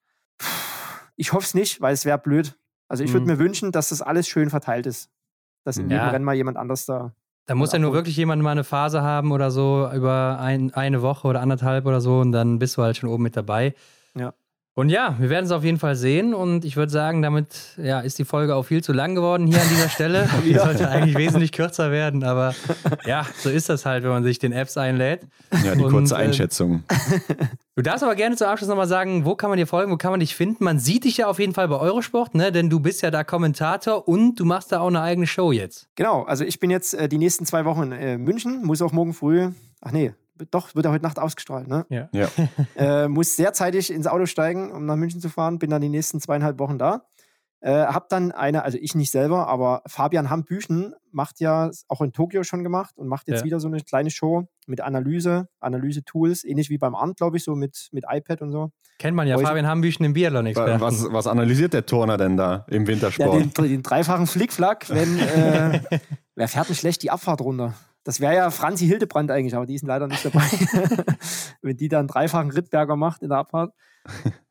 ich 1.16 1.34
hoffe 1.34 1.45
es 1.45 1.53
nicht, 1.53 1.82
weil 1.82 1.93
es 1.93 2.05
wäre 2.05 2.18
blöd. 2.18 2.57
Also 2.88 3.03
ich 3.03 3.11
würde 3.14 3.26
mhm. 3.26 3.34
mir 3.34 3.39
wünschen, 3.39 3.72
dass 3.72 3.89
das 3.89 4.01
alles 4.01 4.28
schön 4.28 4.49
verteilt 4.49 4.86
ist. 4.86 5.09
Dass 5.64 5.78
in 5.78 5.89
jedem 5.89 6.09
Rennen 6.09 6.26
mal 6.26 6.36
jemand 6.36 6.57
anders 6.57 6.86
da. 6.86 7.14
Da 7.45 7.55
muss 7.55 7.74
ja 7.74 7.80
nur 7.80 7.93
wirklich 7.93 8.16
jemand 8.16 8.41
mal 8.41 8.51
eine 8.51 8.64
Phase 8.64 9.01
haben 9.01 9.32
oder 9.32 9.51
so 9.51 9.89
über 9.93 10.39
ein, 10.39 10.74
eine 10.74 11.01
Woche 11.01 11.28
oder 11.28 11.41
anderthalb 11.41 11.86
oder 11.86 11.99
so 11.99 12.20
und 12.20 12.32
dann 12.32 12.59
bist 12.59 12.78
du 12.78 12.84
halt 12.84 12.97
schon 12.97 13.09
oben 13.09 13.24
mit 13.24 13.36
dabei. 13.36 13.74
Ja. 14.16 14.34
Und 14.76 14.89
ja, 14.89 15.15
wir 15.19 15.30
werden 15.30 15.45
es 15.45 15.51
auf 15.51 15.63
jeden 15.63 15.78
Fall 15.78 15.95
sehen 15.95 16.34
und 16.34 16.65
ich 16.65 16.78
würde 16.78 16.91
sagen, 16.91 17.21
damit 17.21 17.78
ja, 17.78 17.99
ist 17.99 18.17
die 18.17 18.26
Folge 18.26 18.55
auch 18.55 18.63
viel 18.63 18.84
zu 18.84 18.91
lang 18.91 19.13
geworden 19.13 19.45
hier 19.45 19.61
an 19.61 19.69
dieser 19.69 19.88
Stelle. 19.88 20.28
Die 20.45 20.55
sollte 20.55 20.89
eigentlich 20.89 21.15
wesentlich 21.15 21.51
kürzer 21.51 21.91
werden, 21.91 22.24
aber 22.24 22.55
ja, 23.05 23.24
so 23.38 23.51
ist 23.51 23.69
das 23.69 23.86
halt, 23.86 24.03
wenn 24.03 24.09
man 24.09 24.24
sich 24.24 24.39
den 24.39 24.51
Apps 24.51 24.76
einlädt. 24.76 25.28
Ja, 25.63 25.76
die 25.76 25.84
und, 25.84 25.91
kurze 25.91 26.15
äh, 26.15 26.17
Einschätzung. 26.17 26.84
Äh, 26.88 27.45
du 27.76 27.84
darfst 27.84 28.03
aber 28.03 28.15
gerne 28.15 28.36
zum 28.36 28.47
Abschluss 28.47 28.67
nochmal 28.67 28.88
sagen, 28.88 29.26
wo 29.26 29.36
kann 29.36 29.51
man 29.51 29.57
dir 29.57 29.67
folgen, 29.67 29.91
wo 29.91 29.97
kann 29.97 30.09
man 30.09 30.19
dich 30.19 30.36
finden? 30.36 30.63
Man 30.63 30.80
sieht 30.80 31.03
dich 31.03 31.17
ja 31.17 31.28
auf 31.28 31.38
jeden 31.38 31.53
Fall 31.53 31.67
bei 31.67 31.78
Eurosport, 31.78 32.34
ne? 32.34 32.51
denn 32.51 32.71
du 32.71 32.80
bist 32.80 33.03
ja 33.03 33.11
da 33.11 33.24
Kommentator 33.24 34.07
und 34.07 34.39
du 34.39 34.45
machst 34.45 34.71
da 34.71 34.80
auch 34.80 34.88
eine 34.88 35.01
eigene 35.01 35.28
Show 35.28 35.51
jetzt. 35.51 35.88
Genau, 35.95 36.24
also 36.24 36.43
ich 36.43 36.59
bin 36.59 36.71
jetzt 36.71 36.95
äh, 36.95 37.07
die 37.07 37.19
nächsten 37.19 37.45
zwei 37.45 37.65
Wochen 37.65 37.84
in 37.84 37.91
äh, 37.91 38.17
München, 38.17 38.63
muss 38.63 38.82
auch 38.82 38.91
morgen 38.91 39.13
früh, 39.13 39.51
ach 39.82 39.91
nee, 39.91 40.13
doch, 40.51 40.75
wird 40.75 40.86
er 40.86 40.91
heute 40.91 41.03
Nacht 41.03 41.19
ausgestrahlt, 41.19 41.67
ne? 41.67 41.86
Ja. 41.89 42.09
ja. 42.11 42.27
Äh, 42.75 43.07
muss 43.07 43.36
sehr 43.36 43.53
zeitig 43.53 43.91
ins 43.91 44.07
Auto 44.07 44.25
steigen, 44.25 44.71
um 44.71 44.86
nach 44.86 44.95
München 44.95 45.21
zu 45.21 45.29
fahren. 45.29 45.59
Bin 45.59 45.69
dann 45.69 45.81
die 45.81 45.89
nächsten 45.89 46.19
zweieinhalb 46.19 46.59
Wochen 46.59 46.77
da. 46.77 47.05
Äh, 47.63 47.86
hab 47.86 48.09
dann 48.09 48.34
eine, 48.34 48.63
also 48.63 48.77
ich 48.81 48.93
nicht 48.93 49.09
selber, 49.09 49.47
aber 49.47 49.84
Fabian 49.88 50.29
Hambüchen 50.29 50.93
macht 51.11 51.39
ja 51.39 51.71
auch 51.88 52.01
in 52.01 52.11
Tokio 52.11 52.43
schon 52.43 52.61
gemacht 52.61 52.97
und 52.97 53.07
macht 53.07 53.29
jetzt 53.29 53.39
ja. 53.39 53.45
wieder 53.45 53.61
so 53.61 53.69
eine 53.69 53.79
kleine 53.79 54.11
Show 54.11 54.49
mit 54.67 54.81
Analyse, 54.81 55.47
Analyse-Tools, 55.61 56.43
ähnlich 56.43 56.69
wie 56.69 56.77
beim 56.77 56.93
Arndt, 56.93 57.15
glaube 57.15 57.38
ich, 57.38 57.45
so 57.45 57.55
mit, 57.55 57.88
mit 57.93 58.03
iPad 58.09 58.41
und 58.41 58.51
so. 58.51 58.71
Kennt 58.99 59.15
man 59.15 59.27
ja, 59.27 59.38
Heute, 59.38 59.47
Fabian 59.47 59.65
Hambüchen 59.65 60.05
im 60.05 60.11
Biathlon-Experten. 60.11 60.81
Was, 60.81 61.07
was 61.09 61.25
analysiert 61.25 61.73
der 61.73 61.86
Turner 61.86 62.17
denn 62.17 62.36
da 62.36 62.65
im 62.69 62.86
Wintersport? 62.86 63.34
Ja, 63.34 63.39
den, 63.39 63.69
den 63.69 63.81
dreifachen 63.81 64.27
Flickflack, 64.27 64.89
wenn, 64.89 65.19
äh, 65.19 65.79
wer 66.36 66.47
fährt 66.49 66.67
denn 66.67 66.75
schlecht 66.75 67.01
die 67.01 67.11
Abfahrt 67.11 67.39
runter? 67.39 67.75
Das 68.04 68.20
wäre 68.20 68.36
ja 68.36 68.51
Franzi 68.51 68.86
Hildebrand 68.86 69.32
eigentlich, 69.32 69.56
aber 69.56 69.66
die 69.66 69.76
ist 69.76 69.86
leider 69.86 70.08
nicht 70.08 70.26
dabei. 70.26 70.41
Wenn 71.62 71.78
die 71.78 71.88
dann 71.88 71.99
einen 71.99 72.08
dreifachen 72.10 72.51
Rittberger 72.51 72.95
macht 72.95 73.22
in 73.22 73.30
der 73.30 73.38
Abfahrt. 73.38 73.74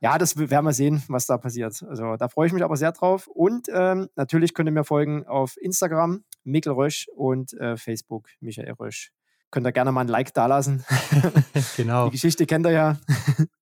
Ja, 0.01 0.17
das 0.17 0.37
werden 0.37 0.65
wir 0.65 0.73
sehen, 0.73 1.03
was 1.09 1.27
da 1.27 1.37
passiert. 1.37 1.83
Also 1.87 2.17
da 2.17 2.29
freue 2.29 2.47
ich 2.47 2.55
mich 2.55 2.65
aber 2.65 2.77
sehr 2.77 2.93
drauf. 2.93 3.27
Und 3.27 3.69
ähm, 3.73 4.09
natürlich 4.17 4.55
könnt 4.55 4.69
ihr 4.69 4.73
mir 4.73 4.85
folgen 4.85 5.27
auf 5.27 5.57
Instagram, 5.61 6.25
Mikkel 6.45 6.73
Rösch 6.73 7.07
und 7.15 7.53
äh, 7.55 7.77
Facebook, 7.77 8.29
Michael 8.41 8.73
Rösch. 8.73 9.13
Könnt 9.51 9.67
ihr 9.67 9.73
gerne 9.73 9.93
mal 9.93 10.01
ein 10.01 10.09
Like 10.09 10.33
dalassen. 10.33 10.83
genau. 11.77 12.07
Die 12.07 12.13
Geschichte 12.13 12.47
kennt 12.47 12.67
ihr 12.67 12.73
ja. 12.73 12.97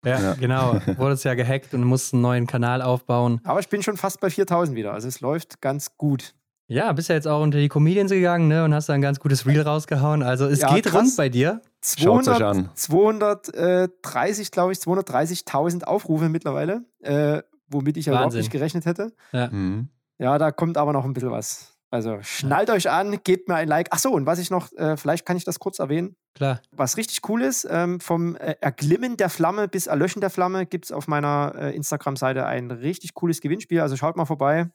ja, 0.05 0.21
ja, 0.21 0.35
genau. 0.35 0.75
Wurde 0.97 1.15
es 1.15 1.25
ja 1.25 1.35
gehackt 1.35 1.75
und 1.75 1.83
musste 1.83 2.15
einen 2.15 2.23
neuen 2.23 2.47
Kanal 2.47 2.81
aufbauen. 2.81 3.41
Aber 3.43 3.59
ich 3.59 3.69
bin 3.69 3.83
schon 3.83 3.97
fast 3.97 4.21
bei 4.21 4.31
4000 4.31 4.77
wieder. 4.77 4.93
Also 4.93 5.09
es 5.09 5.21
läuft 5.21 5.61
ganz 5.61 5.97
gut. 5.97 6.35
Ja, 6.71 6.93
bist 6.93 7.09
ja 7.09 7.17
jetzt 7.17 7.27
auch 7.27 7.43
unter 7.43 7.59
die 7.59 7.69
Comedians 7.69 8.13
gegangen 8.13 8.47
ne, 8.47 8.65
und 8.65 8.73
hast 8.73 8.89
da 8.89 8.93
ein 8.93 9.03
ganz 9.03 9.19
gutes 9.19 9.45
Reel 9.45 9.61
rausgehauen. 9.61 10.23
Also 10.23 10.47
es 10.47 10.61
ja, 10.61 10.73
geht 10.73 10.87
krass. 10.87 11.03
rund 11.03 11.17
bei 11.17 11.29
dir. 11.29 11.63
200, 11.81 12.37
euch 12.37 12.45
an. 12.45 12.71
230, 12.73 14.53
glaube 14.53 14.71
ich, 14.71 14.79
230.000 14.79 15.83
Aufrufe 15.83 16.29
mittlerweile, 16.29 16.85
äh, 17.01 17.43
womit 17.67 17.97
ich 17.97 18.07
ja 18.07 18.13
überhaupt 18.13 18.35
nicht 18.35 18.53
gerechnet 18.53 18.87
hätte. 18.87 19.13
Ja. 19.33 19.49
Mhm. 19.49 19.89
ja, 20.19 20.39
da 20.39 20.53
kommt 20.53 20.79
aber 20.79 20.93
noch 20.93 21.05
ein 21.05 21.13
bisschen 21.13 21.33
was. 21.33 21.77
Also 21.91 22.19
schnallt 22.23 22.69
ja. 22.69 22.77
euch 22.77 22.89
an, 22.89 23.19
gebt 23.25 23.49
mir 23.49 23.57
ein 23.57 23.67
Like. 23.67 23.89
Ach 23.91 23.99
so, 23.99 24.13
und 24.13 24.25
was 24.25 24.39
ich 24.39 24.51
noch, 24.51 24.71
äh, 24.75 24.97
vielleicht 24.97 25.27
kann 25.27 25.37
ich 25.37 25.43
das 25.43 25.59
kurz 25.59 25.81
erwähnen. 25.81 26.15
Klar. 26.35 26.61
Was 26.71 26.97
richtig 26.97 27.29
cool 27.29 27.43
ist, 27.43 27.67
ähm, 27.69 27.99
vom 27.99 28.37
äh, 28.37 28.55
Erglimmen 28.61 29.17
der 29.17 29.29
Flamme 29.29 29.67
bis 29.67 29.89
Erlöschen 29.89 30.21
der 30.21 30.31
Flamme 30.31 30.67
gibt 30.67 30.85
es 30.85 30.93
auf 30.93 31.09
meiner 31.09 31.53
äh, 31.59 31.75
Instagram-Seite 31.75 32.47
ein 32.47 32.71
richtig 32.71 33.15
cooles 33.15 33.41
Gewinnspiel. 33.41 33.81
Also 33.81 33.97
schaut 33.97 34.17
mal 34.17 34.25
vorbei. 34.25 34.71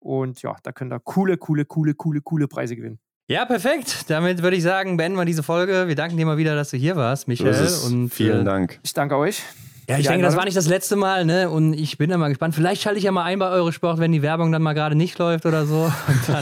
Und 0.00 0.42
ja, 0.42 0.56
da 0.62 0.72
könnt 0.72 0.92
ihr 0.92 1.00
coole, 1.00 1.36
coole, 1.36 1.64
coole, 1.64 1.94
coole, 1.94 2.20
coole 2.20 2.48
Preise 2.48 2.74
gewinnen. 2.74 2.98
Ja, 3.28 3.44
perfekt. 3.44 4.06
Damit 4.08 4.42
würde 4.42 4.56
ich 4.56 4.64
sagen, 4.64 4.96
beenden 4.96 5.16
wir 5.16 5.24
diese 5.24 5.44
Folge. 5.44 5.86
Wir 5.86 5.94
danken 5.94 6.16
dir 6.16 6.26
mal 6.26 6.36
wieder, 6.36 6.56
dass 6.56 6.70
du 6.70 6.76
hier 6.76 6.96
warst, 6.96 7.28
Michael. 7.28 7.68
Und, 7.86 8.10
vielen 8.10 8.40
äh, 8.40 8.44
Dank. 8.44 8.80
Ich 8.82 8.92
danke 8.92 9.16
euch. 9.16 9.42
Ja, 9.88 9.98
ich 9.98 10.06
denke, 10.06 10.22
das 10.22 10.36
war 10.36 10.44
nicht 10.44 10.56
das 10.56 10.68
letzte 10.68 10.96
Mal, 10.96 11.24
ne? 11.24 11.50
Und 11.50 11.74
ich 11.74 11.98
bin 11.98 12.10
da 12.10 12.18
mal 12.18 12.28
gespannt. 12.28 12.54
Vielleicht 12.54 12.82
schalte 12.82 12.98
ich 12.98 13.04
ja 13.04 13.12
mal 13.12 13.24
ein 13.24 13.38
bei 13.38 13.48
Eurosport, 13.48 13.98
wenn 13.98 14.12
die 14.12 14.22
Werbung 14.22 14.52
dann 14.52 14.62
mal 14.62 14.72
gerade 14.72 14.94
nicht 14.94 15.18
läuft 15.18 15.46
oder 15.46 15.66
so. 15.66 15.92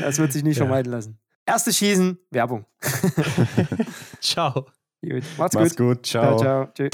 das 0.00 0.18
wird 0.18 0.32
sich 0.32 0.42
nicht 0.42 0.56
ja. 0.56 0.64
vermeiden 0.64 0.92
lassen. 0.92 1.18
Erstes 1.46 1.78
Schießen, 1.78 2.18
Werbung. 2.30 2.66
ciao. 4.20 4.66
Gut. 5.00 5.22
Macht's, 5.38 5.54
Macht's 5.54 5.76
gut. 5.76 5.96
gut. 5.96 6.06
Ciao. 6.06 6.36
ciao, 6.36 6.38
ciao. 6.38 6.68
Tschüss. 6.74 6.90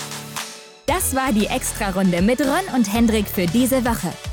Das 0.86 1.14
war 1.14 1.32
die 1.32 1.46
Extra-Runde 1.46 2.20
mit 2.20 2.40
Ron 2.40 2.74
und 2.74 2.92
Hendrik 2.92 3.28
für 3.28 3.46
diese 3.46 3.84
Woche. 3.84 4.12